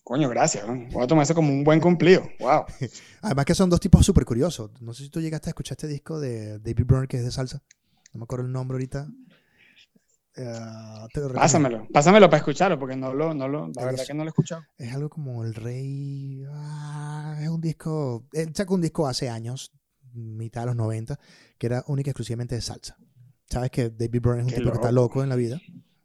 Coño, 0.04 0.28
gracias. 0.28 0.66
Voy 0.66 1.04
a 1.04 1.06
tomar 1.06 1.24
eso 1.24 1.34
como 1.34 1.52
un 1.52 1.62
buen 1.62 1.80
cumplido. 1.80 2.22
Wow. 2.40 2.64
Además 3.22 3.44
que 3.44 3.54
son 3.54 3.70
dos 3.70 3.80
tipos 3.80 4.04
súper 4.04 4.24
curiosos. 4.24 4.70
No 4.80 4.92
sé 4.92 5.04
si 5.04 5.10
tú 5.10 5.20
llegaste 5.20 5.48
a 5.48 5.52
escuchar 5.52 5.76
este 5.76 5.86
disco 5.86 6.18
de 6.18 6.58
David 6.58 6.84
Byrne 6.86 7.06
que 7.08 7.18
es 7.18 7.24
de 7.24 7.30
salsa. 7.30 7.62
No 8.12 8.18
me 8.18 8.24
acuerdo 8.24 8.46
el 8.46 8.52
nombre 8.52 8.76
ahorita. 8.76 9.08
Uh, 10.36 11.34
pásamelo, 11.34 11.86
pásamelo 11.92 12.30
para 12.30 12.38
escucharlo, 12.38 12.78
porque 12.78 12.96
no 12.96 13.12
lo, 13.12 13.34
no 13.34 13.48
lo, 13.48 13.68
la 13.74 13.84
verdad 13.84 14.04
que 14.06 14.14
no 14.14 14.22
lo 14.22 14.28
he 14.28 14.30
escuchado. 14.30 14.62
Es 14.78 14.94
algo 14.94 15.10
como 15.10 15.44
El 15.44 15.54
Rey. 15.54 16.44
Ah, 16.50 17.36
es 17.40 17.48
un 17.48 17.60
disco. 17.60 18.24
Él 18.32 18.54
sacó 18.54 18.74
un 18.74 18.80
disco 18.80 19.06
hace 19.06 19.28
años, 19.28 19.72
mitad 20.14 20.62
de 20.62 20.66
los 20.66 20.76
90, 20.76 21.18
que 21.58 21.66
era 21.66 21.84
única 21.86 22.08
y 22.08 22.12
exclusivamente 22.12 22.54
de 22.54 22.60
salsa. 22.60 22.96
Sabes 23.48 23.70
que 23.70 23.90
David 23.90 24.20
Byrne 24.22 24.40
es 24.40 24.46
un 24.46 24.54
tipo 24.54 24.70
que 24.70 24.76
está 24.76 24.92
loco 24.92 25.22
en 25.22 25.28
la 25.28 25.36
vida. 25.36 25.60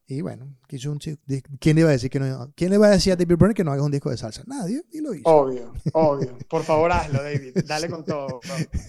Y 0.07 0.21
bueno, 0.21 0.55
quiso 0.67 0.91
un 0.91 0.99
¿Quién 0.99 1.75
le 1.75 1.81
iba 1.81 1.89
a 1.89 1.93
decir 1.93 2.11
que 2.11 2.19
no? 2.19 2.53
¿Quién 2.55 2.69
le 2.69 2.75
iba 2.75 2.87
a 2.87 2.91
decir 2.91 3.13
a 3.13 3.15
David 3.15 3.37
Byrne 3.37 3.53
que 3.55 3.63
no 3.63 3.71
haga 3.71 3.81
un 3.81 3.91
disco 3.91 4.11
de 4.11 4.17
salsa? 4.17 4.43
Nadie, 4.45 4.83
y 4.91 5.01
lo 5.01 5.13
hizo. 5.13 5.27
Obvio, 5.27 5.73
obvio. 5.93 6.37
Por 6.49 6.63
favor, 6.63 6.91
hazlo, 6.91 7.23
David. 7.23 7.57
Dale 7.65 7.89
con 7.89 8.05
todo. 8.05 8.39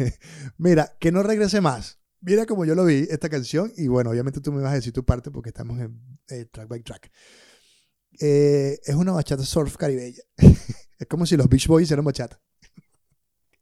Mira, 0.59 0.95
que 0.99 1.12
no 1.12 1.22
regrese 1.22 1.61
más. 1.61 1.99
Mira 2.20 2.45
como 2.45 2.64
yo 2.64 2.74
lo 2.74 2.84
vi, 2.84 3.07
esta 3.11 3.28
canción. 3.30 3.72
Y 3.76 3.88
bueno, 3.88 4.11
obviamente 4.11 4.41
tú 4.41 4.53
me 4.53 4.62
vas 4.62 4.72
a 4.72 4.76
decir 4.76 4.93
tu 4.93 5.05
parte 5.05 5.30
porque 5.30 5.51
estamos 5.51 5.78
en 5.78 5.99
eh, 6.28 6.47
track 6.47 6.68
by 6.68 6.82
track. 6.82 7.11
Eh, 8.20 8.78
es 8.84 8.95
una 8.95 9.12
bachata 9.12 9.43
surf 9.43 9.76
caribeña. 9.76 10.22
es 10.36 11.07
como 11.09 11.24
si 11.24 11.36
los 11.36 11.49
Beach 11.49 11.66
Boys 11.66 11.84
hicieran 11.84 12.05
bachata. 12.05 12.41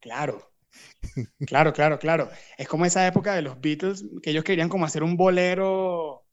Claro. 0.00 0.53
Claro, 1.46 1.72
claro, 1.72 1.98
claro. 1.98 2.30
Es 2.58 2.68
como 2.68 2.86
esa 2.86 3.06
época 3.06 3.34
de 3.34 3.42
los 3.42 3.60
Beatles 3.60 4.04
que 4.22 4.30
ellos 4.30 4.44
querían 4.44 4.68
como 4.68 4.86
hacer 4.86 5.02
un 5.02 5.16
bolero 5.16 6.24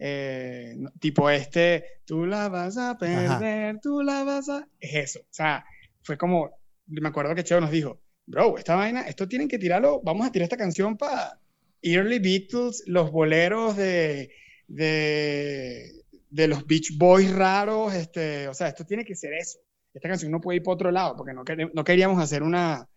eh, 0.00 0.76
tipo 1.00 1.28
este, 1.28 2.02
tú 2.04 2.24
la 2.24 2.48
vas 2.48 2.76
a 2.76 2.96
perder, 2.96 3.80
tú 3.80 4.02
la 4.02 4.24
vas 4.24 4.48
a... 4.48 4.68
Es 4.78 4.94
eso. 4.94 5.20
O 5.20 5.32
sea, 5.32 5.64
fue 6.02 6.16
como, 6.16 6.50
me 6.86 7.08
acuerdo 7.08 7.34
que 7.34 7.44
Cheo 7.44 7.60
nos 7.60 7.70
dijo, 7.70 8.00
bro, 8.26 8.58
esta 8.58 8.76
vaina, 8.76 9.02
esto 9.02 9.26
tienen 9.28 9.48
que 9.48 9.58
tirarlo, 9.58 10.00
vamos 10.04 10.26
a 10.26 10.32
tirar 10.32 10.44
esta 10.44 10.56
canción 10.56 10.96
para 10.96 11.40
Early 11.82 12.18
Beatles, 12.18 12.84
los 12.86 13.10
boleros 13.10 13.76
de, 13.76 14.30
de, 14.68 16.04
de, 16.30 16.48
los 16.48 16.66
Beach 16.66 16.96
Boys 16.96 17.32
raros, 17.34 17.94
este, 17.94 18.48
o 18.48 18.54
sea, 18.54 18.68
esto 18.68 18.84
tiene 18.84 19.04
que 19.04 19.16
ser 19.16 19.32
eso. 19.32 19.58
Esta 19.92 20.08
canción 20.08 20.30
no 20.30 20.40
puede 20.40 20.56
ir 20.56 20.62
por 20.62 20.74
otro 20.74 20.90
lado, 20.92 21.16
porque 21.16 21.32
no, 21.32 21.42
no 21.74 21.84
queríamos 21.84 22.22
hacer 22.22 22.42
una, 22.42 22.88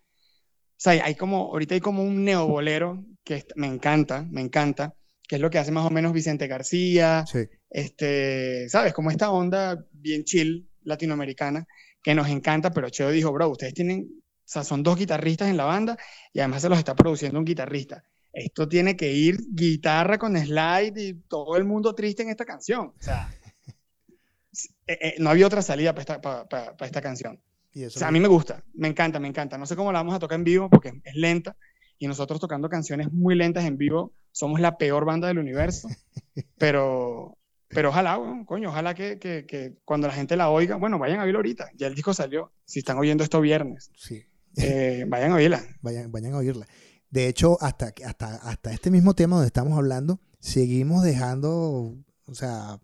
sea, 0.81 1.03
hay 1.05 1.15
como, 1.15 1.37
ahorita 1.51 1.75
hay 1.75 1.81
como 1.81 2.03
un 2.03 2.23
neobolero 2.25 3.03
que 3.23 3.45
me 3.55 3.67
encanta, 3.67 4.25
me 4.29 4.41
encanta, 4.41 4.95
que 5.27 5.35
es 5.35 5.41
lo 5.41 5.49
que 5.49 5.59
hace 5.59 5.71
más 5.71 5.85
o 5.85 5.89
menos 5.91 6.11
Vicente 6.13 6.47
García, 6.47 7.23
Sí. 7.27 7.39
este, 7.69 8.67
¿sabes? 8.69 8.93
Como 8.93 9.11
esta 9.11 9.31
onda 9.31 9.85
bien 9.91 10.23
chill 10.23 10.67
latinoamericana 10.83 11.65
que 12.03 12.15
nos 12.15 12.27
encanta, 12.29 12.71
pero 12.71 12.89
Cheo 12.89 13.11
dijo, 13.11 13.31
bro, 13.31 13.49
ustedes 13.49 13.73
tienen, 13.75 14.09
o 14.11 14.43
sea, 14.43 14.63
son 14.63 14.81
dos 14.81 14.97
guitarristas 14.97 15.49
en 15.49 15.57
la 15.57 15.65
banda 15.65 15.97
y 16.33 16.39
además 16.39 16.63
se 16.63 16.69
los 16.69 16.79
está 16.79 16.95
produciendo 16.95 17.37
un 17.37 17.45
guitarrista. 17.45 18.03
Esto 18.33 18.67
tiene 18.67 18.95
que 18.95 19.11
ir 19.11 19.37
guitarra 19.53 20.17
con 20.17 20.35
slide 20.37 20.97
y 20.97 21.13
todo 21.27 21.57
el 21.57 21.65
mundo 21.65 21.93
triste 21.93 22.23
en 22.23 22.29
esta 22.29 22.45
canción. 22.45 22.87
O 22.87 23.03
sea, 23.03 23.29
eh, 24.87 24.97
eh, 25.01 25.15
no 25.19 25.29
había 25.29 25.45
otra 25.45 25.61
salida 25.61 25.93
esta, 25.97 26.19
para 26.21 26.75
esta 26.81 27.01
canción. 27.01 27.39
Y 27.73 27.83
O 27.83 27.87
eso 27.87 27.99
sea, 27.99 28.09
a 28.09 28.11
mí 28.11 28.19
me 28.19 28.27
gusta, 28.27 28.63
me 28.73 28.87
encanta, 28.87 29.19
me 29.19 29.27
encanta. 29.27 29.57
No 29.57 29.65
sé 29.65 29.75
cómo 29.75 29.91
la 29.91 29.99
vamos 29.99 30.15
a 30.15 30.19
tocar 30.19 30.37
en 30.37 30.43
vivo 30.43 30.69
porque 30.69 30.93
es 31.03 31.15
lenta 31.15 31.55
y 31.97 32.07
nosotros 32.07 32.39
tocando 32.39 32.67
canciones 32.69 33.11
muy 33.11 33.35
lentas 33.35 33.63
en 33.65 33.77
vivo 33.77 34.13
somos 34.31 34.59
la 34.59 34.77
peor 34.77 35.05
banda 35.05 35.27
del 35.27 35.39
universo. 35.39 35.87
Pero, 36.57 37.37
pero 37.67 37.89
ojalá, 37.89 38.17
weón, 38.17 38.45
coño, 38.45 38.69
ojalá 38.69 38.93
que, 38.93 39.17
que, 39.19 39.45
que 39.45 39.77
cuando 39.85 40.07
la 40.07 40.13
gente 40.13 40.35
la 40.35 40.49
oiga, 40.49 40.75
bueno, 40.75 40.99
vayan 40.99 41.19
a 41.19 41.23
oírlo 41.23 41.39
ahorita. 41.39 41.69
Ya 41.75 41.87
el 41.87 41.95
disco 41.95 42.13
salió. 42.13 42.51
Si 42.65 42.79
están 42.79 42.97
oyendo 42.97 43.23
esto 43.23 43.41
viernes, 43.41 43.91
sí. 43.95 44.23
eh, 44.57 45.05
vayan 45.09 45.31
a 45.31 45.35
oírla. 45.35 45.63
Vayan, 45.81 46.11
vayan 46.11 46.33
a 46.33 46.37
oírla. 46.37 46.67
De 47.09 47.27
hecho, 47.27 47.57
hasta, 47.61 47.93
hasta, 48.05 48.35
hasta 48.35 48.71
este 48.71 48.91
mismo 48.91 49.13
tema 49.13 49.35
donde 49.35 49.47
estamos 49.47 49.77
hablando, 49.77 50.19
seguimos 50.39 51.03
dejando, 51.03 51.95
o 52.25 52.33
sea, 52.33 52.79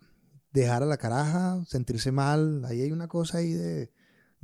dejar 0.51 0.83
a 0.83 0.87
la 0.87 0.97
caraja, 0.97 1.63
sentirse 1.65 2.11
mal. 2.11 2.65
Ahí 2.65 2.81
hay 2.81 2.91
una 2.91 3.07
cosa 3.07 3.37
ahí 3.39 3.53
de, 3.53 3.91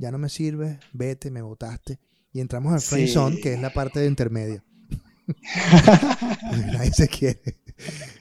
ya 0.04 0.10
no 0.12 0.18
me 0.18 0.28
sirve, 0.28 0.78
vete, 0.92 1.30
me 1.30 1.42
botaste. 1.42 1.98
Y 2.32 2.40
entramos 2.40 2.72
al 2.72 2.80
friend 2.80 3.08
Sí. 3.08 3.14
zone, 3.14 3.40
que 3.40 3.54
es 3.54 3.60
la 3.60 3.72
parte 3.72 4.00
de 4.00 4.06
intermedio. 4.06 4.62
Nadie 6.72 6.92
se 6.92 7.08
quiere. 7.08 7.40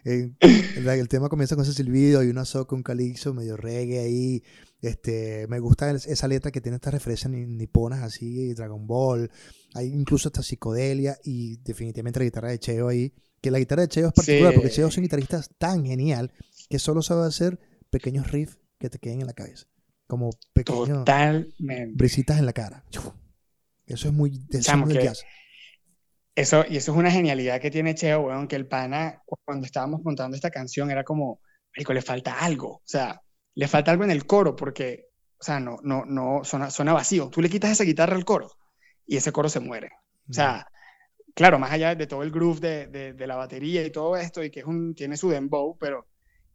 El, 0.03 0.35
el 0.41 1.07
tema 1.07 1.29
comienza 1.29 1.55
con 1.55 1.63
ese 1.63 1.73
silbido 1.73 2.23
y 2.23 2.29
una 2.29 2.45
soca, 2.45 2.75
un 2.75 2.83
calixo, 2.83 3.33
medio 3.33 3.57
reggae 3.57 3.99
ahí. 3.99 4.43
Este, 4.81 5.45
me 5.47 5.59
gusta 5.59 5.89
el- 5.89 5.97
esa 5.97 6.27
letra 6.27 6.51
que 6.51 6.61
tiene 6.61 6.75
estas 6.75 6.93
referencias 6.93 7.31
ni- 7.31 7.45
niponas 7.45 8.01
así, 8.03 8.53
Dragon 8.53 8.85
Ball. 8.87 9.29
Hay 9.73 9.87
incluso 9.87 10.29
esta 10.29 10.43
psicodelia 10.43 11.17
y 11.23 11.57
definitivamente 11.57 12.19
la 12.19 12.25
guitarra 12.25 12.49
de 12.49 12.59
Cheo 12.59 12.87
ahí. 12.89 13.13
Que 13.41 13.51
la 13.51 13.59
guitarra 13.59 13.81
de 13.83 13.87
Cheo 13.89 14.07
es 14.07 14.13
particular 14.13 14.51
Sí. 14.53 14.55
porque 14.59 14.71
Cheo 14.71 14.87
es 14.87 14.97
un 14.97 15.03
guitarrista 15.03 15.43
tan 15.57 15.85
genial 15.85 16.31
que 16.69 16.79
solo 16.79 17.01
sabe 17.01 17.27
hacer 17.27 17.59
pequeños 17.89 18.31
riffs 18.31 18.57
que 18.79 18.89
te 18.89 18.99
queden 18.99 19.21
en 19.21 19.27
la 19.27 19.33
cabeza. 19.33 19.65
Como 20.07 20.29
pequeños 20.53 20.87
Totalmente. 20.89 21.91
brisitas 21.95 22.37
en 22.39 22.45
la 22.45 22.53
cara. 22.53 22.83
Eso 23.85 24.07
es 24.07 24.13
muy, 24.13 24.29
eso 24.49 24.59
es 24.59 24.65
Chamo, 24.65 24.85
muy 24.85 24.95
que- 24.97 25.03
jazz. 25.03 25.25
Eso, 26.35 26.65
y 26.67 26.77
eso 26.77 26.91
es 26.91 26.97
una 26.97 27.11
genialidad 27.11 27.61
que 27.61 27.69
tiene 27.69 27.93
Cheo, 27.93 28.21
weón, 28.21 28.47
que 28.47 28.55
el 28.55 28.67
pana, 28.67 29.21
cu- 29.25 29.37
cuando 29.45 29.65
estábamos 29.67 30.01
montando 30.03 30.35
esta 30.35 30.49
canción, 30.49 30.89
era 30.89 31.03
como, 31.03 31.39
marico, 31.75 31.93
le 31.93 32.01
falta 32.01 32.39
algo. 32.39 32.77
O 32.77 32.81
sea, 32.85 33.21
le 33.53 33.67
falta 33.67 33.91
algo 33.91 34.03
en 34.03 34.09
el 34.11 34.25
coro, 34.25 34.55
porque, 34.55 35.09
o 35.39 35.43
sea, 35.43 35.59
no, 35.59 35.77
no, 35.83 36.05
no, 36.05 36.43
suena, 36.43 36.71
suena 36.71 36.93
vacío. 36.93 37.29
Tú 37.29 37.39
le 37.39 37.49
quitas 37.49 37.69
esa 37.71 37.83
guitarra 37.83 38.15
al 38.15 38.25
coro 38.25 38.49
y 39.05 39.17
ese 39.17 39.31
coro 39.31 39.47
se 39.47 39.59
muere. 39.59 39.89
O 40.27 40.33
sea, 40.33 40.65
claro, 41.35 41.59
más 41.59 41.71
allá 41.71 41.93
de 41.93 42.07
todo 42.07 42.23
el 42.23 42.31
groove 42.31 42.59
de, 42.61 42.87
de, 42.87 43.13
de 43.13 43.27
la 43.27 43.35
batería 43.35 43.85
y 43.85 43.91
todo 43.91 44.15
esto, 44.17 44.43
y 44.43 44.49
que 44.49 44.61
es 44.61 44.65
un, 44.65 44.95
tiene 44.95 45.17
su 45.17 45.29
dembow, 45.29 45.77
pero 45.77 46.07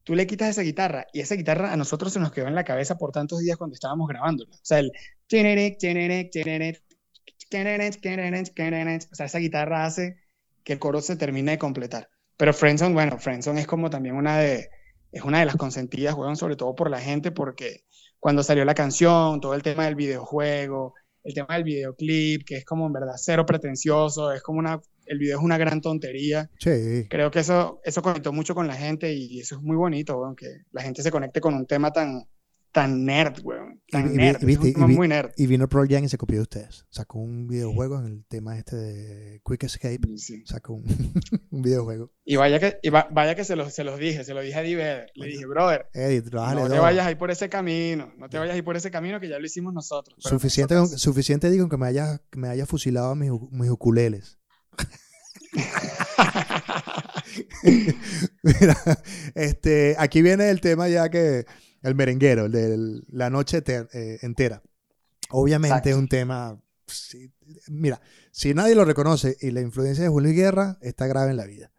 tú 0.08 0.14
le 0.14 0.26
quitas 0.26 0.48
esa 0.48 0.62
guitarra 0.62 1.06
y 1.12 1.20
esa 1.20 1.34
guitarra 1.34 1.70
a 1.70 1.76
nosotros 1.76 2.14
se 2.14 2.18
nos 2.18 2.32
quedó 2.32 2.48
en 2.48 2.54
la 2.54 2.64
cabeza 2.64 2.96
por 2.96 3.12
tantos 3.12 3.40
días 3.40 3.58
cuando 3.58 3.74
estábamos 3.74 4.08
grabándola. 4.08 4.50
O 4.54 4.60
sea, 4.62 4.78
el... 4.78 4.90
O 9.12 9.14
sea, 9.14 9.26
esa 9.26 9.38
guitarra 9.38 9.84
hace 9.84 10.16
que 10.64 10.72
el 10.72 10.78
coro 10.78 11.02
se 11.02 11.16
termine 11.16 11.50
de 11.50 11.58
completar. 11.58 12.08
Pero 12.38 12.54
Friendzone, 12.54 12.94
bueno, 12.94 13.18
Friendzone 13.18 13.60
es 13.60 13.66
como 13.66 13.90
también 13.90 14.14
una 14.14 14.38
de, 14.38 14.70
es 15.12 15.22
una 15.24 15.40
de 15.40 15.44
las 15.44 15.56
consentidas, 15.56 16.14
weón, 16.14 16.36
sobre 16.36 16.56
todo 16.56 16.74
por 16.74 16.88
la 16.88 17.02
gente, 17.02 17.30
porque 17.30 17.84
cuando 18.18 18.42
salió 18.42 18.64
la 18.64 18.74
canción, 18.74 19.42
todo 19.42 19.52
el 19.52 19.62
tema 19.62 19.84
del 19.84 19.94
videojuego, 19.94 20.94
el 21.22 21.34
tema 21.34 21.52
del 21.52 21.64
videoclip, 21.64 22.46
que 22.46 22.56
es 22.56 22.64
como 22.64 22.86
en 22.86 22.94
verdad 22.94 23.16
cero 23.18 23.44
pretencioso, 23.44 24.32
es 24.32 24.40
como 24.40 24.58
una, 24.58 24.80
el 25.08 25.18
video 25.18 25.38
es 25.38 25.44
una 25.44 25.58
gran 25.58 25.80
tontería. 25.80 26.50
Sí. 26.58 27.06
Creo 27.08 27.30
que 27.30 27.40
eso, 27.40 27.80
eso 27.84 28.02
conectó 28.02 28.32
mucho 28.32 28.54
con 28.54 28.66
la 28.66 28.74
gente 28.76 29.12
y 29.14 29.40
eso 29.40 29.56
es 29.56 29.62
muy 29.62 29.76
bonito, 29.76 30.18
weón, 30.20 30.36
que 30.36 30.62
la 30.72 30.82
gente 30.82 31.02
se 31.02 31.10
conecte 31.10 31.40
con 31.40 31.54
un 31.54 31.66
tema 31.66 31.92
tan, 31.92 32.24
tan 32.70 33.04
nerd, 33.06 33.40
weón. 33.42 33.80
Tan 33.90 34.12
Y- 34.12 34.16
nerd, 34.18 34.42
y 34.42 34.46
viste, 34.46 34.68
es 34.68 34.74
un 34.76 34.80
tema 34.80 34.86
y 34.86 34.88
vi- 34.90 34.96
muy 34.96 35.08
nerd. 35.08 35.30
Y 35.38 35.46
vino 35.46 35.68
Pearl 35.68 35.88
Jam 35.88 36.04
y 36.04 36.08
se 36.10 36.18
copió 36.18 36.36
de 36.36 36.42
ustedes. 36.42 36.84
Sacó 36.90 37.18
un 37.18 37.48
videojuego 37.48 37.98
en 37.98 38.06
el 38.06 38.24
tema 38.26 38.58
este 38.58 38.76
de 38.76 39.40
Quick 39.44 39.64
Escape. 39.64 40.00
Sí. 40.16 40.42
Sacó 40.44 40.74
un, 40.74 40.84
un 41.50 41.62
videojuego. 41.62 42.12
Y 42.26 42.36
vaya 42.36 42.60
que, 42.60 42.78
y 42.82 42.90
va- 42.90 43.08
vaya 43.10 43.34
que 43.34 43.44
se 43.44 43.56
los, 43.56 43.72
se 43.72 43.84
los 43.84 43.98
dije, 43.98 44.22
se 44.22 44.34
los 44.34 44.44
dije 44.44 44.54
a 44.58 44.60
Eddie 44.62 44.76
Vedder. 44.76 45.10
Le 45.14 45.26
dije, 45.28 45.46
brother, 45.46 45.86
bájale 46.30 46.60
no 46.60 46.68
te 46.68 46.74
dos. 46.74 46.82
vayas 46.82 47.06
ahí 47.06 47.14
por 47.14 47.30
ese 47.30 47.48
camino, 47.48 48.12
no 48.18 48.28
te 48.28 48.38
vayas 48.38 48.54
ahí 48.54 48.62
por 48.62 48.76
ese 48.76 48.90
camino 48.90 49.18
que 49.18 49.30
ya 49.30 49.38
lo 49.38 49.46
hicimos 49.46 49.72
nosotros. 49.72 50.16
Suficiente, 50.18 50.74
con- 50.74 50.86
suficiente 50.88 51.50
digo 51.50 51.70
que 51.70 51.78
me 51.78 51.86
haya, 51.86 52.20
que 52.30 52.38
me 52.38 52.48
haya 52.48 52.66
fusilado 52.66 53.14
mis, 53.14 53.30
mis 53.50 53.70
ukuleles. 53.70 54.37
Mira, 58.42 58.76
este, 59.34 59.96
aquí 59.98 60.22
viene 60.22 60.50
el 60.50 60.60
tema 60.60 60.88
ya 60.88 61.08
que 61.08 61.46
el 61.82 61.94
merenguero, 61.94 62.46
el 62.46 62.52
de 62.52 63.02
la 63.08 63.30
noche 63.30 63.62
eh, 63.66 64.18
entera. 64.22 64.62
Obviamente 65.30 65.76
Exacto. 65.76 65.90
es 65.90 65.96
un 65.96 66.08
tema. 66.08 66.60
sí, 66.86 67.32
mira, 67.68 68.00
si 68.30 68.54
nadie 68.54 68.74
lo 68.74 68.84
reconoce 68.84 69.36
y 69.40 69.50
la 69.50 69.60
influencia 69.60 70.04
de 70.04 70.10
Julio 70.10 70.32
Guerra 70.32 70.78
está 70.80 71.06
grave 71.06 71.30
en 71.30 71.36
la 71.36 71.46
vida. 71.46 71.70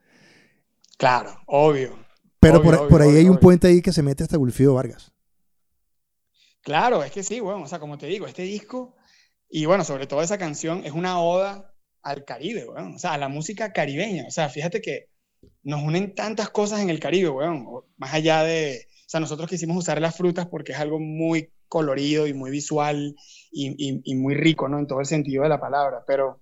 Claro, 0.97 1.39
obvio. 1.45 1.97
Pero 2.39 2.60
Obvio, 2.60 2.72
por, 2.72 2.80
obvio, 2.80 2.89
por 2.89 3.02
ahí 3.02 3.10
obvio, 3.10 3.20
hay 3.20 3.30
un 3.30 3.38
puente 3.38 3.68
ahí 3.68 3.82
que 3.82 3.91
se 3.91 4.04
mete 4.04 4.24
hasta 4.24 4.38
Gulfío 4.38 4.74
Vargas. 4.74 5.12
Claro, 6.62 7.04
es 7.04 7.12
que 7.12 7.24
sí, 7.24 7.39
bueno, 7.39 7.64
o 7.64 7.68
sea, 7.68 7.80
como 7.80 7.97
te 7.97 8.08
digo, 8.08 8.28
este 8.28 8.43
disco, 8.43 8.95
y 9.50 9.66
bueno, 9.66 9.84
sobre 9.84 10.08
todo 10.08 10.22
esa 10.22 10.38
canción, 10.38 10.86
es 10.86 10.91
una 10.91 11.20
oda 11.20 11.74
al 12.04 12.26
Caribe, 12.26 12.66
weón, 12.68 12.95
o 12.95 13.00
sea, 13.00 13.14
a 13.14 13.18
la 13.18 13.28
música 13.30 13.72
caribeña, 13.74 14.26
o 14.28 14.32
sea, 14.32 14.50
fíjate 14.50 14.82
que 14.82 15.08
nos 15.64 15.82
unen 15.84 16.16
tantas 16.16 16.50
cosas 16.50 16.82
en 16.82 16.89
el 16.89 17.00
Caribe, 17.00 17.30
weón, 17.30 17.66
más 17.97 18.14
allá 18.14 18.43
de, 18.43 18.86
o 18.88 19.10
sea, 19.10 19.20
nosotros 19.20 19.50
quisimos 19.50 19.78
usar 19.78 20.02
las 20.02 20.16
frutas 20.16 20.47
porque 20.47 20.72
es 20.74 20.80
algo 20.80 21.00
muy 21.00 21.52
colorido 21.68 22.26
y 22.28 22.34
muy 22.34 22.50
visual 22.52 23.16
y, 23.52 24.02
y- 24.04 24.16
muy 24.16 24.34
rico, 24.34 24.68
¿no? 24.68 24.80
En 24.80 24.88
todo 24.88 25.00
el 25.00 25.06
sentido 25.06 25.43
de 25.43 25.50
la 25.50 25.60
palabra, 25.60 26.04
pero 26.08 26.41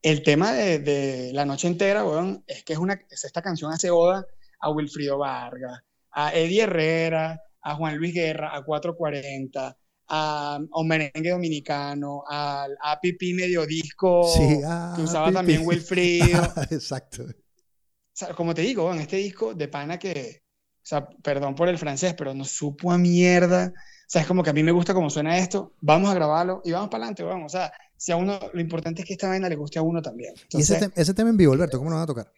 el 0.00 0.22
tema 0.22 0.52
de, 0.52 0.78
de 0.78 1.32
La 1.32 1.44
Noche 1.44 1.68
Entera, 1.68 2.04
weón, 2.04 2.42
es 2.46 2.64
que 2.64 2.72
es 2.72 2.78
una, 2.78 2.94
es 3.10 3.24
esta 3.24 3.42
canción 3.42 3.72
hace 3.72 3.90
oda 3.90 4.26
a 4.60 4.70
Wilfrido 4.70 5.18
Vargas, 5.18 5.82
a 6.12 6.34
Eddie 6.34 6.62
Herrera, 6.62 7.40
a 7.62 7.74
Juan 7.76 7.96
Luis 7.96 8.14
Guerra, 8.14 8.54
a 8.56 8.64
440, 8.64 9.76
a, 10.14 10.56
a 10.56 10.80
un 10.80 10.86
merengue 10.88 11.30
dominicano, 11.30 12.22
a, 12.28 12.66
a 12.82 13.00
Pipí 13.00 13.32
Medio 13.32 13.64
Disco, 13.66 14.24
Sí, 14.36 14.60
ah, 14.66 14.92
que 14.94 15.02
usaba 15.02 15.26
Pipi. 15.28 15.34
también 15.36 15.62
Wilfrido. 15.66 16.42
Exacto. 16.70 17.22
O 17.24 17.34
sea, 18.14 18.34
como 18.34 18.52
te 18.52 18.60
digo, 18.60 18.92
en 18.92 19.00
este 19.00 19.16
disco 19.16 19.54
de 19.54 19.68
pana 19.68 19.98
que, 19.98 20.42
o 20.44 20.80
sea, 20.84 21.08
perdón 21.08 21.54
por 21.54 21.68
el 21.68 21.78
francés, 21.78 22.14
pero 22.16 22.34
no 22.34 22.44
supo 22.44 22.92
a 22.92 22.98
mierda. 22.98 23.72
O 23.74 24.04
sea, 24.12 24.20
es 24.20 24.26
como 24.28 24.42
que 24.42 24.50
a 24.50 24.52
mí 24.52 24.62
me 24.62 24.72
gusta 24.72 24.92
cómo 24.92 25.08
suena 25.08 25.38
esto, 25.38 25.72
vamos 25.80 26.10
a 26.10 26.14
grabarlo 26.14 26.60
y 26.64 26.72
vamos 26.72 26.90
para 26.90 27.04
adelante, 27.04 27.22
vamos. 27.22 27.46
O 27.54 27.56
sea, 27.56 27.72
si 27.96 28.12
a 28.12 28.16
uno, 28.16 28.38
lo 28.52 28.60
importante 28.60 29.00
es 29.00 29.06
que 29.08 29.14
esta 29.14 29.28
vaina 29.28 29.48
le 29.48 29.56
guste 29.56 29.78
a 29.78 29.82
uno 29.82 30.02
también. 30.02 30.34
y 30.50 30.60
ese, 30.60 30.74
Entonces, 30.74 30.92
te- 30.94 31.00
ese 31.00 31.14
tema 31.14 31.30
en 31.30 31.38
vivo, 31.38 31.54
Alberto, 31.54 31.78
¿cómo 31.78 31.88
lo 31.88 31.96
van 31.96 32.02
a 32.02 32.06
tocar? 32.06 32.30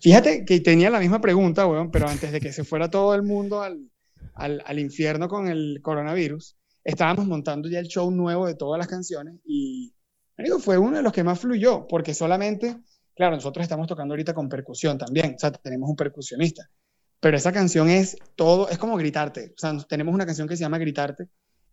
Fíjate 0.00 0.44
que 0.44 0.60
tenía 0.60 0.90
la 0.90 1.00
misma 1.00 1.20
pregunta, 1.20 1.66
weón, 1.66 1.90
pero 1.90 2.06
antes 2.08 2.30
de 2.30 2.40
que 2.40 2.52
se 2.52 2.62
fuera 2.62 2.88
todo 2.88 3.14
el 3.16 3.24
mundo 3.24 3.62
al, 3.62 3.90
al, 4.38 4.62
al 4.64 4.78
infierno 4.78 5.28
con 5.28 5.48
el 5.48 5.80
coronavirus, 5.82 6.56
estábamos 6.84 7.26
montando 7.26 7.68
ya 7.68 7.80
el 7.80 7.88
show 7.88 8.10
nuevo 8.10 8.46
de 8.46 8.54
todas 8.54 8.78
las 8.78 8.88
canciones 8.88 9.34
y 9.44 9.92
marico, 10.36 10.58
fue 10.58 10.78
uno 10.78 10.96
de 10.96 11.02
los 11.02 11.12
que 11.12 11.24
más 11.24 11.38
fluyó, 11.40 11.86
porque 11.86 12.14
solamente, 12.14 12.78
claro, 13.14 13.36
nosotros 13.36 13.62
estamos 13.62 13.86
tocando 13.86 14.14
ahorita 14.14 14.34
con 14.34 14.48
percusión 14.48 14.96
también, 14.96 15.34
o 15.36 15.38
sea, 15.38 15.52
tenemos 15.52 15.90
un 15.90 15.96
percusionista, 15.96 16.70
pero 17.20 17.36
esa 17.36 17.52
canción 17.52 17.90
es 17.90 18.16
todo, 18.36 18.68
es 18.68 18.78
como 18.78 18.96
gritarte, 18.96 19.52
o 19.56 19.58
sea, 19.58 19.76
tenemos 19.88 20.14
una 20.14 20.24
canción 20.24 20.48
que 20.48 20.56
se 20.56 20.62
llama 20.62 20.78
Gritarte 20.78 21.28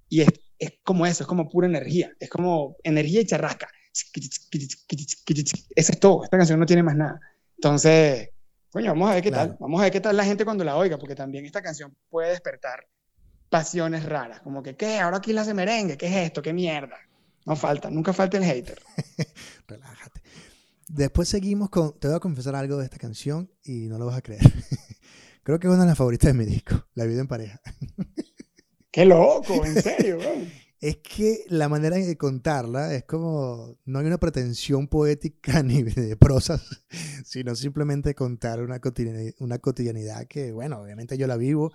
y 0.10 0.22
es, 0.22 0.30
es 0.60 0.74
como 0.84 1.06
eso, 1.06 1.24
es 1.24 1.28
como 1.28 1.50
pura 1.50 1.68
energía, 1.68 2.12
es 2.20 2.30
como 2.30 2.78
energía 2.84 3.22
y 3.22 3.26
charrasca. 3.26 3.70
Eso 5.76 5.92
es 5.92 6.00
todo, 6.00 6.24
esta 6.24 6.38
canción 6.38 6.60
no 6.60 6.66
tiene 6.66 6.84
más 6.84 6.96
nada. 6.96 7.20
Entonces, 7.58 8.30
coño, 8.76 8.92
vamos 8.92 9.10
a 9.10 9.14
ver 9.14 9.24
qué 9.24 9.30
Claro. 9.32 9.50
tal. 9.52 9.58
Vamos 9.62 9.80
a 9.80 9.84
ver 9.84 9.92
qué 9.94 10.02
tal 10.02 10.18
la 10.18 10.26
gente 10.26 10.44
cuando 10.44 10.66
la 10.66 10.76
oiga, 10.76 10.98
porque 10.98 11.16
también 11.16 11.46
esta 11.46 11.62
canción 11.62 11.96
puede 12.10 12.32
despertar 12.32 12.86
pasiones 13.50 14.04
raras, 14.04 14.42
como 14.42 14.62
que, 14.62 14.76
¿qué? 14.76 15.00
Ahora 15.00 15.18
aquí 15.18 15.32
la 15.32 15.42
hace 15.42 15.54
merengue, 15.54 15.98
¿qué 15.98 16.08
es 16.08 16.16
esto? 16.28 16.42
¿Qué 16.42 16.52
mierda? 16.52 16.98
No 17.46 17.56
falta, 17.56 17.90
nunca 17.90 18.12
falta 18.12 18.38
el 18.38 18.44
hater. 18.44 18.82
Relájate. 19.68 20.22
Después 20.90 21.30
seguimos 21.30 21.70
con. 21.70 21.98
Te 22.00 22.08
voy 22.10 22.18
a 22.18 22.20
confesar 22.20 22.54
algo 22.56 22.76
de 22.78 22.84
esta 22.86 22.98
canción 22.98 23.50
y 23.64 23.88
no 23.88 23.98
lo 23.98 24.08
vas 24.08 24.18
a 24.18 24.22
creer. 24.22 24.42
Creo 25.44 25.58
que 25.58 25.68
es 25.68 25.74
una 25.74 25.84
de 25.84 25.88
las 25.90 25.98
favoritas 25.98 26.34
de 26.34 26.38
mi 26.38 26.44
disco, 26.46 26.76
La 26.96 27.06
vida 27.06 27.22
en 27.22 27.28
pareja. 27.28 27.62
¡Qué 28.92 29.06
loco! 29.06 29.64
En 29.66 29.82
serio, 29.82 30.18
weón. 30.18 30.52
Es 30.82 30.98
que 30.98 31.46
la 31.48 31.70
manera 31.70 31.96
de 31.96 32.18
contarla 32.18 32.94
es 32.94 33.06
como, 33.06 33.78
no 33.86 34.00
hay 34.00 34.06
una 34.06 34.18
pretensión 34.18 34.88
poética 34.88 35.64
ni 35.64 35.84
de 35.84 36.18
prosas, 36.18 36.62
sino 37.26 37.56
simplemente 37.56 38.14
contar 38.14 38.62
una 38.62 38.80
cotidianidad, 38.80 39.34
una 39.40 39.60
cotidianidad 39.60 40.28
que, 40.28 40.52
bueno, 40.52 40.82
obviamente 40.82 41.18
yo 41.18 41.28
la 41.28 41.38
vivo 41.38 41.72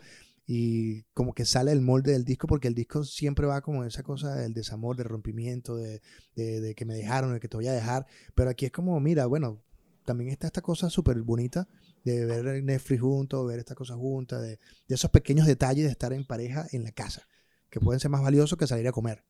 y 0.46 1.02
como 1.14 1.32
que 1.32 1.44
sale 1.44 1.72
el 1.72 1.80
molde 1.80 2.12
del 2.12 2.24
disco 2.24 2.46
porque 2.46 2.68
el 2.68 2.74
disco 2.74 3.04
siempre 3.04 3.46
va 3.46 3.62
como 3.62 3.84
esa 3.84 4.02
cosa 4.02 4.34
del 4.34 4.52
desamor, 4.52 4.96
del 4.96 5.06
rompimiento, 5.06 5.76
de, 5.76 6.02
de, 6.34 6.74
que 6.74 6.84
me 6.84 6.94
dejaron, 6.94 7.32
de 7.32 7.40
que 7.40 7.48
te 7.48 7.56
voy 7.56 7.68
a 7.68 7.72
dejar, 7.72 8.06
pero 8.34 8.50
aquí 8.50 8.66
es 8.66 8.72
como, 8.72 8.98
mira, 9.00 9.26
bueno, 9.26 9.62
también 10.04 10.30
está 10.30 10.48
esta 10.48 10.60
cosa 10.60 10.90
súper 10.90 11.22
bonita 11.22 11.68
de 12.04 12.24
ver 12.26 12.64
Netflix 12.64 13.00
juntos, 13.00 13.46
ver 13.46 13.60
esta 13.60 13.74
cosa 13.74 13.94
juntas, 13.94 14.42
de, 14.42 14.58
de 14.88 14.94
esos 14.94 15.10
pequeños 15.10 15.46
detalles 15.46 15.84
de 15.84 15.90
estar 15.90 16.12
en 16.12 16.26
pareja 16.26 16.66
en 16.72 16.82
la 16.82 16.92
casa 16.92 17.26
que 17.70 17.80
pueden 17.80 18.00
ser 18.00 18.10
más 18.10 18.22
valiosos 18.22 18.58
que 18.58 18.66
salir 18.66 18.86
a 18.88 18.92
comer. 18.92 19.24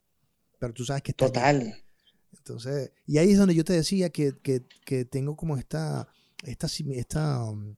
Pero 0.59 0.73
tú 0.73 0.85
sabes 0.85 1.03
que 1.03 1.13
está 1.13 1.27
Total. 1.27 1.75
Entonces, 2.37 2.93
y 3.07 3.19
ahí 3.19 3.33
es 3.33 3.39
donde 3.39 3.55
yo 3.55 3.65
te 3.65 3.73
decía 3.73 4.11
que, 4.11 4.33
que, 4.43 4.63
que 4.85 5.05
tengo 5.05 5.37
como 5.37 5.57
esta, 5.57 6.09
esta, 6.45 6.69
esta 6.95 7.45
um, 7.45 7.77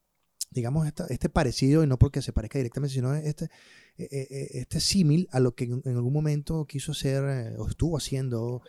digamos, 0.50 0.86
esta, 0.86 1.06
este 1.06 1.28
parecido, 1.28 1.82
y 1.82 1.86
no 1.86 1.98
porque 1.98 2.22
se 2.22 2.32
parezca 2.32 2.58
directamente, 2.58 2.94
sino 2.94 3.14
este, 3.14 3.48
e, 3.96 4.04
e, 4.04 4.28
e, 4.30 4.60
este 4.60 4.80
símil 4.80 5.28
a 5.32 5.40
lo 5.40 5.54
que 5.54 5.64
en, 5.64 5.82
algún 5.96 6.12
momento 6.12 6.66
quiso 6.66 6.92
hacer 6.92 7.24
eh, 7.24 7.56
o 7.58 7.68
estuvo 7.68 7.96
haciendo 7.96 8.62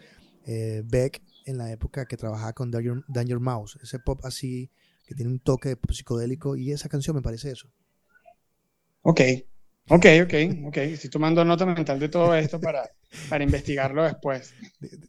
eh, 0.45 0.81
Beck 0.85 1.21
en 1.45 1.57
la 1.57 1.71
época 1.71 2.05
que 2.05 2.17
trabajaba 2.17 2.53
con 2.53 2.71
Danger, 2.71 3.03
Danger 3.07 3.39
Mouse. 3.39 3.77
Ese 3.81 3.99
pop 3.99 4.19
así, 4.23 4.71
que 5.05 5.15
tiene 5.15 5.31
un 5.31 5.39
toque 5.39 5.77
psicodélico, 5.91 6.55
y 6.55 6.71
esa 6.71 6.89
canción 6.89 7.15
me 7.15 7.21
parece 7.21 7.51
eso. 7.51 7.69
Ok, 9.01 9.21
Ok, 9.89 10.05
ok, 10.23 10.33
ok. 10.67 10.77
Estoy 10.77 11.09
tomando 11.09 11.43
nota 11.43 11.65
mental 11.65 11.99
de 11.99 12.09
todo 12.09 12.33
esto 12.35 12.59
para, 12.59 12.89
para 13.29 13.43
investigarlo 13.43 14.03
después. 14.03 14.53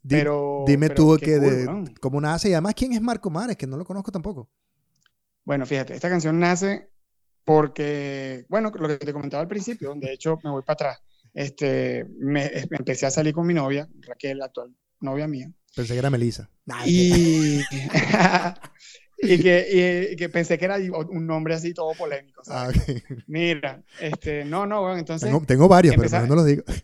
Pero, 0.08 0.64
Dime 0.66 0.90
tú 0.90 1.16
que 1.16 1.38
de, 1.38 1.94
cómo 2.00 2.20
nace 2.20 2.48
y 2.48 2.52
además 2.52 2.74
quién 2.74 2.92
es 2.92 3.00
Marco 3.00 3.30
Mares, 3.30 3.56
que 3.56 3.66
no 3.66 3.76
lo 3.76 3.84
conozco 3.84 4.10
tampoco. 4.10 4.50
Bueno, 5.44 5.66
fíjate, 5.66 5.94
esta 5.94 6.08
canción 6.08 6.40
nace 6.40 6.88
porque, 7.44 8.46
bueno, 8.48 8.72
lo 8.74 8.88
que 8.88 8.96
te 8.96 9.12
comentaba 9.12 9.42
al 9.42 9.48
principio, 9.48 9.94
de 9.94 10.12
hecho 10.12 10.38
me 10.42 10.50
voy 10.50 10.62
para 10.62 10.74
atrás. 10.74 11.02
Este, 11.34 12.06
me, 12.18 12.50
empecé 12.70 13.06
a 13.06 13.10
salir 13.10 13.34
con 13.34 13.46
mi 13.46 13.54
novia, 13.54 13.88
Raquel, 14.00 14.38
la 14.38 14.46
actual 14.46 14.74
novia 15.00 15.28
mía. 15.28 15.52
Pensé 15.74 15.92
que 15.92 15.98
era 15.98 16.10
Melissa. 16.10 16.48
Y, 16.86 17.60
y 19.22 19.42
que, 19.42 20.14
que, 20.18 20.28
pensé 20.28 20.58
que 20.58 20.64
era 20.64 20.76
un 20.76 21.26
nombre 21.26 21.54
así 21.54 21.72
todo 21.72 21.92
polémico. 21.94 22.42
Ah, 22.48 22.70
Mira, 23.26 23.82
este, 24.00 24.44
no, 24.44 24.66
no, 24.66 24.82
bueno, 24.82 24.98
entonces. 24.98 25.30
Tengo, 25.46 25.68
varios, 25.68 25.96
pero 25.96 26.26
no 26.26 26.34
los 26.34 26.46
digo. 26.46 26.64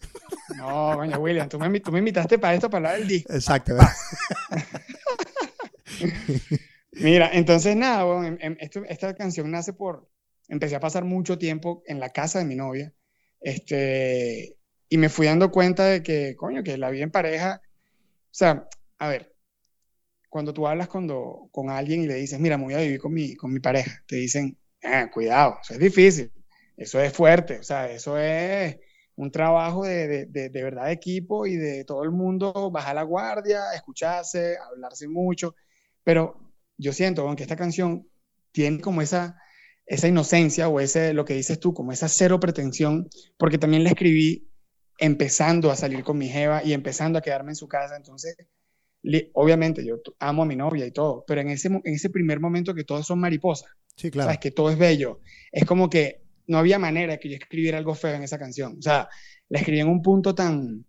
No, 0.56 0.94
coño, 0.96 1.18
William, 1.20 1.48
tú 1.48 1.60
me, 1.60 1.80
tú 1.80 1.92
me 1.92 2.00
invitaste 2.00 2.36
para 2.36 2.54
esto, 2.54 2.68
para 2.68 2.88
hablar 2.88 2.98
del 2.98 3.08
disco. 3.08 3.32
Exacto. 3.32 3.76
Mira, 6.90 7.30
entonces 7.32 7.76
nada, 7.76 8.02
bueno, 8.02 8.36
em, 8.40 8.56
em, 8.60 8.84
esta 8.88 9.14
canción 9.14 9.48
nace 9.50 9.72
por. 9.72 10.10
Empecé 10.48 10.74
a 10.74 10.80
pasar 10.80 11.04
mucho 11.04 11.38
tiempo 11.38 11.84
en 11.86 12.00
la 12.00 12.10
casa 12.10 12.40
de 12.40 12.44
mi 12.44 12.56
novia. 12.56 12.92
Este, 13.40 14.56
y 14.88 14.98
me 14.98 15.08
fui 15.08 15.26
dando 15.26 15.52
cuenta 15.52 15.86
de 15.86 16.02
que, 16.02 16.34
coño, 16.36 16.64
que 16.64 16.76
la 16.76 16.90
vida 16.90 17.04
en 17.04 17.12
pareja. 17.12 17.62
O 17.64 18.32
sea, 18.32 18.68
a 18.98 19.08
ver, 19.08 19.29
cuando 20.30 20.54
tú 20.54 20.66
hablas 20.66 20.88
cuando, 20.88 21.48
con 21.52 21.68
alguien 21.70 22.02
y 22.02 22.06
le 22.06 22.14
dices, 22.14 22.38
mira, 22.38 22.56
me 22.56 22.64
voy 22.64 22.74
a 22.74 22.78
vivir 22.78 23.00
con 23.00 23.12
mi, 23.12 23.34
con 23.34 23.52
mi 23.52 23.60
pareja, 23.60 24.02
te 24.06 24.16
dicen, 24.16 24.56
ah, 24.82 25.10
cuidado, 25.12 25.58
eso 25.62 25.74
es 25.74 25.80
difícil, 25.80 26.32
eso 26.76 27.00
es 27.00 27.12
fuerte, 27.12 27.58
o 27.58 27.62
sea, 27.64 27.90
eso 27.90 28.16
es 28.16 28.78
un 29.16 29.32
trabajo 29.32 29.84
de, 29.84 30.26
de, 30.26 30.48
verdad 30.62 30.86
de 30.86 30.92
equipo 30.92 31.46
y 31.46 31.56
de 31.56 31.84
todo 31.84 32.04
el 32.04 32.12
mundo 32.12 32.70
bajar 32.70 32.94
la 32.94 33.02
guardia, 33.02 33.72
escucharse, 33.74 34.56
hablarse 34.56 35.08
mucho, 35.08 35.56
pero 36.04 36.40
yo 36.78 36.92
siento 36.92 37.34
que 37.34 37.42
esta 37.42 37.56
canción 37.56 38.08
tiene 38.52 38.80
como 38.80 39.02
esa, 39.02 39.36
esa 39.84 40.06
inocencia 40.08 40.68
o 40.68 40.78
ese, 40.78 41.12
lo 41.12 41.24
que 41.24 41.34
dices 41.34 41.58
tú, 41.58 41.74
como 41.74 41.90
esa 41.90 42.08
cero 42.08 42.38
pretensión, 42.38 43.10
porque 43.36 43.58
también 43.58 43.82
la 43.82 43.90
escribí 43.90 44.48
empezando 44.98 45.72
a 45.72 45.76
salir 45.76 46.04
con 46.04 46.18
mi 46.18 46.28
jeva 46.28 46.62
y 46.62 46.72
empezando 46.72 47.18
a 47.18 47.22
quedarme 47.22 47.50
en 47.50 47.56
su 47.56 47.66
casa, 47.66 47.96
entonces 47.96 48.36
obviamente 49.34 49.84
yo 49.84 50.00
amo 50.18 50.42
a 50.42 50.46
mi 50.46 50.56
novia 50.56 50.86
y 50.86 50.90
todo, 50.90 51.24
pero 51.26 51.40
en 51.40 51.50
ese, 51.50 51.68
en 51.68 51.82
ese 51.84 52.10
primer 52.10 52.40
momento 52.40 52.74
que 52.74 52.84
todos 52.84 53.06
son 53.06 53.20
mariposas, 53.20 53.70
sí, 53.96 54.10
claro. 54.10 54.28
¿sabes? 54.28 54.40
que 54.40 54.50
todo 54.50 54.70
es 54.70 54.78
bello, 54.78 55.20
es 55.52 55.64
como 55.64 55.88
que 55.88 56.22
no 56.46 56.58
había 56.58 56.78
manera 56.78 57.12
de 57.12 57.20
que 57.20 57.28
yo 57.28 57.36
escribiera 57.36 57.78
algo 57.78 57.94
feo 57.94 58.14
en 58.14 58.24
esa 58.24 58.38
canción. 58.38 58.76
O 58.78 58.82
sea, 58.82 59.08
la 59.48 59.58
escribí 59.60 59.80
en 59.80 59.88
un 59.88 60.02
punto 60.02 60.34
tan, 60.34 60.84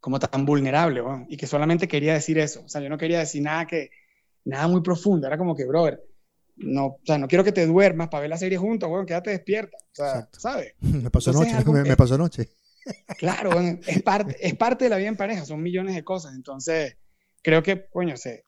como 0.00 0.18
tan 0.18 0.44
vulnerable, 0.44 1.02
y 1.28 1.36
que 1.36 1.46
solamente 1.46 1.88
quería 1.88 2.12
decir 2.12 2.38
eso. 2.38 2.62
O 2.64 2.68
sea, 2.68 2.82
yo 2.82 2.90
no 2.90 2.98
quería 2.98 3.20
decir 3.20 3.42
nada 3.42 3.66
que, 3.66 3.90
nada 4.44 4.68
muy 4.68 4.82
profundo, 4.82 5.26
era 5.26 5.38
como 5.38 5.56
que, 5.56 5.64
brother, 5.64 6.02
no, 6.56 6.86
o 6.86 7.00
sea, 7.04 7.18
no 7.18 7.26
quiero 7.26 7.42
que 7.42 7.52
te 7.52 7.66
duermas 7.66 8.08
para 8.08 8.22
ver 8.22 8.30
la 8.30 8.38
serie 8.38 8.58
juntos, 8.58 8.88
bueno, 8.88 9.06
quédate 9.06 9.30
despierta. 9.30 9.76
O 9.78 9.94
sea, 9.94 10.28
¿sabes? 10.32 10.74
Me 10.80 11.10
pasó 11.10 11.30
anoche, 11.30 11.54
me, 11.64 11.96
pasó 11.96 12.14
anoche. 12.14 12.48
Claro, 13.18 13.58
es, 13.60 14.02
parte, 14.02 14.36
es 14.40 14.54
parte 14.56 14.84
de 14.84 14.90
la 14.90 14.96
vida 14.96 15.08
en 15.08 15.16
pareja, 15.16 15.44
son 15.44 15.62
millones 15.62 15.94
de 15.94 16.04
cosas. 16.04 16.34
Entonces, 16.34 16.96
creo 17.46 17.62
que, 17.62 17.86
coño, 17.90 18.16
se, 18.16 18.44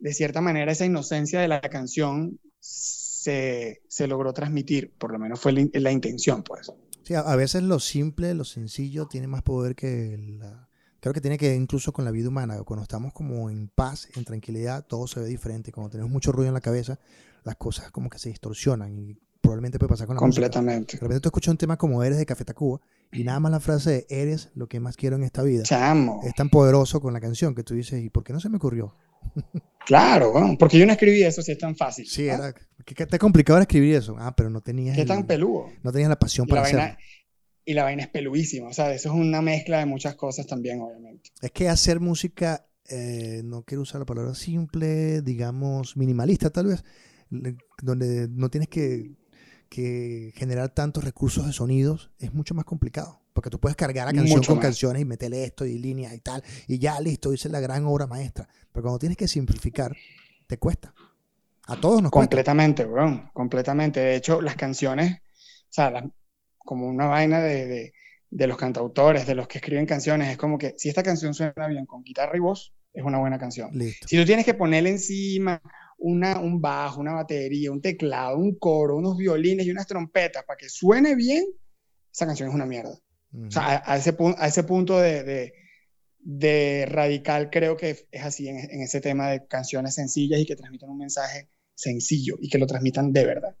de 0.00 0.12
cierta 0.12 0.42
manera 0.42 0.70
esa 0.70 0.84
inocencia 0.84 1.40
de 1.40 1.48
la 1.48 1.62
canción 1.62 2.38
se, 2.60 3.80
se 3.88 4.06
logró 4.06 4.34
transmitir, 4.34 4.92
por 4.98 5.12
lo 5.12 5.18
menos 5.18 5.40
fue 5.40 5.52
la, 5.52 5.90
intención, 5.90 6.42
pues. 6.42 6.70
Sí, 7.04 7.14
a, 7.14 7.36
veces 7.36 7.62
lo 7.62 7.80
simple, 7.80 8.34
lo 8.34 8.44
sencillo 8.44 9.06
tiene 9.06 9.28
más 9.28 9.42
poder 9.42 9.74
que 9.74 10.18
la... 10.38 10.68
Creo 11.00 11.14
que 11.14 11.22
tiene 11.22 11.38
que 11.38 11.48
ver 11.48 11.56
incluso 11.56 11.90
con 11.94 12.04
la 12.04 12.10
vida 12.10 12.28
humana. 12.28 12.62
Cuando 12.64 12.82
estamos 12.82 13.14
como 13.14 13.48
en 13.48 13.68
paz, 13.68 14.08
en 14.14 14.24
tranquilidad, 14.24 14.84
todo 14.86 15.06
se 15.06 15.20
ve 15.20 15.26
diferente. 15.26 15.72
Cuando 15.72 15.88
tenemos 15.88 16.12
mucho 16.12 16.30
ruido 16.30 16.48
en 16.48 16.54
la 16.54 16.60
cabeza, 16.60 16.98
las 17.44 17.56
cosas 17.56 17.90
como 17.92 18.10
que 18.10 18.18
se 18.18 18.28
distorsionan 18.28 18.98
y 18.98 19.16
probablemente 19.40 19.78
puede 19.78 19.88
pasar 19.88 20.06
con 20.06 20.16
la 20.16 20.20
Completamente. 20.20 20.98
De 20.98 21.00
repente 21.00 21.20
tú 21.20 21.28
escuchas 21.28 21.52
un 21.52 21.56
tema 21.56 21.78
como 21.78 22.02
Eres 22.04 22.18
de 22.18 22.26
Café 22.26 22.44
Tacuba 22.44 22.80
y 23.12 23.24
nada 23.24 23.40
más 23.40 23.52
la 23.52 23.60
frase 23.60 23.90
de 23.90 24.06
Eres 24.08 24.50
lo 24.54 24.68
que 24.68 24.80
más 24.80 24.96
quiero 24.96 25.16
en 25.16 25.24
esta 25.24 25.42
vida. 25.42 25.62
Chamo. 25.62 26.20
Es 26.24 26.34
tan 26.34 26.50
poderoso 26.50 27.00
con 27.00 27.12
la 27.12 27.20
canción 27.20 27.54
que 27.54 27.62
tú 27.62 27.74
dices, 27.74 28.02
¿y 28.02 28.10
por 28.10 28.24
qué 28.24 28.32
no 28.32 28.40
se 28.40 28.48
me 28.48 28.56
ocurrió? 28.56 28.94
Claro, 29.88 30.34
porque 30.58 30.78
yo 30.78 30.84
no 30.84 30.92
escribí 30.92 31.22
eso 31.22 31.40
si 31.40 31.52
es 31.52 31.56
tan 31.56 31.74
fácil. 31.74 32.06
Sí, 32.06 32.28
era. 32.28 32.52
¿Qué, 32.84 33.06
te 33.06 33.18
complicaba 33.18 33.62
escribir 33.62 33.94
eso? 33.94 34.16
Ah, 34.18 34.36
pero 34.36 34.50
no 34.50 34.60
tenías. 34.60 34.94
Qué 34.94 35.06
tan 35.06 35.26
peludo. 35.26 35.70
No 35.82 35.90
tenías 35.90 36.10
la 36.10 36.18
pasión 36.18 36.46
para 36.46 36.60
hacerlo. 36.60 36.94
y 37.64 37.72
la 37.72 37.84
vaina 37.84 38.02
es 38.02 38.10
peludísima. 38.10 38.68
O 38.68 38.72
sea, 38.74 38.92
eso 38.92 39.08
es 39.08 39.14
una 39.14 39.40
mezcla 39.40 39.78
de 39.78 39.86
muchas 39.86 40.14
cosas 40.14 40.46
también, 40.46 40.82
obviamente. 40.82 41.30
Es 41.40 41.52
que 41.52 41.70
hacer 41.70 42.00
música, 42.00 42.66
eh, 42.86 43.40
no 43.46 43.62
quiero 43.62 43.80
usar 43.80 44.00
la 44.00 44.04
palabra 44.04 44.34
simple, 44.34 45.22
digamos, 45.22 45.96
minimalista 45.96 46.50
tal 46.50 46.66
vez, 46.66 46.84
donde 47.80 48.28
no 48.28 48.50
tienes 48.50 48.68
que 48.68 49.16
que 49.68 50.32
generar 50.36 50.70
tantos 50.70 51.04
recursos 51.04 51.46
de 51.46 51.52
sonidos 51.52 52.10
es 52.18 52.32
mucho 52.32 52.54
más 52.54 52.64
complicado. 52.64 53.20
Porque 53.32 53.50
tú 53.50 53.60
puedes 53.60 53.76
cargar 53.76 54.06
la 54.06 54.12
canción 54.12 54.42
con 54.42 54.58
canciones 54.58 55.02
y 55.02 55.04
meterle 55.04 55.44
esto 55.44 55.64
y 55.64 55.78
líneas 55.78 56.12
y 56.12 56.18
tal, 56.18 56.42
y 56.66 56.78
ya 56.78 57.00
listo, 57.00 57.30
dice 57.30 57.48
la 57.48 57.60
gran 57.60 57.84
obra 57.86 58.06
maestra. 58.06 58.48
Pero 58.72 58.82
cuando 58.82 58.98
tienes 58.98 59.16
que 59.16 59.28
simplificar, 59.28 59.96
te 60.48 60.58
cuesta. 60.58 60.92
A 61.66 61.76
todos 61.80 62.02
nos 62.02 62.10
completamente, 62.10 62.84
cuesta. 62.84 62.96
Completamente, 62.96 63.32
completamente. 63.32 64.00
De 64.00 64.16
hecho, 64.16 64.40
las 64.40 64.56
canciones, 64.56 65.20
o 65.20 65.70
sea, 65.70 66.02
como 66.58 66.88
una 66.88 67.06
vaina 67.06 67.40
de, 67.40 67.92
de, 68.30 68.46
los 68.48 68.56
cantautores, 68.56 69.26
de 69.26 69.36
los 69.36 69.46
que 69.46 69.58
escriben 69.58 69.86
canciones, 69.86 70.30
es 70.30 70.36
como 70.36 70.58
que 70.58 70.74
si 70.76 70.88
esta 70.88 71.04
canción 71.04 71.32
suena 71.32 71.68
bien 71.68 71.86
con 71.86 72.02
guitarra 72.02 72.36
y 72.36 72.40
voz, 72.40 72.72
es 72.92 73.04
una 73.04 73.18
buena 73.18 73.38
canción. 73.38 73.70
Si 74.06 74.16
tú 74.16 74.24
tienes 74.24 74.44
que 74.44 74.54
ponerle 74.54 74.90
encima 74.90 75.62
una, 75.98 76.40
un 76.40 76.60
bajo, 76.60 77.00
una 77.00 77.14
batería, 77.14 77.72
un 77.72 77.80
teclado, 77.80 78.38
un 78.38 78.56
coro, 78.56 78.96
unos 78.96 79.16
violines 79.16 79.66
y 79.66 79.70
unas 79.70 79.86
trompetas 79.86 80.44
para 80.44 80.56
que 80.56 80.68
suene 80.68 81.14
bien, 81.14 81.44
esa 82.12 82.26
canción 82.26 82.48
es 82.48 82.54
una 82.54 82.66
mierda. 82.66 82.98
O 83.46 83.50
sea, 83.50 83.82
a, 83.84 83.96
ese, 83.98 84.16
a 84.38 84.46
ese 84.46 84.62
punto 84.62 84.98
de, 84.98 85.52
de, 86.20 86.86
radical 86.86 87.50
creo 87.50 87.76
que 87.76 88.06
es 88.10 88.24
así 88.24 88.48
en, 88.48 88.58
en, 88.58 88.80
ese 88.80 89.02
tema 89.02 89.28
de 89.28 89.46
canciones 89.46 89.94
sencillas 89.94 90.40
y 90.40 90.46
que 90.46 90.56
transmitan 90.56 90.88
un 90.88 90.98
mensaje 90.98 91.50
sencillo 91.74 92.36
y 92.40 92.48
que 92.48 92.58
lo 92.58 92.66
transmitan 92.66 93.12
de 93.12 93.26
verdad. 93.26 93.56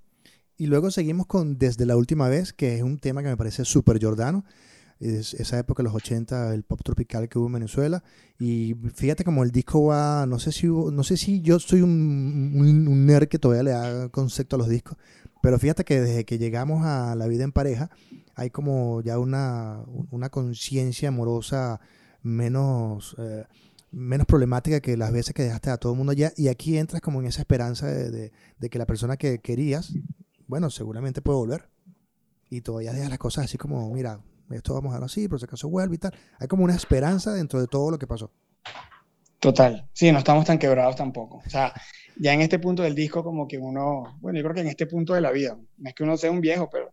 Y 0.56 0.66
luego 0.66 0.90
seguimos 0.90 1.26
con 1.26 1.58
Desde 1.58 1.86
la 1.86 1.96
última 1.96 2.28
vez, 2.28 2.52
que 2.52 2.76
es 2.76 2.82
un 2.82 2.98
tema 2.98 3.22
que 3.22 3.28
me 3.28 3.36
parece 3.36 3.64
súper 3.64 4.02
jordano 4.02 4.44
esa 5.00 5.58
época, 5.58 5.82
los 5.82 5.94
80, 5.94 6.54
el 6.54 6.64
pop 6.64 6.80
tropical 6.82 7.28
que 7.28 7.38
hubo 7.38 7.46
en 7.46 7.54
Venezuela. 7.54 8.02
Y 8.38 8.74
fíjate 8.94 9.24
como 9.24 9.44
el 9.44 9.50
disco 9.50 9.84
va, 9.86 10.26
no 10.26 10.38
sé 10.38 10.52
si, 10.52 10.66
no 10.66 11.02
sé 11.02 11.16
si 11.16 11.40
yo 11.40 11.58
soy 11.58 11.82
un, 11.82 12.52
un, 12.56 13.06
nerd 13.06 13.28
que 13.28 13.38
todavía 13.38 13.62
le 13.62 13.70
da 13.70 14.08
concepto 14.08 14.56
a 14.56 14.58
los 14.58 14.68
discos, 14.68 14.96
pero 15.42 15.58
fíjate 15.58 15.84
que 15.84 16.00
desde 16.00 16.24
que 16.24 16.38
llegamos 16.38 16.84
a 16.84 17.14
la 17.14 17.26
vida 17.26 17.44
en 17.44 17.52
pareja, 17.52 17.90
hay 18.34 18.50
como 18.50 19.00
ya 19.02 19.18
una, 19.18 19.84
una 20.10 20.30
conciencia 20.30 21.08
amorosa 21.08 21.80
menos... 22.22 23.14
Eh, 23.18 23.44
menos 23.90 24.26
problemática 24.26 24.80
que 24.80 24.98
las 24.98 25.12
veces 25.12 25.32
que 25.32 25.44
dejaste 25.44 25.70
a 25.70 25.78
todo 25.78 25.92
el 25.92 25.96
mundo 25.96 26.12
allá 26.12 26.30
y 26.36 26.48
aquí 26.48 26.76
entras 26.76 27.00
como 27.00 27.22
en 27.22 27.26
esa 27.26 27.40
esperanza 27.40 27.86
de, 27.86 28.32
de 28.58 28.68
que 28.68 28.78
la 28.78 28.84
persona 28.84 29.16
que 29.16 29.38
querías, 29.38 29.94
bueno, 30.46 30.68
seguramente 30.68 31.22
puede 31.22 31.38
volver 31.38 31.70
y 32.50 32.60
todavía 32.60 32.92
dejas 32.92 33.10
las 33.10 33.18
cosas 33.18 33.46
así 33.46 33.58
como, 33.58 33.92
mira, 33.92 34.20
esto 34.56 34.74
vamos 34.74 34.90
a 34.90 34.92
dejarlo 34.92 35.06
así, 35.06 35.28
pero 35.28 35.38
si 35.38 35.44
acaso 35.44 35.68
vuelve 35.68 35.96
y 35.96 35.98
tal. 35.98 36.14
Hay 36.38 36.48
como 36.48 36.64
una 36.64 36.74
esperanza 36.74 37.32
dentro 37.32 37.60
de 37.60 37.66
todo 37.66 37.90
lo 37.90 37.98
que 37.98 38.06
pasó. 38.06 38.30
Total, 39.38 39.88
sí, 39.92 40.10
no 40.10 40.18
estamos 40.18 40.44
tan 40.44 40.58
quebrados 40.58 40.96
tampoco. 40.96 41.42
O 41.46 41.50
sea, 41.50 41.72
ya 42.16 42.32
en 42.32 42.40
este 42.40 42.58
punto 42.58 42.82
del 42.82 42.94
disco 42.94 43.22
como 43.22 43.46
que 43.46 43.58
uno, 43.58 44.18
bueno, 44.20 44.38
yo 44.38 44.44
creo 44.44 44.54
que 44.54 44.60
en 44.62 44.68
este 44.68 44.86
punto 44.86 45.14
de 45.14 45.20
la 45.20 45.30
vida, 45.30 45.56
no 45.76 45.88
es 45.88 45.94
que 45.94 46.02
uno 46.02 46.16
sea 46.16 46.30
un 46.30 46.40
viejo, 46.40 46.68
pero 46.70 46.92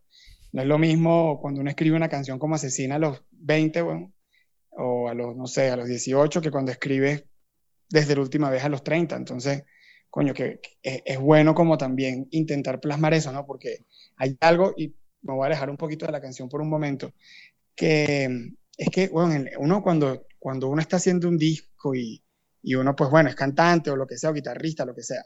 no 0.52 0.62
es 0.62 0.68
lo 0.68 0.78
mismo 0.78 1.40
cuando 1.42 1.62
uno 1.62 1.70
escribe 1.70 1.98
una 1.98 2.10
canción 2.10 2.38
como 2.38 2.56
Asesina 2.56 2.96
a 2.96 3.00
los 3.00 3.24
20, 3.32 3.82
bueno, 3.82 4.14
o 4.70 5.10
a 5.10 5.14
los, 5.14 5.36
no 5.36 5.48
sé, 5.48 5.70
a 5.70 5.76
los 5.76 5.88
18, 5.88 6.42
que 6.42 6.52
cuando 6.52 6.72
escribes 6.72 7.26
desde 7.90 8.16
la 8.16 8.22
última 8.22 8.50
vez 8.50 8.64
a 8.64 8.70
los 8.70 8.84
30. 8.84 9.16
Entonces, 9.16 9.64
coño, 10.10 10.34
que, 10.34 10.62
es, 10.82 11.20
bueno 11.20 11.56
como 11.56 11.78
también 11.78 12.28
intentar 12.32 12.80
plasmar 12.80 13.14
eso, 13.14 13.32
¿no? 13.32 13.46
Porque 13.46 13.86
hay 14.18 14.38
algo, 14.42 14.74
y 14.78 14.96
me 15.24 15.34
voy 15.34 15.44
a 15.44 15.48
alejar 15.48 15.70
un 15.70 15.78
poquito 15.78 16.06
de 16.06 16.12
la 16.12 16.22
canción 16.22 16.48
por 16.48 16.62
un 16.62 16.70
momento, 16.70 17.12
que 17.76 18.54
es 18.78 18.90
que, 18.90 19.08
bueno, 19.10 19.50
uno 19.60 19.82
cuando, 19.84 20.26
cuando 20.40 20.68
uno 20.68 20.82
está 20.82 20.98
haciendo 20.98 21.28
un 21.28 21.38
disco 21.38 21.96
y, 21.96 22.24
y 22.62 22.76
uno, 22.76 22.96
pues 22.96 23.10
bueno, 23.10 23.30
es 23.30 23.36
cantante 23.36 23.90
o 23.92 23.96
lo 23.96 24.08
que 24.08 24.18
sea, 24.18 24.32
o 24.32 24.34
guitarrista, 24.34 24.86
lo 24.86 24.96
que 24.96 25.04
sea, 25.04 25.24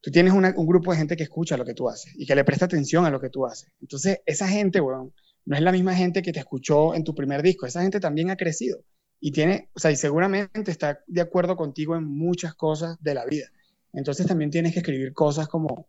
tú 0.00 0.10
tienes 0.10 0.32
un 0.32 0.66
grupo 0.66 0.90
de 0.90 0.98
gente 0.98 1.16
que 1.16 1.24
escucha 1.24 1.56
lo 1.56 1.64
que 1.64 1.74
tú 1.74 1.88
haces 1.88 2.12
y 2.16 2.26
que 2.26 2.34
le 2.34 2.44
presta 2.44 2.64
atención 2.64 3.04
a 3.04 3.10
lo 3.10 3.20
que 3.20 3.30
tú 3.30 3.46
haces. 3.46 3.70
Entonces, 3.80 4.20
esa 4.26 4.48
gente, 4.48 4.80
bueno, 4.80 5.12
no 5.44 5.56
es 5.56 5.62
la 5.62 5.72
misma 5.72 5.94
gente 5.94 6.22
que 6.22 6.32
te 6.32 6.40
escuchó 6.40 6.94
en 6.94 7.04
tu 7.04 7.14
primer 7.14 7.42
disco, 7.42 7.66
esa 7.66 7.82
gente 7.82 8.00
también 8.00 8.30
ha 8.30 8.36
crecido 8.36 8.82
y 9.20 9.32
tiene, 9.32 9.70
o 9.74 9.78
sea, 9.78 9.90
y 9.90 9.96
seguramente 9.96 10.70
está 10.70 11.00
de 11.06 11.20
acuerdo 11.20 11.56
contigo 11.56 11.96
en 11.96 12.04
muchas 12.04 12.54
cosas 12.54 12.96
de 13.00 13.14
la 13.14 13.26
vida. 13.26 13.46
Entonces 13.92 14.26
también 14.26 14.50
tienes 14.50 14.72
que 14.72 14.80
escribir 14.80 15.12
cosas 15.12 15.48
como 15.48 15.88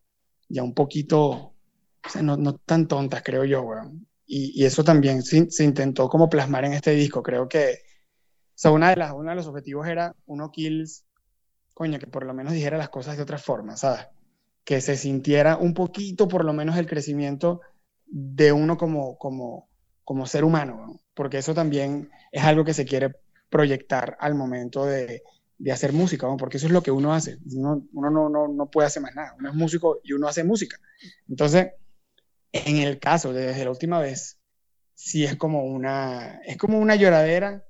ya 0.49 0.63
un 0.63 0.73
poquito, 0.73 1.53
no, 2.21 2.35
no 2.35 2.55
tan 2.57 2.87
tontas, 2.87 3.23
creo 3.23 3.45
yo, 3.45 3.61
weón. 3.61 4.07
Y, 4.33 4.53
y, 4.55 4.65
eso 4.65 4.81
también 4.85 5.23
se, 5.23 5.51
se, 5.51 5.65
intentó 5.65 6.07
como 6.07 6.29
plasmar 6.29 6.63
en 6.63 6.71
este 6.71 6.91
disco. 6.91 7.21
Creo 7.21 7.49
que, 7.49 7.73
o 7.73 8.53
sea, 8.55 8.71
una 8.71 8.91
de 8.91 8.95
las, 8.95 9.11
uno 9.11 9.29
de 9.29 9.35
los 9.35 9.47
objetivos 9.47 9.85
era 9.85 10.15
uno 10.25 10.51
kills, 10.51 11.03
coño, 11.73 11.99
que 11.99 12.07
por 12.07 12.25
lo 12.25 12.33
menos 12.33 12.53
dijera 12.53 12.77
las 12.77 12.87
cosas 12.87 13.17
de 13.17 13.23
otra 13.23 13.37
forma, 13.37 13.75
¿sabes? 13.75 14.07
Que 14.63 14.79
se 14.79 14.95
sintiera 14.95 15.57
un 15.57 15.73
poquito, 15.73 16.29
por 16.29 16.45
lo 16.45 16.53
menos, 16.53 16.77
el 16.77 16.87
crecimiento 16.87 17.59
de 18.05 18.53
uno 18.53 18.77
como, 18.77 19.17
como, 19.17 19.67
como 20.05 20.25
ser 20.25 20.45
humano, 20.45 21.01
porque 21.13 21.39
eso 21.39 21.53
también 21.53 22.09
es 22.31 22.43
algo 22.45 22.63
que 22.63 22.73
se 22.73 22.85
quiere 22.85 23.13
proyectar 23.49 24.15
al 24.21 24.35
momento 24.35 24.85
de, 24.85 25.23
de 25.57 25.71
hacer 25.73 25.91
música, 25.91 26.25
porque 26.37 26.55
eso 26.55 26.67
es 26.67 26.71
lo 26.71 26.83
que 26.83 26.91
uno 26.91 27.13
hace. 27.13 27.37
Uno, 27.53 27.85
uno 27.91 28.09
no, 28.09 28.29
no, 28.29 28.47
no, 28.47 28.71
puede 28.71 28.87
hacer 28.87 29.03
más 29.03 29.13
nada. 29.13 29.35
Uno 29.37 29.49
es 29.49 29.55
músico 29.55 29.99
y 30.05 30.13
uno 30.13 30.29
hace 30.29 30.45
música. 30.45 30.77
Entonces, 31.27 31.73
en 32.51 32.77
el 32.77 32.99
caso 32.99 33.33
de 33.33 33.47
desde 33.47 33.63
la 33.63 33.71
última 33.71 33.99
vez, 33.99 34.37
sí 34.93 35.25
es 35.25 35.35
como 35.35 35.65
una, 35.65 36.41
es 36.45 36.57
como 36.57 36.79
una 36.79 36.95
lloradera, 36.95 37.65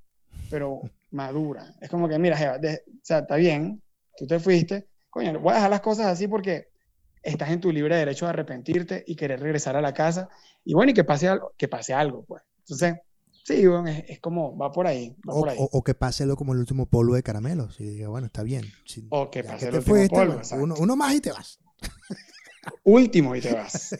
pero 0.50 0.82
madura. 1.12 1.76
Es 1.82 1.90
como 1.90 2.08
que, 2.08 2.18
mira, 2.20 2.38
Jeva, 2.38 2.58
o 2.58 3.00
sea, 3.04 3.20
está 3.20 3.36
bien, 3.36 3.82
tú 4.18 4.28
te 4.28 4.40
fuiste, 4.40 4.88
coño, 5.10 5.40
voy 5.40 5.52
a 5.52 5.56
dejar 5.56 5.70
las 5.70 5.82
cosas 5.82 6.08
así 6.08 6.28
porque 6.28 6.70
estás 7.22 7.50
en 7.50 7.62
tu 7.62 7.72
libre 7.72 7.96
derecho 7.96 8.26
de 8.26 8.30
arrepentirte 8.30 9.04
y 9.06 9.16
querer 9.16 9.40
regresar 9.40 9.76
a 9.76 9.82
la 9.82 9.94
casa. 9.94 10.30
Y 10.66 10.74
bueno, 10.74 10.92
y 10.92 10.94
que 10.94 11.04
pase 11.04 11.28
algo, 11.28 11.54
que 11.58 11.68
pase 11.68 11.94
algo, 11.94 12.24
pues. 12.24 12.44
Entonces, 12.60 12.96
Sí, 13.44 13.66
bueno, 13.66 13.88
es, 13.88 14.20
como, 14.20 14.56
va 14.56 14.72
por 14.72 14.88
ahí. 14.88 15.16
o, 15.26 15.84
que 15.84 15.94
pase 15.96 16.26
lo 16.26 16.36
como 16.36 16.54
el 16.54 16.60
último 16.60 16.86
polvo 16.86 17.16
de 17.16 17.24
caramelos. 17.24 17.80
Y 17.80 17.86
diga, 17.86 18.08
bueno, 18.08 18.28
está 18.28 18.44
bien. 18.44 18.66
o 19.10 19.32
que 19.32 19.44
pase 19.44 19.70
el 19.70 19.76
último 19.76 20.08
polvo. 20.10 20.40
uno, 20.80 20.96
más 20.96 21.16
y 21.16 21.22
te 21.22 21.32
vas. 21.32 21.60
Último 22.84 23.36
y 23.36 23.42
te 23.42 23.54
vas. 23.54 23.96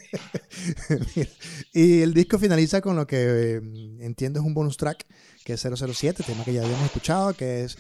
y 1.74 2.02
el 2.02 2.14
disco 2.14 2.38
finaliza 2.38 2.82
con 2.82 2.96
lo 2.96 3.08
que 3.08 3.18
eh, 3.18 3.62
entiendo 4.00 4.40
es 4.40 4.46
un 4.46 4.54
bonus 4.54 4.78
track, 4.78 5.06
que 5.44 5.54
es 5.54 5.62
007, 5.62 6.24
tema 6.24 6.44
que 6.44 6.54
ya 6.54 6.62
habíamos 6.62 6.86
escuchado, 6.86 7.34
que 7.34 7.64
es, 7.64 7.78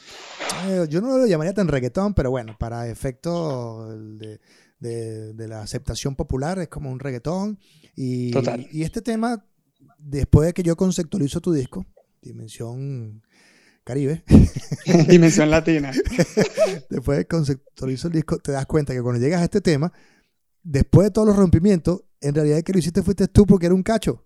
eh, 0.67 0.85
yo 0.89 1.01
no 1.01 1.17
lo 1.17 1.27
llamaría 1.27 1.53
tan 1.53 1.67
reggaetón, 1.67 2.13
pero 2.13 2.31
bueno, 2.31 2.57
para 2.57 2.89
efecto 2.89 3.95
de, 3.95 4.39
de, 4.79 5.47
la 5.47 5.61
aceptación 5.61 6.15
popular 6.15 6.57
es 6.59 6.67
como 6.67 6.91
un 6.91 6.99
reggaetón. 6.99 7.59
Y, 7.95 8.31
Total. 8.31 8.67
y 8.71 8.83
este 8.83 9.01
tema 9.01 9.45
después 9.99 10.47
de 10.47 10.53
que 10.53 10.63
yo 10.63 10.75
conceptualizo 10.75 11.41
tu 11.41 11.53
disco, 11.53 11.85
Dimensión 12.21 13.23
Caribe. 13.83 14.23
Dimensión 15.07 15.49
Latina. 15.49 15.91
después 16.89 17.17
de 17.19 17.25
conceptualizo 17.25 18.07
el 18.07 18.13
disco, 18.13 18.37
te 18.37 18.51
das 18.51 18.65
cuenta 18.65 18.93
que 18.93 19.01
cuando 19.01 19.19
llegas 19.19 19.41
a 19.41 19.45
este 19.45 19.61
tema, 19.61 19.91
después 20.63 21.07
de 21.07 21.11
todos 21.11 21.27
los 21.27 21.37
rompimientos, 21.37 22.03
en 22.19 22.35
realidad 22.35 22.59
el 22.59 22.63
que 22.63 22.73
lo 22.73 22.79
hiciste 22.79 23.03
fuiste 23.03 23.27
tú 23.27 23.45
porque 23.45 23.65
era 23.65 23.75
un 23.75 23.83
cacho. 23.83 24.25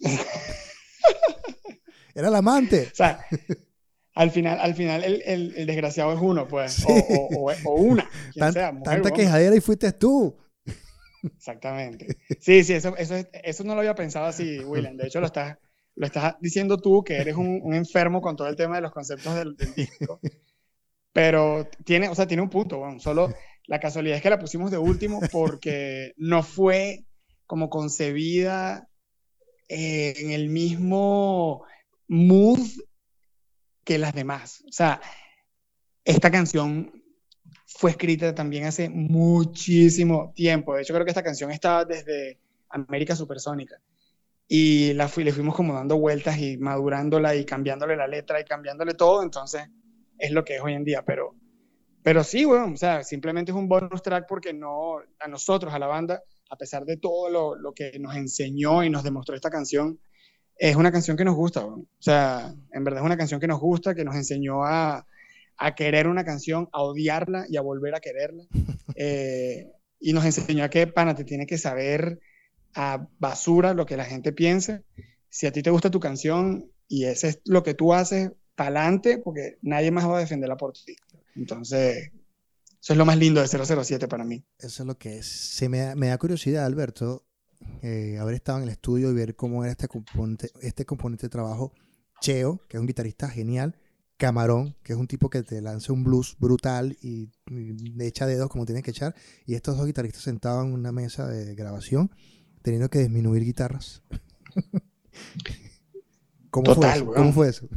era 2.14 2.28
el 2.28 2.34
amante. 2.34 2.88
O 2.92 2.94
sea, 2.94 3.20
al 4.14 4.30
final, 4.30 4.58
al 4.60 4.74
final 4.74 5.04
el, 5.04 5.54
el, 5.56 5.66
desgraciado 5.66 6.12
es 6.12 6.20
uno, 6.20 6.48
pues. 6.48 6.84
O, 6.86 7.52
o, 7.64 7.74
una. 7.74 8.08
tanta 8.36 9.10
quejadera 9.12 9.54
y 9.54 9.60
fuiste 9.60 9.92
tú. 9.92 10.36
Exactamente. 11.22 12.06
Sí, 12.40 12.64
sí, 12.64 12.74
eso, 12.74 12.96
eso, 12.96 13.16
eso 13.32 13.64
no 13.64 13.74
lo 13.74 13.80
había 13.80 13.94
pensado 13.94 14.26
así, 14.26 14.60
William. 14.60 14.96
De 14.96 15.06
hecho, 15.06 15.20
lo 15.20 15.26
estás, 15.26 15.58
lo 15.94 16.06
estás 16.06 16.36
diciendo 16.40 16.78
tú, 16.78 17.02
que 17.02 17.16
eres 17.16 17.36
un, 17.36 17.60
un 17.62 17.74
enfermo 17.74 18.20
con 18.20 18.36
todo 18.36 18.48
el 18.48 18.56
tema 18.56 18.76
de 18.76 18.82
los 18.82 18.92
conceptos 18.92 19.34
del, 19.34 19.56
disco. 19.74 20.20
Pero 21.12 21.68
tiene, 21.84 22.08
o 22.08 22.14
sea, 22.14 22.26
tiene 22.26 22.42
un 22.42 22.50
punto, 22.50 22.78
bueno, 22.78 23.00
solo 23.00 23.32
la 23.68 23.78
casualidad 23.78 24.16
es 24.16 24.22
que 24.22 24.30
la 24.30 24.38
pusimos 24.40 24.70
de 24.72 24.78
último 24.78 25.20
porque 25.32 26.14
no 26.16 26.42
fue 26.42 27.04
como 27.46 27.70
concebida 27.70 28.88
eh, 29.68 30.14
en 30.18 30.32
el 30.32 30.48
mismo 30.48 31.64
mood 32.08 32.60
que 33.84 33.98
las 33.98 34.14
demás. 34.14 34.64
O 34.66 34.72
sea, 34.72 35.00
esta 36.04 36.30
canción 36.30 36.92
fue 37.66 37.90
escrita 37.90 38.34
también 38.34 38.64
hace 38.64 38.88
muchísimo 38.88 40.32
tiempo. 40.34 40.74
De 40.74 40.82
hecho, 40.82 40.94
creo 40.94 41.04
que 41.04 41.10
esta 41.10 41.22
canción 41.22 41.50
estaba 41.50 41.84
desde 41.84 42.38
América 42.70 43.14
Supersónica. 43.14 43.80
Y 44.46 44.94
la 44.94 45.08
fui, 45.08 45.24
le 45.24 45.32
fuimos 45.32 45.54
como 45.54 45.74
dando 45.74 45.98
vueltas 45.98 46.38
y 46.38 46.56
madurándola 46.56 47.36
y 47.36 47.44
cambiándole 47.44 47.96
la 47.96 48.06
letra 48.06 48.40
y 48.40 48.44
cambiándole 48.44 48.94
todo. 48.94 49.22
Entonces, 49.22 49.68
es 50.18 50.30
lo 50.32 50.44
que 50.44 50.56
es 50.56 50.62
hoy 50.62 50.72
en 50.72 50.84
día. 50.84 51.04
Pero, 51.04 51.34
pero 52.08 52.24
sí, 52.24 52.46
bueno, 52.46 52.72
o 52.72 52.76
sea, 52.78 53.04
simplemente 53.04 53.52
es 53.52 53.54
un 53.54 53.68
bonus 53.68 54.02
track 54.02 54.26
porque 54.26 54.54
no, 54.54 54.96
a 55.20 55.28
nosotros, 55.28 55.74
a 55.74 55.78
la 55.78 55.88
banda, 55.88 56.22
a 56.48 56.56
pesar 56.56 56.86
de 56.86 56.96
todo 56.96 57.28
lo, 57.28 57.54
lo 57.54 57.74
que 57.74 57.98
nos 57.98 58.16
enseñó 58.16 58.82
y 58.82 58.88
nos 58.88 59.04
demostró 59.04 59.36
esta 59.36 59.50
canción, 59.50 60.00
es 60.56 60.74
una 60.74 60.90
canción 60.90 61.18
que 61.18 61.26
nos 61.26 61.36
gusta. 61.36 61.66
O 61.66 61.84
sea, 61.98 62.54
en 62.72 62.82
verdad 62.82 63.02
es 63.02 63.04
una 63.04 63.18
canción 63.18 63.38
que 63.38 63.46
nos 63.46 63.60
gusta, 63.60 63.94
que 63.94 64.06
nos 64.06 64.14
enseñó 64.14 64.64
a, 64.64 65.06
a 65.58 65.74
querer 65.74 66.08
una 66.08 66.24
canción, 66.24 66.70
a 66.72 66.80
odiarla 66.80 67.44
y 67.46 67.58
a 67.58 67.60
volver 67.60 67.94
a 67.94 68.00
quererla. 68.00 68.44
Eh, 69.00 69.70
y 70.00 70.14
nos 70.14 70.24
enseñó 70.24 70.64
a 70.64 70.70
que, 70.70 70.86
pana, 70.86 71.14
te 71.14 71.24
tiene 71.24 71.46
que 71.46 71.58
saber 71.58 72.20
a 72.74 73.06
basura 73.18 73.74
lo 73.74 73.84
que 73.84 73.98
la 73.98 74.06
gente 74.06 74.32
piense. 74.32 74.82
Si 75.28 75.46
a 75.46 75.52
ti 75.52 75.62
te 75.62 75.68
gusta 75.68 75.90
tu 75.90 76.00
canción 76.00 76.72
y 76.88 77.04
ese 77.04 77.28
es 77.28 77.40
lo 77.44 77.62
que 77.62 77.74
tú 77.74 77.92
haces, 77.92 78.32
pa'lante, 78.56 79.18
porque 79.18 79.58
nadie 79.62 79.90
más 79.90 80.08
va 80.08 80.16
a 80.16 80.20
defenderla 80.20 80.56
por 80.56 80.72
ti. 80.72 80.96
Entonces, 81.38 82.10
eso 82.80 82.92
es 82.92 82.96
lo 82.96 83.06
más 83.06 83.16
lindo 83.16 83.40
de 83.40 83.48
007 83.48 84.08
para 84.08 84.24
mí. 84.24 84.44
Eso 84.58 84.82
es 84.82 84.86
lo 84.86 84.98
que 84.98 85.18
es. 85.18 85.26
Se 85.26 85.68
me, 85.68 85.94
da, 85.94 86.18
curiosidad, 86.18 86.64
Alberto, 86.64 87.24
eh, 87.82 88.18
haber 88.20 88.34
estado 88.34 88.58
en 88.58 88.64
el 88.64 88.70
estudio 88.70 89.10
y 89.10 89.14
ver 89.14 89.36
cómo 89.36 89.62
era 89.62 89.72
este 89.72 89.88
componente, 89.88 90.50
este 90.60 90.84
componente 90.84 91.26
de 91.26 91.30
trabajo. 91.30 91.72
Cheo, 92.20 92.60
que 92.68 92.76
es 92.76 92.80
un 92.80 92.86
guitarrista 92.86 93.28
genial, 93.28 93.76
Camarón, 94.16 94.76
que 94.82 94.92
es 94.92 94.98
un 94.98 95.06
tipo 95.06 95.30
que 95.30 95.44
te 95.44 95.62
lanza 95.62 95.92
un 95.92 96.02
blues 96.02 96.36
brutal 96.40 96.96
y, 97.00 97.30
le 97.46 98.06
echa 98.06 98.26
dedos 98.26 98.50
como 98.50 98.66
tiene 98.66 98.82
que 98.82 98.90
echar. 98.90 99.14
Y 99.46 99.54
estos 99.54 99.76
dos 99.76 99.86
guitarristas 99.86 100.22
sentados 100.22 100.66
en 100.66 100.72
una 100.72 100.90
mesa 100.90 101.28
de 101.28 101.54
grabación, 101.54 102.10
teniendo 102.62 102.90
que 102.90 102.98
disminuir 102.98 103.44
guitarras. 103.44 104.02
¿Cómo, 106.50 106.74
fue 106.74 106.92
eso? 106.92 107.12
¿Cómo 107.12 107.32
fue 107.32 107.48
eso? 107.48 107.68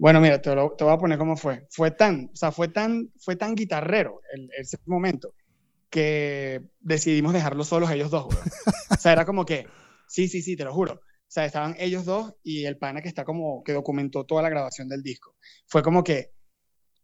Bueno, 0.00 0.18
mira, 0.18 0.40
te, 0.40 0.54
lo, 0.54 0.70
te, 0.70 0.82
voy 0.82 0.94
a 0.94 0.96
poner 0.96 1.18
cómo 1.18 1.36
fue. 1.36 1.66
Fue 1.68 1.90
tan, 1.90 2.30
o 2.32 2.36
sea, 2.36 2.50
fue 2.52 2.68
tan, 2.68 3.12
fue 3.18 3.36
tan 3.36 3.54
guitarrero 3.54 4.22
el, 4.32 4.48
ese 4.58 4.78
momento 4.86 5.34
que 5.90 6.62
decidimos 6.80 7.34
dejarlos 7.34 7.68
solos 7.68 7.90
ellos 7.90 8.10
dos. 8.10 8.34
o 8.90 8.96
sea, 8.98 9.12
era 9.12 9.26
como 9.26 9.44
que, 9.44 9.66
sí, 10.08 10.26
sí, 10.26 10.40
sí, 10.40 10.56
te 10.56 10.64
lo 10.64 10.72
juro. 10.72 10.94
O 10.94 11.00
sea, 11.28 11.44
estaban 11.44 11.76
ellos 11.78 12.06
dos 12.06 12.32
y 12.42 12.64
el 12.64 12.78
pana 12.78 13.02
que 13.02 13.08
está 13.08 13.24
como, 13.24 13.62
que 13.62 13.74
documentó 13.74 14.24
toda 14.24 14.40
la 14.40 14.48
grabación 14.48 14.88
del 14.88 15.02
disco. 15.02 15.34
Fue 15.66 15.82
como 15.82 16.02
que, 16.02 16.32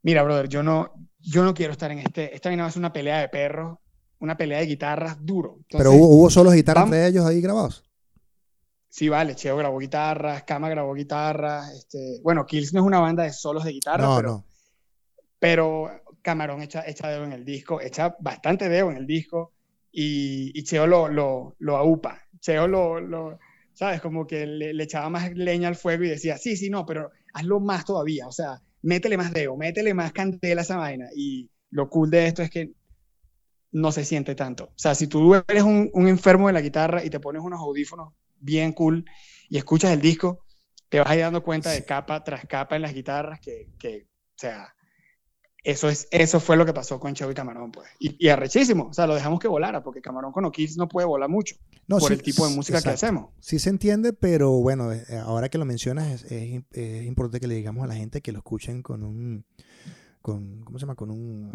mira, 0.02 0.22
brother, 0.22 0.48
yo 0.48 0.62
no, 0.62 0.94
yo 1.18 1.44
no 1.44 1.52
quiero 1.52 1.72
estar 1.72 1.92
en 1.92 1.98
este, 1.98 2.34
esta 2.34 2.48
vaina 2.48 2.66
es 2.66 2.76
una 2.76 2.94
pelea 2.94 3.20
de 3.20 3.28
perros, 3.28 3.76
una 4.20 4.38
pelea 4.38 4.60
de 4.60 4.66
guitarras 4.66 5.18
duro. 5.20 5.58
Pero 5.68 5.92
hubo, 5.92 6.08
hubo 6.08 6.30
solo 6.30 6.50
guitarras 6.50 6.90
de 6.90 7.06
ellos 7.06 7.26
ahí 7.26 7.42
grabados. 7.42 7.85
Sí, 8.96 9.10
vale, 9.10 9.34
Cheo 9.34 9.58
grabó 9.58 9.78
guitarras, 9.78 10.44
Kama 10.44 10.70
grabó 10.70 10.94
guitarras, 10.94 11.70
este, 11.70 12.18
bueno, 12.22 12.46
Kills 12.46 12.72
no 12.72 12.80
es 12.80 12.86
una 12.86 12.98
banda 12.98 13.24
de 13.24 13.30
solos 13.30 13.62
de 13.64 13.72
guitarra, 13.72 14.16
pero, 14.16 14.28
no. 14.30 14.46
pero 15.38 16.02
Camarón 16.22 16.62
echa, 16.62 16.82
echa 16.86 17.10
dedo 17.10 17.24
en 17.24 17.34
el 17.34 17.44
disco, 17.44 17.78
echa 17.78 18.16
bastante 18.18 18.70
dedo 18.70 18.90
en 18.90 18.96
el 18.96 19.06
disco 19.06 19.52
y, 19.92 20.50
y 20.58 20.64
Cheo 20.64 20.86
lo, 20.86 21.08
lo, 21.08 21.56
lo 21.58 21.76
aupa, 21.76 22.22
Cheo 22.40 22.66
lo, 22.66 22.98
lo 22.98 23.38
¿sabes? 23.74 24.00
Como 24.00 24.26
que 24.26 24.46
le, 24.46 24.72
le, 24.72 24.84
echaba 24.84 25.10
más 25.10 25.30
leña 25.34 25.68
al 25.68 25.76
fuego 25.76 26.04
y 26.04 26.08
decía, 26.08 26.38
sí, 26.38 26.56
sí, 26.56 26.70
no, 26.70 26.86
pero 26.86 27.10
hazlo 27.34 27.60
más 27.60 27.84
todavía, 27.84 28.26
o 28.26 28.32
sea, 28.32 28.62
métele 28.80 29.18
más 29.18 29.30
dedo, 29.30 29.58
métele 29.58 29.92
más 29.92 30.14
candela 30.14 30.62
a 30.62 30.64
esa 30.64 30.78
vaina. 30.78 31.08
Y 31.14 31.50
lo 31.68 31.90
cool 31.90 32.10
de 32.10 32.28
esto 32.28 32.42
es 32.42 32.48
que 32.48 32.72
no 33.72 33.92
se 33.92 34.06
siente 34.06 34.34
tanto. 34.34 34.64
O 34.64 34.78
sea, 34.78 34.94
si 34.94 35.06
tú 35.06 35.34
eres 35.34 35.64
un, 35.64 35.90
un 35.92 36.08
enfermo 36.08 36.46
de 36.46 36.54
la 36.54 36.62
guitarra 36.62 37.04
y 37.04 37.10
te 37.10 37.20
pones 37.20 37.42
unos 37.42 37.60
audífonos 37.60 38.14
bien 38.38 38.72
cool 38.72 39.04
y 39.48 39.58
escuchas 39.58 39.92
el 39.92 40.00
disco, 40.00 40.44
te 40.88 40.98
vas 40.98 41.08
a 41.08 41.16
ir 41.16 41.22
dando 41.22 41.42
cuenta 41.42 41.70
de 41.70 41.84
capa 41.84 42.22
tras 42.24 42.46
capa 42.46 42.76
en 42.76 42.82
las 42.82 42.94
guitarras 42.94 43.40
que, 43.40 43.68
que 43.78 44.06
o 44.36 44.38
sea, 44.38 44.74
eso, 45.64 45.88
es, 45.88 46.06
eso 46.12 46.38
fue 46.38 46.56
lo 46.56 46.64
que 46.64 46.72
pasó 46.72 47.00
con 47.00 47.14
Cheo 47.14 47.30
y 47.30 47.34
Camarón, 47.34 47.72
pues. 47.72 47.88
Y, 47.98 48.24
y, 48.24 48.28
arrechísimo, 48.28 48.88
o 48.88 48.92
sea, 48.92 49.06
lo 49.08 49.14
dejamos 49.16 49.40
que 49.40 49.48
volara, 49.48 49.82
porque 49.82 50.00
Camarón 50.00 50.30
con 50.30 50.44
O'Kids 50.44 50.76
no 50.76 50.86
puede 50.86 51.06
volar 51.08 51.28
mucho 51.28 51.56
no, 51.88 51.98
por 51.98 52.08
sí, 52.08 52.14
el 52.14 52.22
tipo 52.22 52.46
de 52.48 52.54
música 52.54 52.78
exacto. 52.78 53.00
que 53.00 53.06
hacemos. 53.06 53.30
Sí 53.40 53.58
se 53.58 53.70
entiende, 53.70 54.12
pero 54.12 54.52
bueno, 54.52 54.92
eh, 54.92 55.04
ahora 55.24 55.48
que 55.48 55.58
lo 55.58 55.64
mencionas, 55.64 56.06
es, 56.06 56.32
es, 56.32 56.62
es, 56.70 57.06
importante 57.06 57.40
que 57.40 57.48
le 57.48 57.56
digamos 57.56 57.82
a 57.82 57.88
la 57.88 57.94
gente 57.94 58.20
que 58.20 58.32
lo 58.32 58.38
escuchen 58.38 58.82
con 58.82 59.02
un, 59.02 59.44
con, 60.22 60.62
¿cómo 60.62 60.78
se 60.78 60.84
llama? 60.84 60.94
Con 60.94 61.10
un, 61.10 61.50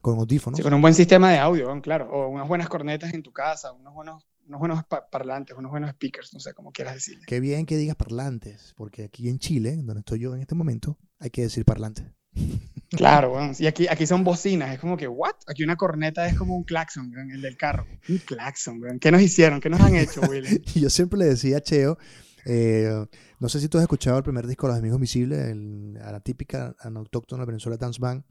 con 0.00 0.18
audífonos. 0.18 0.58
Sí, 0.58 0.62
con 0.62 0.74
un 0.74 0.82
buen 0.82 0.94
sistema 0.94 1.32
de 1.32 1.38
audio, 1.38 1.80
claro, 1.82 2.08
o 2.10 2.28
unas 2.28 2.46
buenas 2.46 2.68
cornetas 2.68 3.12
en 3.12 3.22
tu 3.22 3.32
casa, 3.32 3.72
unos 3.72 3.92
buenos 3.92 4.24
unos 4.48 4.60
buenos 4.60 4.84
parlantes, 5.10 5.56
unos 5.56 5.70
buenos 5.70 5.90
speakers, 5.90 6.32
no 6.32 6.40
sé 6.40 6.54
cómo 6.54 6.72
quieras 6.72 6.94
decir. 6.94 7.18
Qué 7.26 7.40
bien 7.40 7.66
que 7.66 7.76
digas 7.76 7.96
parlantes, 7.96 8.74
porque 8.76 9.04
aquí 9.04 9.28
en 9.28 9.38
Chile, 9.38 9.76
donde 9.76 10.00
estoy 10.00 10.20
yo 10.20 10.34
en 10.34 10.40
este 10.40 10.54
momento, 10.54 10.98
hay 11.18 11.30
que 11.30 11.42
decir 11.42 11.64
parlantes. 11.64 12.06
Claro, 12.88 13.30
bueno, 13.30 13.52
y 13.58 13.66
aquí, 13.66 13.88
aquí 13.88 14.06
son 14.06 14.22
bocinas, 14.22 14.72
es 14.72 14.78
como 14.78 14.96
que, 14.96 15.08
¿what? 15.08 15.34
Aquí 15.48 15.64
una 15.64 15.74
corneta 15.74 16.28
es 16.28 16.38
como 16.38 16.56
un 16.56 16.62
claxon, 16.62 17.12
el 17.32 17.42
del 17.42 17.56
carro. 17.56 17.84
Un 18.08 18.18
claxon, 18.18 18.80
¿qué 19.00 19.10
nos 19.10 19.20
hicieron? 19.20 19.60
¿Qué 19.60 19.68
nos 19.68 19.80
han 19.80 19.96
hecho, 19.96 20.20
Willy? 20.30 20.62
yo 20.76 20.88
siempre 20.88 21.18
le 21.18 21.24
decía 21.24 21.56
a 21.56 21.60
Cheo, 21.60 21.98
eh, 22.44 23.04
no 23.40 23.48
sé 23.48 23.58
si 23.58 23.68
tú 23.68 23.78
has 23.78 23.82
escuchado 23.82 24.18
el 24.18 24.22
primer 24.22 24.46
disco 24.46 24.68
de 24.68 24.74
Los 24.74 24.78
Amigos 24.78 25.00
Visibles, 25.00 25.48
el, 25.48 25.98
a 26.00 26.12
la 26.12 26.20
típica 26.20 26.76
autóctona 26.78 27.44
Venezuela 27.44 27.76
Dance 27.76 28.00
Band. 28.00 28.22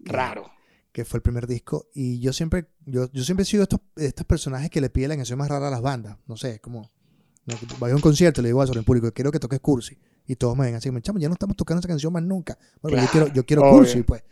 Raro 0.00 0.53
que 0.94 1.04
fue 1.04 1.18
el 1.18 1.22
primer 1.22 1.48
disco. 1.48 1.88
Y 1.92 2.20
yo 2.20 2.32
siempre, 2.32 2.68
yo, 2.86 3.10
yo 3.10 3.24
siempre 3.24 3.42
he 3.42 3.46
sido 3.46 3.64
estos, 3.64 3.80
estos 3.96 4.24
personajes 4.24 4.70
que 4.70 4.80
le 4.80 4.90
piden 4.90 5.08
la 5.08 5.16
canción 5.16 5.36
más 5.36 5.48
rara 5.48 5.66
a 5.66 5.70
las 5.70 5.82
bandas. 5.82 6.16
No 6.28 6.36
sé, 6.36 6.60
como. 6.60 6.92
No, 7.46 7.56
voy 7.80 7.90
a 7.90 7.96
un 7.96 8.00
concierto 8.00 8.40
y 8.40 8.44
le 8.44 8.50
digo 8.50 8.62
a 8.62 8.64
en 8.64 8.84
público, 8.84 9.12
quiero 9.12 9.32
que 9.32 9.40
toques 9.40 9.58
Cursi. 9.58 9.98
Y 10.24 10.36
todos 10.36 10.56
me 10.56 10.66
ven 10.66 10.76
así, 10.76 10.88
chamo, 11.02 11.18
ya 11.18 11.26
no 11.28 11.34
estamos 11.34 11.56
tocando 11.56 11.80
esa 11.80 11.88
canción 11.88 12.12
más 12.12 12.22
nunca. 12.22 12.56
Bueno, 12.80 12.96
claro, 12.96 13.06
yo 13.06 13.10
quiero, 13.10 13.34
yo 13.34 13.44
quiero 13.44 13.70
Cursi, 13.70 14.04
pues. 14.04 14.22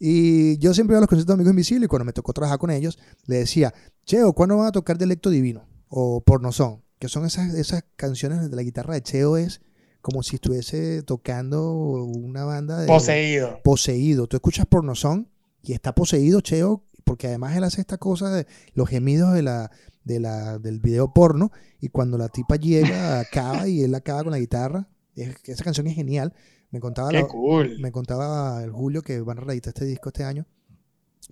Y 0.00 0.58
yo 0.58 0.74
siempre 0.74 0.94
iba 0.94 0.98
a 0.98 1.00
los 1.02 1.08
conciertos 1.08 1.28
de 1.28 1.34
Amigos 1.34 1.52
Invisibles 1.52 1.84
y 1.84 1.88
cuando 1.88 2.06
me 2.06 2.12
tocó 2.12 2.32
trabajar 2.32 2.58
con 2.58 2.72
ellos, 2.72 2.98
le 3.26 3.36
decía, 3.36 3.72
Cheo, 4.04 4.32
¿cuándo 4.32 4.56
van 4.56 4.66
a 4.66 4.72
tocar 4.72 4.98
Delecto 4.98 5.30
Divino? 5.30 5.68
O 5.88 6.22
Pornozón. 6.22 6.82
Que 6.98 7.08
son 7.08 7.24
esas, 7.24 7.54
esas 7.54 7.84
canciones 7.94 8.50
de 8.50 8.56
la 8.56 8.62
guitarra 8.62 8.94
de 8.94 9.02
Cheo 9.02 9.36
es 9.36 9.60
como 10.00 10.24
si 10.24 10.36
estuviese 10.36 11.04
tocando 11.04 11.72
una 11.72 12.44
banda 12.44 12.80
de... 12.80 12.88
Poseído. 12.88 13.60
Poseído. 13.62 14.26
Tú 14.26 14.36
escuchas 14.36 14.66
Pornozón 14.66 15.28
y 15.62 15.72
está 15.72 15.94
poseído 15.94 16.40
Cheo, 16.40 16.84
porque 17.04 17.28
además 17.28 17.56
él 17.56 17.64
hace 17.64 17.80
esta 17.80 17.98
cosa 17.98 18.30
de 18.30 18.46
los 18.74 18.88
gemidos 18.88 19.32
de 19.32 19.42
la, 19.42 19.70
de 20.04 20.20
la, 20.20 20.58
del 20.58 20.80
video 20.80 21.12
porno, 21.12 21.52
y 21.80 21.88
cuando 21.88 22.18
la 22.18 22.28
tipa 22.28 22.56
llega, 22.56 23.20
acaba 23.20 23.68
y 23.68 23.82
él 23.82 23.94
acaba 23.94 24.22
con 24.22 24.32
la 24.32 24.38
guitarra. 24.38 24.88
Es, 25.14 25.36
esa 25.44 25.64
canción 25.64 25.86
es 25.86 25.94
genial. 25.94 26.34
Me 26.70 26.78
contaba, 26.78 27.10
cool. 27.26 27.78
me 27.80 27.90
contaba 27.90 28.62
el 28.62 28.70
Julio 28.70 29.02
que 29.02 29.20
van 29.20 29.38
a 29.38 29.40
reeditar 29.40 29.72
este 29.74 29.84
disco 29.84 30.10
este 30.10 30.22
año, 30.22 30.46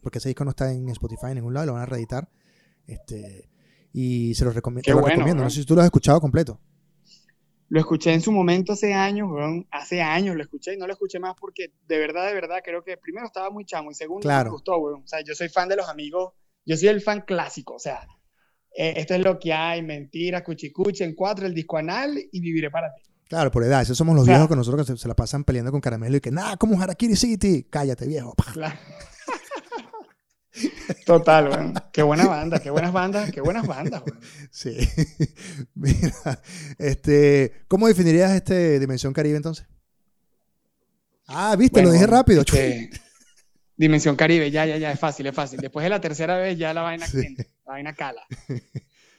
porque 0.02 0.18
ese 0.18 0.28
disco 0.28 0.44
no 0.44 0.50
está 0.50 0.72
en 0.72 0.88
Spotify 0.88 1.28
en 1.28 1.36
ningún 1.36 1.54
lado, 1.54 1.66
lo 1.66 1.72
van 1.74 1.82
a 1.82 1.86
reeditar. 1.86 2.28
Este, 2.86 3.48
y 3.92 4.34
se 4.34 4.44
los 4.44 4.54
recom 4.54 4.76
Qué 4.82 4.90
lo 4.90 5.00
bueno, 5.00 5.14
recomiendo. 5.14 5.42
¿no? 5.42 5.44
No 5.44 5.50
sé 5.50 5.60
si 5.60 5.66
tú 5.66 5.74
lo 5.74 5.80
has 5.80 5.86
escuchado 5.86 6.20
completo. 6.20 6.60
Lo 7.70 7.80
escuché 7.80 8.14
en 8.14 8.20
su 8.22 8.32
momento 8.32 8.72
hace 8.72 8.94
años, 8.94 9.28
weón. 9.30 9.66
Hace 9.70 10.00
años 10.00 10.36
lo 10.36 10.42
escuché 10.42 10.74
y 10.74 10.78
no 10.78 10.86
lo 10.86 10.92
escuché 10.94 11.18
más 11.18 11.34
porque 11.38 11.72
de 11.86 11.98
verdad, 11.98 12.26
de 12.26 12.34
verdad, 12.34 12.60
creo 12.64 12.82
que 12.82 12.96
primero 12.96 13.26
estaba 13.26 13.50
muy 13.50 13.64
chamo 13.64 13.90
y 13.90 13.94
segundo 13.94 14.22
Claro. 14.22 14.50
me 14.50 14.52
gustó, 14.52 14.78
weón. 14.78 15.02
O 15.04 15.06
sea, 15.06 15.20
yo 15.22 15.34
soy 15.34 15.48
fan 15.48 15.68
de 15.68 15.76
los 15.76 15.88
amigos, 15.88 16.32
yo 16.64 16.76
soy 16.76 16.88
el 16.88 17.02
fan 17.02 17.22
clásico, 17.26 17.74
o 17.74 17.78
sea, 17.78 18.06
eh, 18.76 18.94
esto 18.96 19.14
es 19.14 19.20
lo 19.20 19.38
que 19.38 19.52
hay, 19.52 19.82
mentira, 19.82 20.42
cuchicuchi, 20.44 21.04
en 21.04 21.14
cuatro, 21.14 21.46
el 21.46 21.54
disco 21.54 21.76
anal 21.76 22.18
y 22.32 22.40
viviré 22.40 22.70
para 22.70 22.94
ti. 22.94 23.02
Claro, 23.28 23.50
por 23.50 23.62
edad. 23.62 23.82
Esos 23.82 23.98
somos 23.98 24.16
los 24.16 24.26
viejos 24.26 24.48
que 24.48 24.56
nosotros 24.56 24.86
que 24.86 24.92
se, 24.94 24.98
se 25.02 25.08
la 25.08 25.14
pasan 25.14 25.44
peleando 25.44 25.70
con 25.70 25.82
caramelo 25.82 26.16
y 26.16 26.20
que, 26.20 26.30
nada, 26.30 26.56
como 26.56 26.80
Harakiri 26.80 27.14
City. 27.14 27.66
Cállate, 27.68 28.06
viejo. 28.06 28.34
Claro. 28.54 28.78
Total, 31.06 31.48
weón. 31.48 31.74
Qué 31.92 32.02
buena 32.02 32.26
banda, 32.26 32.58
qué 32.60 32.70
buenas 32.70 32.92
bandas, 32.92 33.30
qué 33.30 33.40
buenas 33.40 33.66
bandas, 33.66 34.02
weón. 34.06 34.20
Sí. 34.50 34.76
Mira, 35.74 36.42
este, 36.78 37.52
¿cómo 37.68 37.86
definirías 37.88 38.32
este 38.32 38.78
Dimensión 38.80 39.12
Caribe 39.12 39.36
entonces? 39.36 39.66
Ah, 41.26 41.54
viste, 41.56 41.82
lo 41.82 41.90
dije 41.90 42.06
rápido. 42.06 42.40
este, 42.40 42.90
Dimensión 43.76 44.16
Caribe, 44.16 44.50
ya, 44.50 44.66
ya, 44.66 44.76
ya, 44.78 44.90
es 44.90 44.98
fácil, 44.98 45.26
es 45.26 45.34
fácil. 45.34 45.60
Después 45.60 45.84
de 45.84 45.90
la 45.90 46.00
tercera 46.00 46.36
vez 46.38 46.58
ya 46.58 46.72
la 46.74 46.82
vaina, 46.82 47.06
Sí. 47.06 47.36
la 47.36 47.72
vaina 47.72 47.94
cala. 47.94 48.22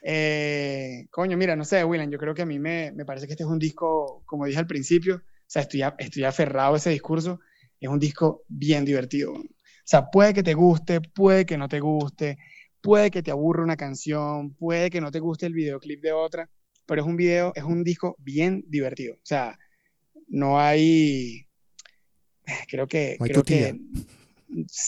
Eh, 0.02 1.08
coño, 1.12 1.38
mira, 1.38 1.56
no 1.56 1.66
sé, 1.66 1.84
William, 1.84 2.10
yo 2.10 2.18
creo 2.18 2.34
que 2.34 2.42
a 2.42 2.46
mí 2.46 2.58
me, 2.60 2.92
me 2.94 3.06
parece 3.06 3.28
que 3.28 3.34
este 3.34 3.44
es 3.44 3.50
un 3.50 3.60
disco, 3.60 4.24
como 4.26 4.46
dije 4.46 4.58
al 4.60 4.68
principio, 4.68 5.18
o 5.18 5.22
sea, 5.46 5.62
estoy, 5.64 5.82
a- 5.82 5.96
estoy 6.00 6.24
aferrado 6.24 6.74
a 6.74 6.78
ese 6.78 6.90
discurso, 6.90 7.40
es 7.80 7.90
un 7.90 8.00
disco 8.00 8.44
bien 8.48 8.86
divertido. 8.86 9.34
O 9.34 9.44
sea, 9.90 10.10
puede 10.12 10.34
que 10.34 10.44
te 10.44 10.54
guste, 10.54 11.02
puede 11.02 11.46
que 11.46 11.58
no 11.58 11.68
te 11.68 11.80
guste, 11.80 12.38
puede 12.80 13.10
que 13.10 13.24
te 13.24 13.32
aburra 13.32 13.64
una 13.64 13.76
canción, 13.76 14.54
puede 14.54 14.90
que 14.90 15.02
no 15.02 15.10
te 15.12 15.20
guste 15.20 15.48
el 15.48 15.54
videoclip 15.54 16.02
de 16.02 16.12
otra, 16.12 16.50
pero 16.86 17.02
es 17.02 17.08
un 17.08 17.18
video, 17.18 17.52
es 17.56 17.64
un 17.64 17.84
disco 17.84 18.16
bien 18.20 18.64
divertido. 18.68 19.16
O 19.16 19.26
sea, 19.26 19.58
no 20.28 20.60
hay, 20.60 21.48
creo 22.70 22.88
que, 22.88 23.16
No 23.20 23.26
hay 23.26 23.32
creo 23.32 23.42
tutilla. 23.42 23.72
que, 23.74 23.80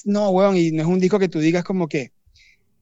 no, 0.06 0.30
weón, 0.30 0.58
y 0.58 0.72
no 0.72 0.82
es 0.84 0.88
un 0.88 1.00
disco 1.00 1.18
que 1.20 1.30
tú 1.30 1.40
digas 1.40 1.64
como 1.64 1.88
que, 1.88 2.12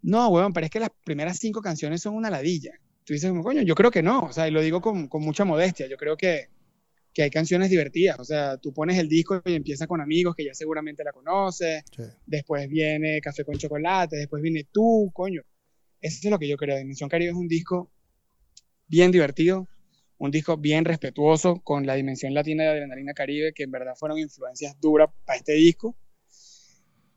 no, 0.01 0.27
weón, 0.29 0.51
pero 0.53 0.65
es 0.65 0.71
que 0.71 0.79
las 0.79 0.91
primeras 1.03 1.37
cinco 1.39 1.61
canciones 1.61 2.01
son 2.01 2.15
una 2.15 2.29
ladilla. 2.29 2.71
Tú 3.05 3.13
dices, 3.13 3.31
coño, 3.41 3.61
yo 3.61 3.75
creo 3.75 3.91
que 3.91 4.03
no, 4.03 4.23
o 4.23 4.33
sea, 4.33 4.47
y 4.47 4.51
lo 4.51 4.61
digo 4.61 4.81
con, 4.81 5.07
con 5.07 5.21
mucha 5.21 5.45
modestia, 5.45 5.87
yo 5.87 5.97
creo 5.97 6.15
que, 6.17 6.49
que 7.13 7.23
hay 7.23 7.29
canciones 7.29 7.69
divertidas, 7.69 8.19
o 8.19 8.23
sea, 8.23 8.57
tú 8.57 8.71
pones 8.73 8.97
el 8.97 9.09
disco 9.09 9.41
y 9.45 9.53
empieza 9.55 9.87
con 9.87 9.99
amigos 9.99 10.35
que 10.35 10.45
ya 10.45 10.53
seguramente 10.53 11.03
la 11.03 11.11
conoces, 11.11 11.83
Sí. 11.95 12.03
después 12.25 12.69
viene 12.69 13.19
Café 13.21 13.43
con 13.43 13.57
Chocolate, 13.57 14.15
después 14.17 14.41
viene 14.41 14.67
tú, 14.71 15.09
coño. 15.13 15.41
Eso 16.01 16.19
es 16.23 16.31
lo 16.31 16.39
que 16.39 16.47
yo 16.47 16.55
creo. 16.55 16.77
Dimensión 16.77 17.09
Caribe 17.09 17.31
es 17.31 17.35
un 17.37 17.47
disco 17.47 17.91
bien 18.87 19.11
divertido, 19.11 19.67
un 20.17 20.31
disco 20.31 20.55
bien 20.57 20.85
respetuoso 20.85 21.61
con 21.61 21.85
la 21.85 21.95
dimensión 21.95 22.33
latina 22.33 22.63
de 22.63 22.69
Adrenalina 22.69 23.13
Caribe, 23.13 23.53
que 23.53 23.63
en 23.63 23.71
verdad 23.71 23.95
fueron 23.97 24.17
influencias 24.19 24.79
duras 24.79 25.09
para 25.25 25.37
este 25.39 25.53
disco. 25.53 25.97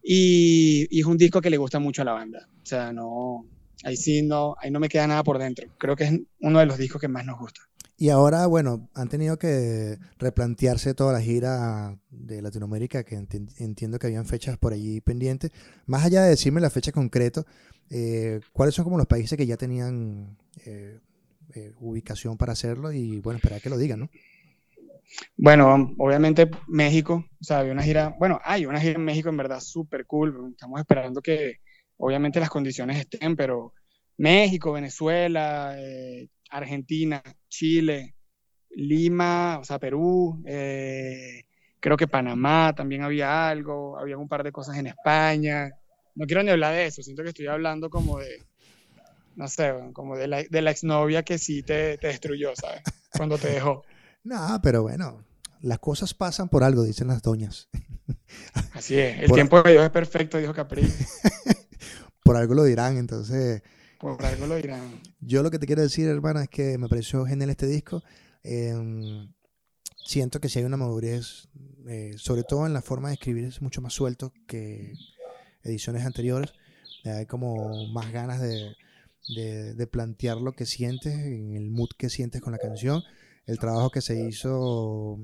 Y, 0.03 0.87
y 0.91 1.01
es 1.01 1.07
un 1.07 1.17
disco 1.17 1.41
que 1.41 1.51
le 1.51 1.57
gusta 1.59 1.79
mucho 1.79 2.03
a 2.03 2.05
la 2.05 2.13
banda. 2.13 2.49
O 2.63 2.67
sea, 2.67 2.93
no, 2.93 3.47
ahí 3.85 3.97
sí 3.97 4.23
no, 4.23 4.57
ahí 4.61 4.71
no 4.71 4.81
me 4.81 4.89
queda 4.89 5.07
nada 5.07 5.23
por 5.23 5.39
dentro. 5.39 5.69
Creo 5.79 5.95
que 5.97 6.05
es 6.05 6.21
uno 6.41 6.59
de 6.59 6.67
los 6.67 6.79
discos 6.79 7.01
que 7.01 7.09
más 7.09 7.25
nos 7.25 7.39
gusta. 7.39 7.61
Y 7.97 8.09
ahora, 8.11 8.47
bueno, 8.47 8.89
han 8.95 9.09
tenido 9.09 9.39
que 9.39 9.99
replantearse 10.19 10.95
toda 10.95 11.13
la 11.13 11.21
gira 11.21 11.99
de 12.11 12.43
Latinoamérica, 12.43 13.05
que 13.05 13.17
enti- 13.17 13.53
entiendo 13.59 13.99
que 13.99 14.09
habían 14.09 14.27
fechas 14.27 14.59
por 14.59 14.73
allí 14.73 15.01
pendientes. 15.01 15.53
Más 15.87 16.05
allá 16.05 16.23
de 16.25 16.31
decirme 16.31 16.61
la 16.61 16.71
fecha 16.71 16.91
concreta, 16.93 17.45
eh, 17.91 18.41
¿cuáles 18.53 18.75
son 18.75 18.85
como 18.85 18.99
los 18.99 19.07
países 19.07 19.37
que 19.39 19.47
ya 19.47 19.57
tenían 19.57 20.37
eh, 20.67 20.99
eh, 21.55 21.73
ubicación 21.81 22.37
para 22.37 22.53
hacerlo? 22.53 22.93
Y 22.93 23.21
bueno, 23.21 23.37
esperar 23.37 23.61
que 23.61 23.71
lo 23.71 23.79
digan, 23.79 24.01
¿no? 24.01 24.11
Bueno, 25.37 25.95
obviamente 25.99 26.51
México, 26.69 27.25
o 27.41 27.45
sea, 27.45 27.59
había 27.59 27.73
una 27.73 27.83
gira, 27.83 28.15
bueno, 28.19 28.41
hay 28.45 28.65
una 28.67 28.81
gira 28.81 28.95
en 28.95 29.05
México 29.05 29.29
en 29.29 29.37
verdad 29.37 29.61
súper 29.61 30.07
cool, 30.07 30.51
estamos 30.53 30.81
esperando 30.81 31.21
que 31.21 31.57
obviamente 31.99 32.41
las 32.41 32.49
condiciones 32.51 32.99
estén, 32.99 33.37
pero 33.37 33.75
México, 34.23 34.73
Venezuela, 34.73 35.75
eh, 35.77 36.29
Argentina, 36.51 37.21
Chile, 37.49 38.15
Lima, 38.71 39.59
o 39.59 39.65
sea, 39.65 39.81
Perú, 39.81 40.41
eh, 40.47 41.43
creo 41.81 41.97
que 41.97 42.07
Panamá 42.07 42.73
también 42.73 43.03
había 43.03 43.49
algo, 43.49 43.99
había 43.99 44.17
un 44.17 44.29
par 44.29 44.45
de 44.45 44.53
cosas 44.53 44.77
en 44.79 44.87
España, 44.87 45.71
no 46.15 46.25
quiero 46.27 46.43
ni 46.45 46.51
hablar 46.51 46.73
de 46.75 46.87
eso, 46.87 47.03
siento 47.03 47.25
que 47.25 47.31
estoy 47.31 47.49
hablando 47.49 47.91
como 47.91 48.21
de, 48.21 48.45
no 49.35 49.49
sé, 49.49 49.73
como 49.93 50.17
de 50.17 50.29
la, 50.29 50.45
de 50.49 50.63
la 50.63 50.71
exnovia 50.71 51.25
que 51.25 51.37
sí 51.39 51.65
te, 51.65 51.99
te 51.99 52.07
destruyó, 52.07 52.55
¿sabes? 52.55 52.83
Cuando 53.17 53.37
te 53.39 53.49
dejó. 53.49 53.83
No, 54.25 54.61
pero 54.63 54.83
bueno, 54.83 55.25
las 55.63 55.81
cosas 55.81 56.15
pasan 56.15 56.49
por 56.49 56.63
algo, 56.63 56.85
dicen 56.85 57.09
las 57.09 57.23
doñas. 57.23 57.69
Así 58.73 58.97
es, 58.97 59.19
el 59.19 59.27
Por- 59.27 59.35
tiempo 59.35 59.61
de 59.63 59.73
Dios 59.73 59.85
es 59.85 59.91
perfecto, 59.91 60.39
dijo 60.39 60.55
Capri. 60.55 60.83
Por 62.23 62.37
algo 62.37 62.55
lo 62.55 62.63
dirán, 62.63 62.99
entonces 62.99 63.63
Yo 65.21 65.45
lo 65.45 65.51
que 65.53 65.61
te 65.61 65.67
quiero 65.67 65.83
decir, 65.83 66.09
hermana, 66.09 66.43
es 66.43 66.49
que 66.49 66.77
me 66.77 66.89
pareció 66.89 67.25
genial 67.25 67.51
este 67.51 67.67
disco. 67.67 68.03
Eh, 68.43 68.75
siento 70.05 70.41
que 70.41 70.49
si 70.49 70.59
hay 70.59 70.65
una 70.65 70.77
madurez, 70.77 71.49
eh, 71.87 72.15
sobre 72.17 72.43
todo 72.43 72.67
en 72.67 72.73
la 72.73 72.83
forma 72.83 73.09
de 73.09 73.15
escribir, 73.15 73.45
es 73.45 73.63
mucho 73.63 73.81
más 73.81 73.93
suelto 73.93 74.33
que 74.49 74.95
ediciones 75.63 76.05
anteriores. 76.05 76.53
Hay 77.05 77.27
como 77.27 77.87
más 77.93 78.13
ganas 78.13 78.41
de, 78.41 78.77
plantear 79.91 80.39
lo 80.39 80.53
que 80.53 80.67
sientes, 80.67 81.15
en 81.15 81.55
el 81.55 81.71
mood 81.71 81.91
que 81.97 82.11
sientes 82.11 82.41
con 82.41 82.53
la 82.53 82.59
canción, 82.59 83.03
el 83.47 83.61
trabajo 83.61 83.91
que 83.91 84.01
se 84.01 84.21
hizo, 84.21 85.21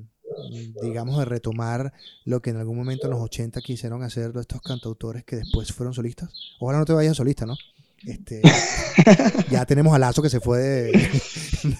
digamos, 0.83 1.18
de 1.18 1.24
retomar 1.24 1.93
lo 2.24 2.41
que 2.43 2.51
en 2.51 2.57
algún 2.59 2.76
momento 2.76 3.07
en 3.07 3.12
los 3.12 3.20
80 3.20 3.61
quisieron 3.61 4.05
hacer 4.05 4.33
estos 4.37 4.62
cantautores 4.62 5.24
que 5.24 5.37
después 5.37 5.72
fueron 5.72 5.95
solistas. 5.95 6.31
Ojalá 6.61 6.79
no 6.79 6.85
te 6.85 6.93
vayas 6.93 7.16
solista, 7.16 7.45
¿no? 7.45 7.57
Este, 8.05 8.40
ya 9.51 9.66
tenemos 9.66 9.94
a 9.94 9.99
Lazo 9.99 10.22
que 10.22 10.30
se 10.30 10.40
fue 10.40 10.92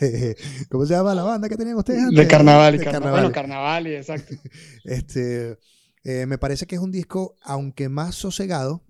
de, 0.01 0.37
¿Cómo 0.69 0.85
se 0.85 0.95
llama 0.95 1.15
la 1.15 1.23
banda 1.23 1.49
que 1.49 1.57
tenían 1.57 1.77
ustedes 1.77 2.03
antes? 2.03 2.19
De 2.19 2.27
Carnaval. 2.27 2.77
De 2.77 2.85
carnaval. 2.85 3.13
Bueno, 3.13 3.33
Carnaval, 3.33 3.87
exacto. 3.87 4.35
Este, 4.85 5.59
eh, 6.05 6.27
me 6.27 6.39
parece 6.39 6.67
que 6.67 6.75
es 6.75 6.81
un 6.81 6.91
disco, 6.91 7.37
aunque 7.43 7.89
más 7.89 8.15
sosegado 8.15 8.85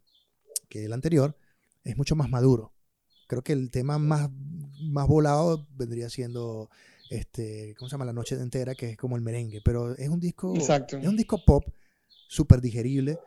que 0.69 0.85
el 0.85 0.93
anterior, 0.93 1.37
es 1.85 1.97
mucho 1.97 2.17
más 2.17 2.31
maduro. 2.31 2.73
Creo 3.27 3.43
que 3.43 3.53
el 3.53 3.71
tema 3.71 3.99
más, 3.99 4.31
más 4.81 5.07
volado 5.07 5.67
vendría 5.77 6.09
siendo 6.09 6.71
este, 7.11 7.75
¿cómo 7.79 7.89
se 7.89 7.95
llama? 7.95 8.05
La 8.05 8.13
noche 8.13 8.37
entera, 8.37 8.75
que 8.75 8.91
es 8.91 8.97
como 8.97 9.17
el 9.17 9.23
merengue. 9.23 9.61
Pero 9.63 9.97
es 9.97 10.09
un 10.09 10.21
disco, 10.21 10.55
Exacto. 10.55 10.99
es 10.99 11.07
un 11.07 11.17
disco 11.17 11.43
pop 11.45 11.65
súper 12.29 12.61
digerible. 12.61 13.19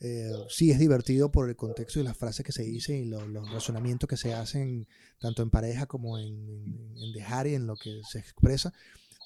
Eh, 0.00 0.30
sí 0.48 0.70
es 0.70 0.78
divertido 0.78 1.32
por 1.32 1.48
el 1.48 1.56
contexto 1.56 1.98
y 1.98 2.04
las 2.04 2.16
frases 2.16 2.46
que 2.46 2.52
se 2.52 2.62
dicen 2.62 2.96
y 2.96 3.04
los 3.06 3.50
razonamientos 3.50 4.08
que 4.08 4.16
se 4.16 4.32
hacen 4.32 4.86
tanto 5.18 5.42
en 5.42 5.50
pareja 5.50 5.86
como 5.86 6.18
en, 6.18 7.12
dejar 7.12 7.46
y 7.48 7.54
en 7.54 7.66
lo 7.66 7.76
que 7.76 8.00
se 8.08 8.18
expresa. 8.18 8.72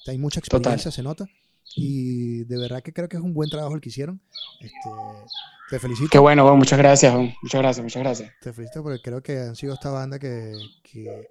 Hay 0.07 0.17
mucha 0.17 0.39
experiencia, 0.39 0.91
se 0.91 1.03
nota. 1.03 1.25
Y 1.75 2.43
de 2.43 2.57
verdad 2.57 2.83
que 2.83 2.93
creo 2.93 3.07
que 3.07 3.17
es 3.17 3.23
un 3.23 3.33
buen 3.33 3.49
trabajo 3.49 3.75
el 3.75 3.81
que 3.81 3.89
hicieron. 3.89 4.21
Este, 4.59 4.89
te 5.69 5.79
felicito. 5.79 6.09
Qué 6.11 6.19
bueno, 6.19 6.55
muchas 6.55 6.77
gracias, 6.77 7.13
muchas 7.15 7.61
gracias, 7.61 7.83
muchas 7.83 8.03
gracias. 8.03 8.31
Te 8.41 8.53
felicito 8.53 8.83
porque 8.83 9.01
creo 9.01 9.23
que 9.23 9.39
han 9.39 9.55
sido 9.55 9.73
esta 9.73 9.89
banda 9.89 10.19
que, 10.19 10.53
que 10.83 11.29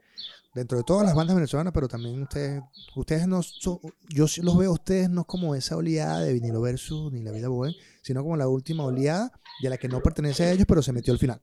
dentro 0.54 0.78
de 0.78 0.84
todas 0.84 1.06
las 1.06 1.14
bandas 1.14 1.34
venezolanas, 1.34 1.72
pero 1.72 1.88
también 1.88 2.22
ustedes, 2.22 2.62
ustedes 2.94 3.26
no 3.26 3.42
son, 3.42 3.78
yo 4.08 4.26
los 4.42 4.58
veo 4.58 4.70
a 4.70 4.74
ustedes 4.74 5.08
no 5.08 5.24
como 5.24 5.54
esa 5.54 5.76
oleada 5.76 6.20
de 6.20 6.32
vinilo 6.32 6.60
versus 6.60 7.12
ni 7.12 7.22
la 7.22 7.32
vida 7.32 7.48
bohem, 7.48 7.72
sino 8.02 8.22
como 8.22 8.36
la 8.36 8.48
última 8.48 8.84
oleada 8.84 9.32
de 9.62 9.70
la 9.70 9.78
que 9.78 9.88
no 9.88 10.02
pertenece 10.02 10.44
a 10.44 10.52
ellos, 10.52 10.66
pero 10.66 10.82
se 10.82 10.92
metió 10.92 11.12
al 11.12 11.18
final. 11.18 11.40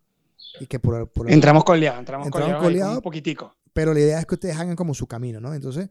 Y 0.59 0.67
que 0.67 0.79
por, 0.79 1.09
entramos 1.27 1.63
coleados, 1.63 1.99
entramos, 1.99 2.27
entramos 2.27 2.61
coleados 2.61 2.97
un 2.97 3.01
poquitico. 3.01 3.55
Pero 3.73 3.93
la 3.93 3.99
idea 3.99 4.19
es 4.19 4.25
que 4.25 4.35
ustedes 4.35 4.57
hagan 4.57 4.75
como 4.75 4.93
su 4.93 5.07
camino, 5.07 5.39
¿no? 5.39 5.53
Entonces, 5.53 5.89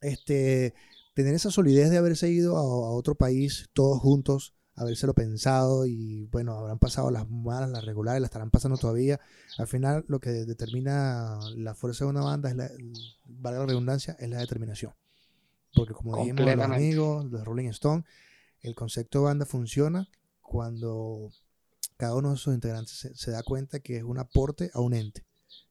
este, 0.00 0.74
tener 1.14 1.34
esa 1.34 1.50
solidez 1.50 1.90
de 1.90 1.98
haberse 1.98 2.28
ido 2.28 2.56
a, 2.56 2.60
a 2.60 2.90
otro 2.90 3.14
país 3.14 3.70
todos 3.72 4.00
juntos, 4.00 4.54
habérselo 4.74 5.14
pensado 5.14 5.86
y 5.86 6.26
bueno, 6.26 6.56
habrán 6.56 6.78
pasado 6.78 7.10
las 7.10 7.28
malas, 7.28 7.70
las 7.70 7.84
regulares, 7.84 8.20
las 8.20 8.28
estarán 8.28 8.50
pasando 8.50 8.78
todavía. 8.78 9.20
Al 9.58 9.66
final 9.66 10.04
lo 10.08 10.20
que 10.20 10.30
determina 10.30 11.38
la 11.56 11.74
fuerza 11.74 12.04
de 12.04 12.10
una 12.10 12.22
banda 12.22 12.50
es 12.50 12.56
la, 12.56 12.70
vale 13.26 13.58
la 13.58 13.66
redundancia, 13.66 14.16
es 14.18 14.28
la 14.28 14.38
determinación. 14.38 14.94
Porque 15.74 15.94
como 15.94 16.16
dijimos 16.16 16.56
los 16.56 16.64
amigos, 16.64 17.26
los 17.26 17.44
Rolling 17.44 17.68
Stone, 17.68 18.04
el 18.60 18.74
concepto 18.74 19.20
de 19.20 19.24
banda 19.26 19.46
funciona 19.46 20.08
cuando 20.40 21.30
cada 21.96 22.14
uno 22.14 22.32
de 22.32 22.36
sus 22.36 22.54
integrantes 22.54 23.10
se, 23.14 23.30
da 23.30 23.42
cuenta 23.42 23.80
que 23.80 23.98
es 23.98 24.02
un 24.02 24.18
aporte 24.18 24.70
a 24.74 24.80
un 24.80 24.94
ente. 24.94 25.24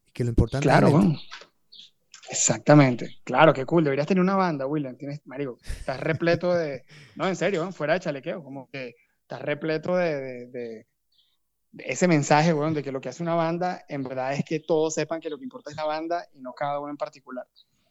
Y 0.06 0.12
que 0.12 0.24
lo 0.24 0.30
importante 0.30 0.64
claro, 0.64 0.88
es 0.88 1.18
Exactamente. 2.30 3.20
Claro, 3.24 3.54
qué 3.54 3.66
cool. 3.66 3.84
Deberías 3.84 4.08
tener 4.08 4.22
una 4.22 4.36
banda, 4.36 4.68
William. 4.68 4.96
Tienes, 4.98 5.22
marico, 5.26 5.58
estás 5.64 6.00
repleto 6.00 6.54
de... 6.54 6.86
No, 7.16 7.28
en 7.28 7.36
serio, 7.36 7.72
fuera 7.72 7.94
de 7.94 8.00
chalequeo. 8.02 8.44
Como 8.44 8.70
que 8.70 8.96
estás 9.22 9.42
repleto 9.42 9.96
de, 9.96 10.48
de, 10.48 10.88
ese 11.78 12.08
mensaje, 12.08 12.54
weón, 12.54 12.74
de 12.74 12.84
que 12.84 12.92
lo 12.92 13.02
que 13.02 13.10
hace 13.10 13.24
una 13.24 13.36
banda, 13.36 13.86
en 13.88 14.04
verdad 14.04 14.34
es 14.34 14.44
que 14.44 14.60
todos 14.60 14.96
sepan 14.96 15.20
que 15.20 15.30
lo 15.30 15.38
que 15.38 15.44
importa 15.44 15.70
es 15.70 15.78
la 15.78 15.86
banda 15.86 16.28
y 16.34 16.42
no 16.42 16.54
cada 16.54 16.80
uno 16.80 16.90
en 16.90 16.98
particular. 16.98 17.48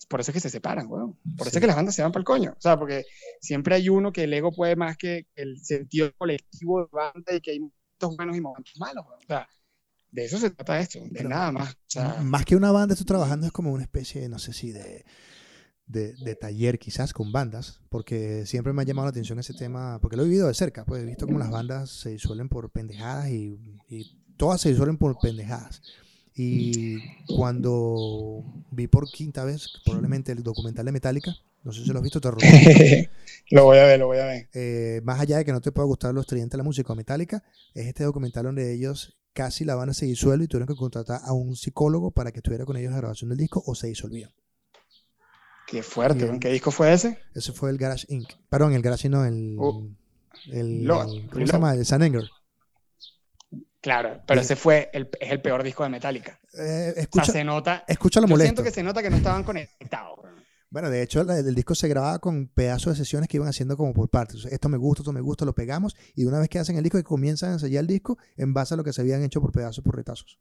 Por 0.09 0.21
eso 0.21 0.31
es 0.31 0.35
que 0.35 0.41
se 0.41 0.51
separan, 0.51 0.91
weón. 0.91 1.19
Por 1.37 1.47
eso 1.47 1.59
es 1.59 1.61
que 1.61 1.67
las 1.67 1.77
bandas 1.77 1.95
se 1.95 2.03
van 2.03 2.13
para 2.13 2.21
el 2.21 2.27
coño. 2.27 2.55
O 2.57 2.61
sea, 2.61 2.79
porque 2.79 3.05
siempre 3.41 3.75
hay 3.75 3.89
uno 3.89 4.13
que 4.13 4.25
el 4.25 4.33
ego 4.33 4.53
puede 4.53 4.77
más 4.77 4.97
que 4.97 5.27
el 5.35 5.59
sentido 5.59 6.13
colectivo 6.17 6.81
de 6.83 6.89
banda 6.91 7.35
y 7.35 7.41
que 7.41 7.53
hay 7.53 7.61
momentos 7.61 8.17
buenos 8.17 8.37
y 8.37 8.41
momentos 8.41 8.75
malos, 8.79 9.05
weón. 9.07 9.21
O 9.23 9.27
sea, 9.27 9.49
de 10.11 10.25
eso 10.25 10.39
se 10.39 10.51
trata 10.51 10.81
esto, 10.81 11.01
de 11.11 11.25
nada 11.25 11.53
más. 11.53 11.77
más 12.23 12.45
que 12.45 12.57
una 12.57 12.73
banda, 12.73 12.95
estoy 12.95 13.07
trabajando 13.07 13.47
es 13.47 13.53
como 13.53 13.73
una 13.73 13.83
especie, 13.83 14.29
no 14.29 14.39
sé 14.39 14.53
si 14.53 14.73
de, 14.73 15.05
de, 15.89 16.37
taller 16.37 16.79
quizás 16.79 17.13
con 17.13 17.33
bandas, 17.33 17.81
porque 17.89 18.45
siempre 18.47 18.73
me 18.73 18.83
ha 18.83 18.85
llamado 18.85 19.07
la 19.07 19.11
atención 19.11 19.39
ese 19.39 19.55
tema, 19.55 19.99
porque 20.01 20.17
lo 20.17 20.23
he 20.23 20.27
vivido 20.27 20.49
de 20.49 20.55
cerca, 20.55 20.85
pues 20.85 21.03
he 21.03 21.07
visto 21.07 21.27
como 21.27 21.39
las 21.39 21.51
bandas 21.51 21.91
se 21.91 22.11
disuelven 22.11 22.49
por 22.49 22.71
pendejadas 22.71 23.31
y, 23.31 23.59
todas 24.37 24.61
se 24.61 24.69
disuelven 24.69 24.99
por 24.99 25.19
pendejadas. 25.19 25.83
Y 26.37 26.99
cuando 27.27 28.45
vi 28.71 28.87
por 28.87 29.11
quinta 29.11 29.45
vez, 29.45 29.69
probablemente 29.85 30.31
el 30.31 30.45
documental 30.45 30.87
de 30.87 30.93
Metallica, 30.93 31.35
no 31.65 31.73
sé 31.73 31.83
si 31.83 31.91
lo 31.91 31.99
has 31.99 32.03
visto, 32.05 32.21
te 32.21 32.31
Lo 33.51 33.65
voy 33.65 33.79
a 33.79 33.85
ver, 33.85 33.99
lo 33.99 34.07
voy 34.07 34.19
a 34.19 34.27
ver. 34.27 34.49
Eh, 34.55 35.01
más 35.03 35.19
allá 35.19 35.39
de 35.39 35.45
que 35.45 35.51
no 35.53 35.61
te 35.61 35.73
pueda 35.73 35.87
gustar 35.87 36.15
los 36.15 36.23
estudiantes 36.23 36.53
de 36.53 36.59
la 36.59 36.65
música 36.65 36.95
Metallica, 36.95 37.43
es 37.75 37.87
este 37.89 38.05
documental 38.05 38.45
donde 38.45 38.73
ellos 38.73 39.19
casi 39.39 39.65
la 39.65 39.77
van 39.77 39.91
a 39.91 39.95
seguir 39.95 40.17
suelo 40.17 40.43
y 40.43 40.49
tuvieron 40.49 40.67
que 40.67 40.75
contratar 40.75 41.21
a 41.23 41.33
un 41.33 41.55
psicólogo 41.55 42.11
para 42.11 42.33
que 42.33 42.41
estuviera 42.41 42.65
con 42.65 42.77
ellos 42.77 42.89
en 42.89 42.95
la 42.95 42.99
grabación 42.99 43.31
del 43.31 43.39
disco 43.39 43.63
o 43.65 43.77
se 43.77 43.87
disolvían. 43.87 44.33
Qué 45.69 45.85
fuerte, 45.85 46.27
¿en 46.27 46.41
qué 46.41 46.49
disco 46.49 46.73
fue 46.73 46.93
ese? 46.93 47.21
Ese 47.37 47.53
fue 47.53 47.71
el 47.71 47.79
Garage 47.79 48.05
Inc. 48.09 48.29
Perdón, 48.51 48.73
el 48.73 48.83
Garage 48.83 49.09
no, 49.09 49.25
el. 49.25 49.55
Uh, 49.57 49.95
el, 50.51 50.89
¿Cómo 51.31 51.47
se 51.47 51.53
llama? 51.53 51.75
El 51.75 51.87
San 51.87 52.03
Anger. 52.03 52.29
Claro, 53.81 54.21
pero 54.27 54.41
ese 54.41 54.57
fue 54.57 54.91
el, 54.93 55.09
es 55.21 55.31
el 55.31 55.41
peor 55.41 55.63
disco 55.63 55.85
de 55.85 55.91
Metallica. 55.91 56.41
Eh, 56.59 56.95
escucha, 56.97 57.23
o 57.23 57.25
sea, 57.27 57.33
se 57.35 57.45
nota. 57.45 57.85
Escucha 57.87 58.21
lo 58.21 58.27
yo 58.27 58.37
siento 58.39 58.65
que 58.65 58.73
se 58.73 58.83
nota 58.83 59.03
que 59.03 59.11
no 59.11 59.19
estaban 59.19 59.45
conectados. 59.45 60.19
Bueno, 60.71 60.91
de 60.91 61.03
hecho, 61.03 61.23
el, 61.23 61.55
disco 61.55 61.75
se 61.75 61.89
grababa 61.89 62.19
con 62.19 62.49
pedazos 62.49 62.93
de 62.93 63.05
sesiones 63.05 63.29
que 63.29 63.39
iban 63.39 63.49
haciendo 63.49 63.77
como 63.77 63.95
por 63.95 64.11
partes. 64.11 64.45
esto 64.45 64.69
me 64.69 64.77
gusta, 64.77 65.03
esto 65.03 65.13
me 65.15 65.23
gusta, 65.23 65.47
lo 65.47 65.55
pegamos. 65.55 65.97
Y 66.15 66.25
una 66.25 66.39
vez 66.39 66.51
que 66.51 66.59
hacen 66.59 66.77
el 66.77 66.83
disco, 66.83 66.99
y 66.99 67.03
comienzan 67.03 67.51
a 67.51 67.53
ensayar 67.55 67.81
el 67.81 67.87
disco 67.87 68.19
en 68.37 68.53
base 68.53 68.75
a 68.75 68.77
lo 68.77 68.85
que 68.85 68.93
se 68.93 69.01
habían 69.01 69.23
hecho 69.23 69.41
por 69.41 69.51
pedazos, 69.51 69.83
por 69.83 69.97
retazos. 69.97 70.39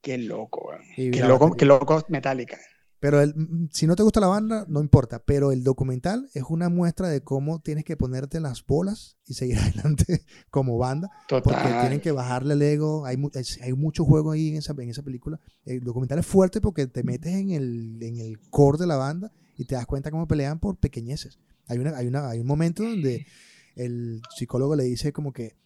Qué 0.00 0.16
loco, 0.16 0.70
Qué 0.96 1.10
loco, 1.10 1.52
qué 1.54 1.66
loco 1.66 2.02
Metallica. 2.08 2.58
Pero 2.98 3.20
el, 3.20 3.34
mm, 3.34 3.68
si 3.72 3.86
no 3.86 3.94
te 3.94 4.02
gusta 4.02 4.20
la 4.20 4.28
banda, 4.28 4.64
no 4.68 4.80
importa. 4.80 5.22
Pero 5.24 5.52
el 5.52 5.64
documental 5.64 6.30
es 6.34 6.44
una 6.48 6.68
muestra 6.70 7.08
de 7.08 7.20
cómo 7.22 7.60
tienes 7.60 7.84
que 7.84 7.96
ponerte 7.96 8.40
las 8.40 8.64
bolas 8.64 9.18
y 9.26 9.34
seguir 9.34 9.58
adelante 9.58 10.24
como 10.50 10.78
banda. 10.78 11.10
Total. 11.28 11.42
Porque 11.42 11.80
tienen 11.80 12.00
que 12.00 12.12
bajarle 12.12 12.54
el 12.54 12.62
ego. 12.62 13.04
Hay, 13.04 13.16
hay 13.60 13.72
mucho 13.74 14.04
juego 14.04 14.30
ahí 14.30 14.48
en 14.48 14.56
esa, 14.56 14.72
en 14.78 14.88
esa 14.88 15.02
película. 15.02 15.38
El 15.64 15.84
documental 15.84 16.20
es 16.20 16.26
fuerte 16.26 16.60
porque 16.60 16.86
te 16.86 17.02
metes 17.02 17.34
en 17.34 17.50
el, 17.50 17.98
en 18.00 18.18
el 18.18 18.40
core 18.50 18.78
de 18.78 18.86
la 18.86 18.96
banda 18.96 19.30
y 19.56 19.64
te 19.64 19.74
das 19.74 19.86
cuenta 19.86 20.10
cómo 20.10 20.26
pelean 20.26 20.58
por 20.58 20.76
pequeñeces. 20.76 21.38
Hay, 21.68 21.78
una, 21.78 21.96
hay, 21.96 22.06
una, 22.06 22.28
hay 22.28 22.40
un 22.40 22.46
momento 22.46 22.82
donde 22.82 23.26
el 23.76 24.20
psicólogo 24.36 24.76
le 24.76 24.84
dice 24.84 25.12
como 25.12 25.32
que, 25.32 25.56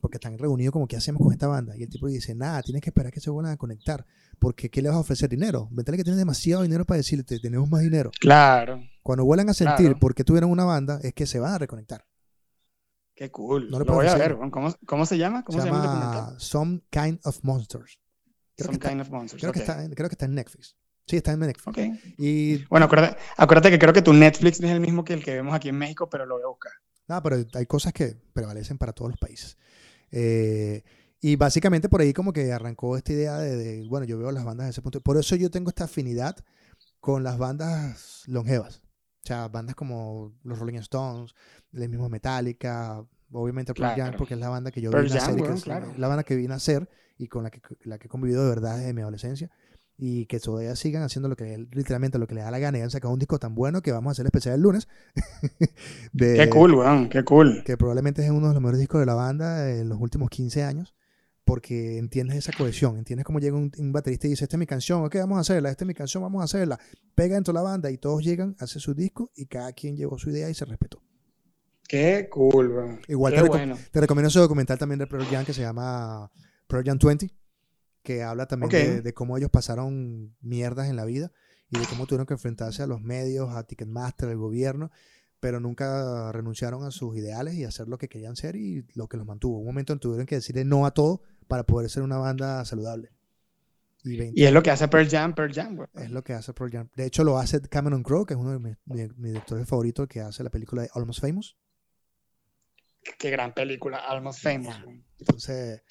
porque 0.00 0.16
están 0.16 0.38
reunidos 0.38 0.72
como, 0.72 0.86
¿qué 0.86 0.96
hacemos 0.96 1.22
con 1.22 1.32
esta 1.32 1.46
banda? 1.46 1.76
Y 1.76 1.82
el 1.82 1.88
tipo 1.88 2.06
dice, 2.06 2.34
nada, 2.34 2.62
tienes 2.62 2.82
que 2.82 2.90
esperar 2.90 3.12
que 3.12 3.20
se 3.20 3.30
vuelvan 3.30 3.52
a 3.52 3.56
conectar. 3.56 4.06
Porque 4.38 4.70
¿qué 4.70 4.82
le 4.82 4.88
vas 4.88 4.96
a 4.96 5.00
ofrecer? 5.00 5.28
Dinero. 5.28 5.68
Ventale 5.70 5.96
que 5.96 6.04
tienes 6.04 6.18
demasiado 6.18 6.62
dinero 6.62 6.84
para 6.84 6.98
decirte, 6.98 7.38
tenemos 7.38 7.68
más 7.70 7.80
dinero. 7.80 8.10
Claro. 8.20 8.82
Cuando 9.02 9.24
vuelvan 9.24 9.48
a 9.48 9.54
sentir 9.54 9.96
por 9.98 10.14
qué 10.14 10.24
tuvieron 10.24 10.50
una 10.50 10.64
banda, 10.64 11.00
es 11.02 11.14
que 11.14 11.26
se 11.26 11.38
van 11.38 11.54
a 11.54 11.58
reconectar. 11.58 12.04
Qué 13.14 13.30
cool. 13.30 13.70
No 13.70 13.78
lo, 13.78 13.86
voy 13.86 14.06
a 14.06 14.14
ver. 14.14 14.36
¿Cómo, 14.50 14.74
¿Cómo, 14.84 15.06
se 15.06 15.16
llama? 15.16 15.42
¿Cómo 15.42 15.58
se, 15.58 15.66
llama, 15.68 16.34
Some 16.38 16.82
Kind 16.90 17.20
of 17.24 17.42
Monsters. 17.42 17.98
Creo 18.56 18.72
Some 18.72 18.78
Kind 18.78 19.00
of 19.00 19.10
Monsters. 19.10 19.40
Creo, 19.40 19.52
que 19.54 19.60
está, 19.60 19.88
creo 19.88 20.08
que 20.10 20.14
está 20.14 20.26
en 20.26 20.34
Netflix. 20.34 20.76
Sí, 21.06 21.16
está 21.16 21.32
en 21.32 21.40
Netflix. 21.40 21.66
Okay. 21.68 22.14
Y, 22.18 22.64
bueno, 22.64 22.86
acuérdate, 22.86 23.16
acuérdate, 23.36 23.70
que 23.70 23.78
creo 23.78 23.92
que 23.92 24.02
tu 24.02 24.12
Netflix 24.12 24.60
es 24.60 24.70
el 24.70 24.80
mismo 24.80 25.04
que 25.04 25.12
el 25.14 25.24
que 25.24 25.34
vemos 25.34 25.54
aquí 25.54 25.68
en 25.68 25.78
México, 25.78 26.10
pero 26.10 26.26
lo 26.26 26.34
voy 26.34 26.44
a 26.44 26.48
buscar. 26.48 26.72
No, 27.06 27.22
pero 27.22 27.44
hay 27.54 27.66
cosas 27.66 27.92
que 27.92 28.16
prevalecen 28.32 28.76
para 28.76 28.92
todos 28.92 29.12
los 29.12 29.18
países. 29.18 29.56
Eh, 30.10 30.82
y 31.20 31.36
básicamente 31.36 31.88
por 31.88 32.00
ahí 32.00 32.12
como 32.12 32.32
que 32.32 32.52
arrancó 32.52 32.96
esta 32.96 33.12
idea 33.12 33.38
de, 33.38 33.86
bueno, 33.88 34.04
yo 34.04 34.18
veo 34.18 34.32
las 34.32 34.44
bandas 34.44 34.66
de 34.66 34.70
ese 34.70 34.82
punto. 34.82 35.00
Por 35.00 35.16
eso 35.16 35.36
yo 35.36 35.50
tengo 35.50 35.68
esta 35.68 35.84
afinidad 35.84 36.36
con 36.98 37.22
las 37.22 37.38
bandas 37.38 38.24
longevas. 38.26 38.82
O 39.22 39.26
sea, 39.26 39.48
bandas 39.48 39.76
como 39.76 40.34
los 40.42 40.58
Rolling 40.58 40.78
Stones, 40.78 41.34
el 41.72 41.88
mismo 41.88 42.08
Metallica, 42.08 43.04
obviamente 43.30 43.74
Pearl 43.74 43.96
Jam, 43.96 44.14
porque 44.16 44.34
es 44.34 44.40
la 44.40 44.48
banda 44.48 44.70
que 44.72 44.80
yo 44.80 44.90
vine 44.90 45.18
a 45.18 45.24
hacer, 45.24 45.98
la 45.98 46.08
banda 46.08 46.24
que 46.24 46.36
vine 46.36 46.52
a 46.52 46.56
hacer 46.56 46.88
y 47.18 47.28
con 47.28 47.44
la 47.44 47.50
que, 47.50 47.60
la 47.84 47.98
que 47.98 48.06
he 48.06 48.10
convivido 48.10 48.42
de 48.42 48.48
verdad 48.48 48.78
desde 48.78 48.92
mi 48.92 49.02
adolescencia 49.02 49.50
y 49.98 50.26
que 50.26 50.40
todavía 50.40 50.76
sigan 50.76 51.02
haciendo 51.02 51.28
lo 51.28 51.36
que 51.36 51.66
literalmente 51.72 52.18
lo 52.18 52.26
que 52.26 52.34
le 52.34 52.42
da 52.42 52.50
la 52.50 52.58
gana 52.58 52.78
y 52.78 52.82
han 52.82 52.90
sacado 52.90 53.14
un 53.14 53.18
disco 53.18 53.38
tan 53.38 53.54
bueno 53.54 53.82
que 53.82 53.92
vamos 53.92 54.10
a 54.10 54.12
hacer 54.12 54.26
especial 54.26 54.54
el 54.56 54.60
lunes. 54.62 54.88
qué 56.18 56.48
cool, 56.50 56.74
weón, 56.74 57.08
qué 57.08 57.24
cool. 57.24 57.62
Que 57.64 57.76
probablemente 57.76 58.24
es 58.24 58.30
uno 58.30 58.48
de 58.48 58.54
los 58.54 58.62
mejores 58.62 58.80
discos 58.80 59.00
de 59.00 59.06
la 59.06 59.14
banda 59.14 59.70
en 59.70 59.88
los 59.88 60.00
últimos 60.00 60.28
15 60.30 60.62
años 60.64 60.94
porque 61.46 61.98
entiendes 61.98 62.38
esa 62.38 62.52
cohesión, 62.52 62.98
entiendes 62.98 63.24
cómo 63.24 63.38
llega 63.38 63.56
un, 63.56 63.70
baterista 63.92 64.26
y 64.26 64.30
dice, 64.30 64.44
esta 64.44 64.56
es 64.56 64.58
mi 64.58 64.66
canción, 64.66 65.04
ok, 65.04 65.14
vamos 65.14 65.38
a 65.38 65.42
hacerla, 65.42 65.70
esta 65.70 65.84
es 65.84 65.86
mi 65.86 65.94
canción, 65.94 66.20
vamos 66.24 66.42
a 66.42 66.44
hacerla, 66.44 66.76
pega 67.14 67.36
dentro 67.36 67.52
de 67.52 67.58
la 67.58 67.62
banda 67.62 67.88
y 67.88 67.98
todos 67.98 68.24
llegan, 68.24 68.56
hace 68.58 68.80
su 68.80 68.94
disco 68.94 69.30
y 69.36 69.46
cada 69.46 69.72
quien 69.72 69.96
llevó 69.96 70.18
su 70.18 70.30
idea 70.30 70.50
y 70.50 70.54
se 70.54 70.64
respetó. 70.64 71.00
Qué 71.88 72.28
cool, 72.32 72.68
bro. 72.68 72.98
Igual 73.06 73.32
te, 73.92 74.00
recomiendo 74.00 74.28
ese 74.28 74.40
documental 74.40 74.76
también 74.76 74.98
de 74.98 75.06
Pearl 75.06 75.24
Jam 75.26 75.44
que 75.44 75.52
se 75.52 75.60
llama 75.60 76.32
Pearl 76.66 76.84
Jam 76.84 76.98
20, 77.00 77.30
que 78.06 78.22
habla 78.22 78.46
también 78.46 78.70
de, 78.70 79.02
de, 79.02 79.14
cómo 79.14 79.36
ellos 79.36 79.50
pasaron 79.50 80.32
mierdas 80.40 80.88
en 80.88 80.94
la 80.94 81.04
vida 81.04 81.32
y 81.68 81.78
de 81.78 81.86
cómo 81.86 82.06
tuvieron 82.06 82.24
que 82.24 82.34
enfrentarse 82.34 82.84
a 82.84 82.86
los 82.86 83.00
medios, 83.00 83.50
a 83.50 83.64
Ticketmaster, 83.64 84.28
al 84.28 84.36
gobierno, 84.36 84.92
pero 85.40 85.58
nunca 85.58 86.30
renunciaron 86.30 86.84
a 86.84 86.92
sus 86.92 87.16
ideales 87.16 87.54
y 87.54 87.64
a 87.64 87.68
hacer 87.68 87.88
lo 87.88 87.98
que 87.98 88.08
querían 88.08 88.36
ser 88.36 88.54
y 88.54 88.86
lo 88.94 89.08
que 89.08 89.16
los 89.16 89.26
mantuvo. 89.26 89.58
Un 89.58 89.66
momento 89.66 89.92
en 89.92 89.98
tuvieron 89.98 90.24
que 90.24 90.36
decirle 90.36 90.64
no 90.64 90.86
a 90.86 90.92
todo 90.92 91.22
para 91.48 91.64
poder 91.64 91.90
ser 91.90 92.04
una 92.04 92.16
banda 92.16 92.64
saludable. 92.64 93.10
Y, 94.04 94.44
es 94.44 94.52
lo 94.52 94.62
que 94.62 94.70
hace 94.70 94.86
Pearl 94.86 95.08
Jam, 95.08 95.34
Pearl 95.34 95.52
Jam. 95.52 95.78
Es 95.94 96.12
lo 96.12 96.22
que 96.22 96.32
hace 96.32 96.52
Pearl 96.52 96.70
Jam. 96.70 96.88
De 96.94 97.06
hecho, 97.06 97.24
lo 97.24 97.38
hace 97.38 97.60
Cameron 97.62 98.04
Crowe, 98.04 98.24
que 98.24 98.34
es 98.34 98.40
uno 98.40 98.52
de 98.52 98.60
mis, 98.60 98.76
directores 99.16 99.68
favoritos, 99.68 100.06
que 100.06 100.20
hace 100.20 100.44
la 100.44 100.50
película 100.50 100.82
de 100.82 100.90
Almost 100.94 101.20
Famous. 101.20 101.56
Qué 103.18 103.30
gran 103.30 103.54
película, 103.54 103.98
Almost 103.98 104.42
Famous. 104.42 104.76
Entonces, 105.18 105.82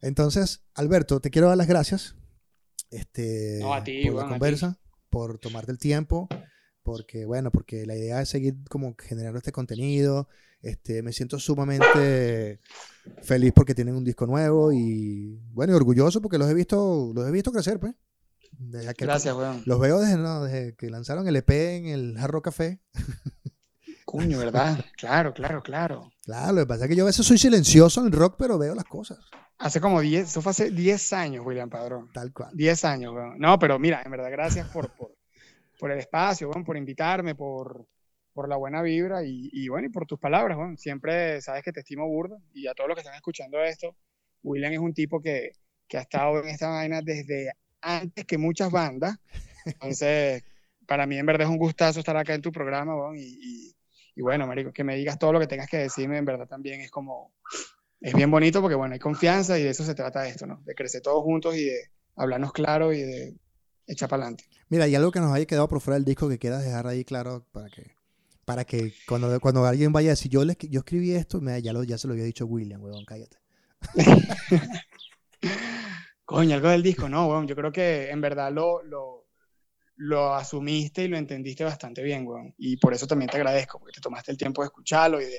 entonces, 0.00 0.64
Alberto, 0.74 1.20
te 1.20 1.30
quiero 1.30 1.48
dar 1.48 1.56
las 1.56 1.66
gracias 1.66 2.16
este, 2.90 3.60
por 3.62 4.14
la 4.14 4.28
conversa, 4.28 4.78
por 5.10 5.38
tomarte 5.38 5.72
el 5.72 5.78
tiempo, 5.78 6.28
porque, 6.82 7.24
bueno, 7.24 7.50
porque 7.50 7.86
la 7.86 7.96
idea 7.96 8.20
es 8.20 8.28
seguir 8.28 8.56
como 8.68 8.94
generando 8.98 9.38
este 9.38 9.52
contenido. 9.52 10.28
Este, 10.60 11.02
me 11.02 11.12
siento 11.12 11.40
sumamente 11.40 12.60
feliz 13.22 13.52
porque 13.52 13.74
tienen 13.74 13.96
un 13.96 14.04
disco 14.04 14.26
nuevo 14.26 14.72
y, 14.72 15.40
bueno, 15.52 15.72
y 15.72 15.76
orgulloso 15.76 16.20
porque 16.20 16.38
los 16.38 16.48
he 16.48 16.54
visto, 16.54 17.12
los 17.14 17.26
he 17.26 17.32
visto 17.32 17.50
crecer, 17.50 17.80
pues. 17.80 17.94
Gracias, 18.58 19.34
weón. 19.34 19.62
Los 19.66 19.80
veo 19.80 19.98
desde, 19.98 20.18
desde, 20.18 20.76
que 20.76 20.90
lanzaron 20.90 21.26
el 21.26 21.36
EP 21.36 21.50
en 21.50 21.86
el 21.86 22.16
Jarro 22.18 22.42
Café. 22.42 22.80
Cuño, 24.04 24.38
¿verdad? 24.38 24.84
Claro, 24.96 25.32
claro, 25.32 25.62
claro. 25.62 26.11
Claro, 26.24 26.52
lo 26.52 26.60
que 26.62 26.66
pasa 26.66 26.84
es 26.84 26.90
que 26.90 26.96
yo 26.96 27.04
a 27.04 27.06
veces 27.06 27.26
soy 27.26 27.38
silencioso 27.38 28.00
en 28.00 28.06
el 28.06 28.12
rock, 28.12 28.36
pero 28.38 28.58
veo 28.58 28.74
las 28.74 28.84
cosas. 28.84 29.18
Hace 29.58 29.80
como 29.80 30.00
10, 30.00 30.28
eso 30.28 30.42
fue 30.42 30.50
hace 30.50 30.70
10 30.70 31.12
años, 31.12 31.44
William 31.44 31.68
Padrón. 31.68 32.10
Tal 32.12 32.32
cual. 32.32 32.50
10 32.54 32.84
años, 32.84 33.12
weón. 33.12 33.38
No, 33.38 33.58
pero 33.58 33.78
mira, 33.78 34.02
en 34.04 34.10
verdad, 34.10 34.30
gracias 34.30 34.68
por, 34.68 34.94
por, 34.94 35.16
por 35.78 35.90
el 35.90 35.98
espacio, 35.98 36.48
bueno, 36.48 36.64
por 36.64 36.76
invitarme, 36.76 37.34
por, 37.34 37.86
por 38.32 38.48
la 38.48 38.56
buena 38.56 38.82
vibra 38.82 39.24
y, 39.24 39.50
y, 39.52 39.68
bueno, 39.68 39.88
y 39.88 39.90
por 39.90 40.06
tus 40.06 40.18
palabras, 40.18 40.56
bueno. 40.56 40.76
Siempre 40.76 41.40
sabes 41.40 41.62
que 41.62 41.72
te 41.72 41.80
estimo 41.80 42.06
burdo 42.06 42.38
y 42.54 42.66
a 42.66 42.74
todos 42.74 42.88
los 42.88 42.96
que 42.96 43.00
están 43.00 43.16
escuchando 43.16 43.60
esto, 43.62 43.96
William 44.42 44.72
es 44.72 44.78
un 44.78 44.94
tipo 44.94 45.20
que, 45.20 45.52
que 45.88 45.98
ha 45.98 46.02
estado 46.02 46.40
en 46.40 46.48
esta 46.48 46.68
vaina 46.68 47.02
desde 47.02 47.52
antes 47.80 48.24
que 48.24 48.38
muchas 48.38 48.70
bandas. 48.70 49.18
Entonces, 49.64 50.44
para 50.86 51.06
mí 51.06 51.18
en 51.18 51.26
verdad 51.26 51.46
es 51.46 51.50
un 51.50 51.58
gustazo 51.58 52.00
estar 52.00 52.16
acá 52.16 52.34
en 52.34 52.42
tu 52.42 52.52
programa, 52.52 52.94
y, 53.16 53.20
y, 53.20 53.74
bueno, 54.20 54.46
marico, 54.46 54.72
que 54.72 54.84
me 54.84 54.96
digas 54.96 55.18
todo 55.18 55.32
lo 55.32 55.40
que 55.40 55.46
tengas 55.46 55.68
que 55.68 55.78
decirme, 55.78 56.18
en 56.18 56.24
verdad 56.24 56.46
también 56.46 56.82
es 56.82 56.90
como, 56.90 57.32
es 58.00 58.12
bien 58.14 58.30
bonito 58.30 58.60
porque 58.60 58.74
bueno, 58.74 58.92
hay 58.92 59.00
confianza 59.00 59.58
y 59.58 59.62
de 59.62 59.70
eso 59.70 59.84
se 59.84 59.94
trata 59.94 60.28
esto, 60.28 60.46
¿no? 60.46 60.60
De 60.64 60.74
crecer 60.74 61.00
todos 61.00 61.22
juntos 61.22 61.56
y 61.56 61.64
de 61.64 61.90
hablarnos 62.16 62.52
claro 62.52 62.92
y 62.92 63.00
de 63.00 63.34
echar 63.86 64.08
para 64.08 64.24
adelante. 64.24 64.44
Mira, 64.68 64.86
y 64.88 64.94
algo 64.94 65.10
que 65.10 65.20
nos 65.20 65.32
haya 65.32 65.46
quedado 65.46 65.68
por 65.68 65.80
fuera 65.80 65.94
del 65.94 66.04
disco 66.04 66.28
que 66.28 66.38
queda 66.38 66.58
dejar 66.60 66.86
ahí 66.86 67.04
claro 67.04 67.46
para 67.52 67.70
que 67.70 67.94
para 68.44 68.64
que 68.64 68.92
cuando, 69.06 69.38
cuando 69.40 69.64
alguien 69.64 69.92
vaya 69.92 70.10
a 70.10 70.12
decir, 70.12 70.30
yo, 70.30 70.44
le, 70.44 70.56
yo 70.60 70.80
escribí 70.80 71.12
esto, 71.12 71.40
ya, 71.62 71.72
lo, 71.72 71.84
ya 71.84 71.96
se 71.96 72.08
lo 72.08 72.12
había 72.14 72.24
dicho 72.24 72.44
William, 72.44 72.82
huevón, 72.82 73.04
cállate. 73.04 73.38
Coño, 76.24 76.54
algo 76.56 76.68
del 76.68 76.82
disco, 76.82 77.08
no, 77.08 77.26
weón. 77.28 77.46
Yo 77.46 77.54
creo 77.54 77.72
que 77.72 78.10
en 78.10 78.20
verdad 78.20 78.52
lo, 78.52 78.82
lo, 78.82 79.21
lo 80.02 80.34
asumiste 80.34 81.04
y 81.04 81.08
lo 81.08 81.16
entendiste 81.16 81.64
bastante 81.64 82.02
bien, 82.02 82.26
weón. 82.26 82.54
Y 82.58 82.76
por 82.76 82.92
eso 82.92 83.06
también 83.06 83.30
te 83.30 83.36
agradezco, 83.36 83.78
porque 83.78 83.92
te 83.94 84.00
tomaste 84.00 84.32
el 84.32 84.36
tiempo 84.36 84.62
de 84.62 84.66
escucharlo 84.66 85.20
y 85.20 85.26
de, 85.26 85.38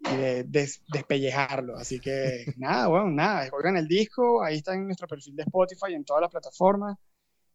y 0.00 0.16
de 0.16 0.44
despellejarlo. 0.88 1.76
Así 1.76 2.00
que 2.00 2.46
nada, 2.56 2.88
weón, 2.88 3.14
nada. 3.14 3.48
Oigan 3.52 3.76
el 3.76 3.86
disco, 3.86 4.42
ahí 4.42 4.56
está 4.56 4.74
en 4.74 4.86
nuestro 4.86 5.06
perfil 5.06 5.36
de 5.36 5.44
Spotify, 5.44 5.94
en 5.94 6.04
todas 6.04 6.20
las 6.20 6.30
plataformas. 6.30 6.96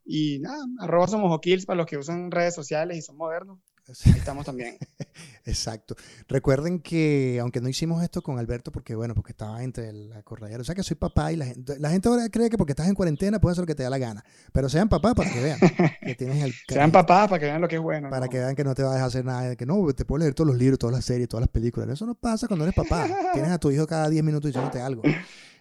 Y 0.04 0.38
nada, 0.40 0.64
arroba 0.80 1.06
somos 1.06 1.38
Kills 1.40 1.66
para 1.66 1.76
los 1.76 1.86
que 1.86 1.98
usan 1.98 2.30
redes 2.30 2.54
sociales 2.54 2.96
y 2.96 3.02
son 3.02 3.16
modernos. 3.16 3.58
Estamos 3.88 4.46
también. 4.46 4.76
Exacto. 5.44 5.96
Recuerden 6.28 6.80
que, 6.80 7.38
aunque 7.40 7.60
no 7.60 7.68
hicimos 7.68 8.02
esto 8.02 8.22
con 8.22 8.38
Alberto, 8.38 8.70
porque 8.70 8.94
bueno, 8.94 9.14
porque 9.14 9.32
estaba 9.32 9.62
entre 9.62 9.92
la 9.92 10.22
corredera, 10.22 10.60
o 10.60 10.64
sea 10.64 10.74
que 10.74 10.82
soy 10.82 10.96
papá 10.96 11.32
y 11.32 11.36
la 11.36 11.46
gente, 11.46 11.78
la 11.78 11.90
gente 11.90 12.08
ahora 12.08 12.28
cree 12.28 12.48
que 12.48 12.56
porque 12.56 12.72
estás 12.72 12.88
en 12.88 12.94
cuarentena 12.94 13.40
puedes 13.40 13.54
hacer 13.54 13.62
lo 13.62 13.66
que 13.66 13.74
te 13.74 13.82
da 13.82 13.90
la 13.90 13.98
gana. 13.98 14.24
Pero 14.52 14.68
sean 14.68 14.88
papás 14.88 15.14
para 15.14 15.30
que 15.30 15.42
vean 15.42 15.58
que 16.00 16.14
tienes 16.14 16.42
el. 16.42 16.54
sean 16.68 16.92
papás 16.92 17.28
para 17.28 17.40
que 17.40 17.46
vean 17.46 17.60
lo 17.60 17.68
que 17.68 17.76
es 17.76 17.82
bueno. 17.82 18.10
Para 18.10 18.28
que 18.28 18.38
vean 18.38 18.54
que 18.54 18.64
no 18.64 18.74
te 18.74 18.82
vas 18.82 18.96
a 18.96 19.06
hacer 19.06 19.24
nada, 19.24 19.56
que 19.56 19.66
no, 19.66 19.92
te 19.92 20.04
puedo 20.04 20.20
leer 20.20 20.34
todos 20.34 20.48
los 20.48 20.58
libros, 20.58 20.78
todas 20.78 20.94
las 20.94 21.04
series, 21.04 21.28
todas 21.28 21.42
las 21.42 21.50
películas. 21.50 21.88
Eso 21.88 22.06
no 22.06 22.14
pasa 22.14 22.46
cuando 22.46 22.64
eres 22.64 22.74
papá. 22.74 23.08
Tienes 23.32 23.50
a 23.50 23.58
tu 23.58 23.70
hijo 23.70 23.86
cada 23.86 24.08
10 24.08 24.22
minutos 24.24 24.48
diciéndote 24.48 24.80
algo. 24.80 25.02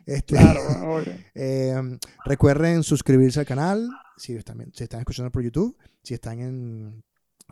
Este, 0.05 0.35
claro, 0.35 1.03
eh, 1.35 1.97
recuerden 2.25 2.81
suscribirse 2.81 3.39
al 3.39 3.45
canal 3.45 3.87
si 4.17 4.35
están, 4.35 4.71
si 4.73 4.83
están 4.83 5.01
escuchando 5.01 5.31
por 5.31 5.43
YouTube, 5.43 5.77
si 6.01 6.15
están 6.15 6.39
en 6.39 7.03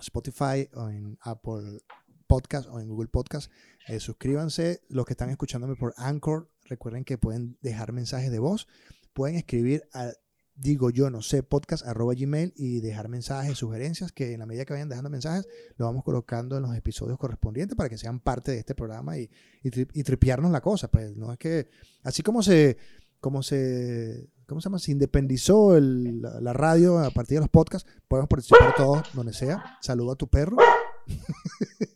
Spotify 0.02 0.70
o 0.74 0.90
en 0.90 1.18
Apple 1.22 1.82
Podcast 2.28 2.70
o 2.70 2.80
en 2.80 2.88
Google 2.88 3.10
Podcast, 3.10 3.52
eh, 3.88 4.00
suscríbanse. 4.00 4.82
Los 4.90 5.06
que 5.06 5.14
están 5.14 5.30
escuchándome 5.30 5.76
por 5.76 5.94
Anchor, 5.98 6.50
recuerden 6.66 7.04
que 7.04 7.18
pueden 7.18 7.58
dejar 7.62 7.92
mensajes 7.92 8.32
de 8.32 8.40
voz, 8.40 8.68
pueden 9.14 9.36
escribir 9.36 9.84
a 9.94 10.12
digo 10.60 10.90
yo 10.90 11.10
no 11.10 11.22
sé 11.22 11.42
podcast 11.42 11.86
arroba 11.86 12.14
gmail 12.14 12.54
y 12.56 12.82
dejar 12.82 13.08
mensajes, 13.08 13.58
sugerencias 13.58 14.12
que 14.12 14.34
en 14.34 14.40
la 14.40 14.46
medida 14.46 14.66
que 14.66 14.74
vayan 14.74 14.90
dejando 14.90 15.10
mensajes 15.10 15.48
lo 15.78 15.86
vamos 15.86 16.04
colocando 16.04 16.58
en 16.58 16.64
los 16.64 16.76
episodios 16.76 17.18
correspondientes 17.18 17.78
para 17.78 17.90
que 17.90 17.98
sean 17.98 18.20
parte 18.20 18.52
de 18.52 18.60
este 18.60 18.76
programa 18.76 19.18
y, 19.18 19.30
y, 19.64 20.04
tripiarnos 20.04 20.52
la 20.52 20.62
cosa. 20.62 20.90
Pues 20.90 21.16
no 21.16 21.32
es 21.32 21.40
que 21.40 21.70
así 22.04 22.24
como 22.24 22.44
se 22.44 22.78
como 23.22 23.42
se 23.42 24.30
¿cómo 24.50 24.60
se 24.60 24.66
llama? 24.68 24.80
Se 24.80 24.92
independizó 24.92 25.80
la, 25.80 26.54
radio 26.54 27.00
a 27.00 27.12
partir 27.12 27.38
de 27.38 27.42
los 27.42 27.50
podcasts. 27.50 27.90
Podemos 28.08 28.28
participar 28.28 28.76
todos 28.76 29.04
donde 29.14 29.32
sea. 29.32 29.78
Saludo 29.82 30.12
a 30.12 30.16
tu 30.16 30.28
perro. 30.28 30.58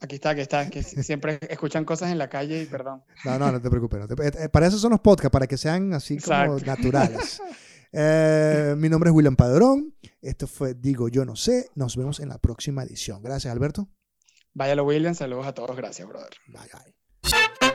Aquí 0.02 0.16
está, 0.16 0.32
aquí 0.32 0.42
está, 0.42 0.70
que 0.70 0.84
siempre 0.84 1.40
escuchan 1.50 1.86
cosas 1.86 2.12
en 2.12 2.18
la 2.18 2.30
calle 2.30 2.62
y 2.62 2.66
perdón. 2.66 3.04
No, 3.26 3.38
no, 3.38 3.52
no 3.52 3.62
te 3.62 3.70
preocupes. 3.70 4.02
Eh, 4.20 4.50
para 4.50 4.68
eso 4.68 4.78
son 4.78 4.92
los 4.92 5.00
podcasts, 5.00 5.32
para 5.32 5.48
que 5.48 5.58
sean 5.58 5.94
así 5.94 6.18
como 6.18 6.60
naturales. 6.60 7.42
Eh, 7.96 8.74
mi 8.78 8.90
nombre 8.90 9.12
es 9.12 9.16
William 9.16 9.36
Padrón. 9.36 9.94
Esto 10.22 10.48
fue 10.48 10.74
Digo 10.74 11.10
Yo 11.10 11.26
No 11.26 11.36
Sé. 11.36 11.70
Nos 11.76 11.96
vemos 11.96 12.20
en 12.20 12.30
la 12.30 12.40
próxima 12.40 12.84
edición. 12.84 13.22
Gracias, 13.22 13.54
Alberto. 13.54 13.88
Váyalo, 14.54 14.84
William. 14.84 15.14
Saludos 15.14 15.46
a 15.46 15.54
todos. 15.54 15.78
Gracias, 15.78 16.08
brother. 16.08 16.32
Bye, 16.48 16.70
bye. 16.74 17.73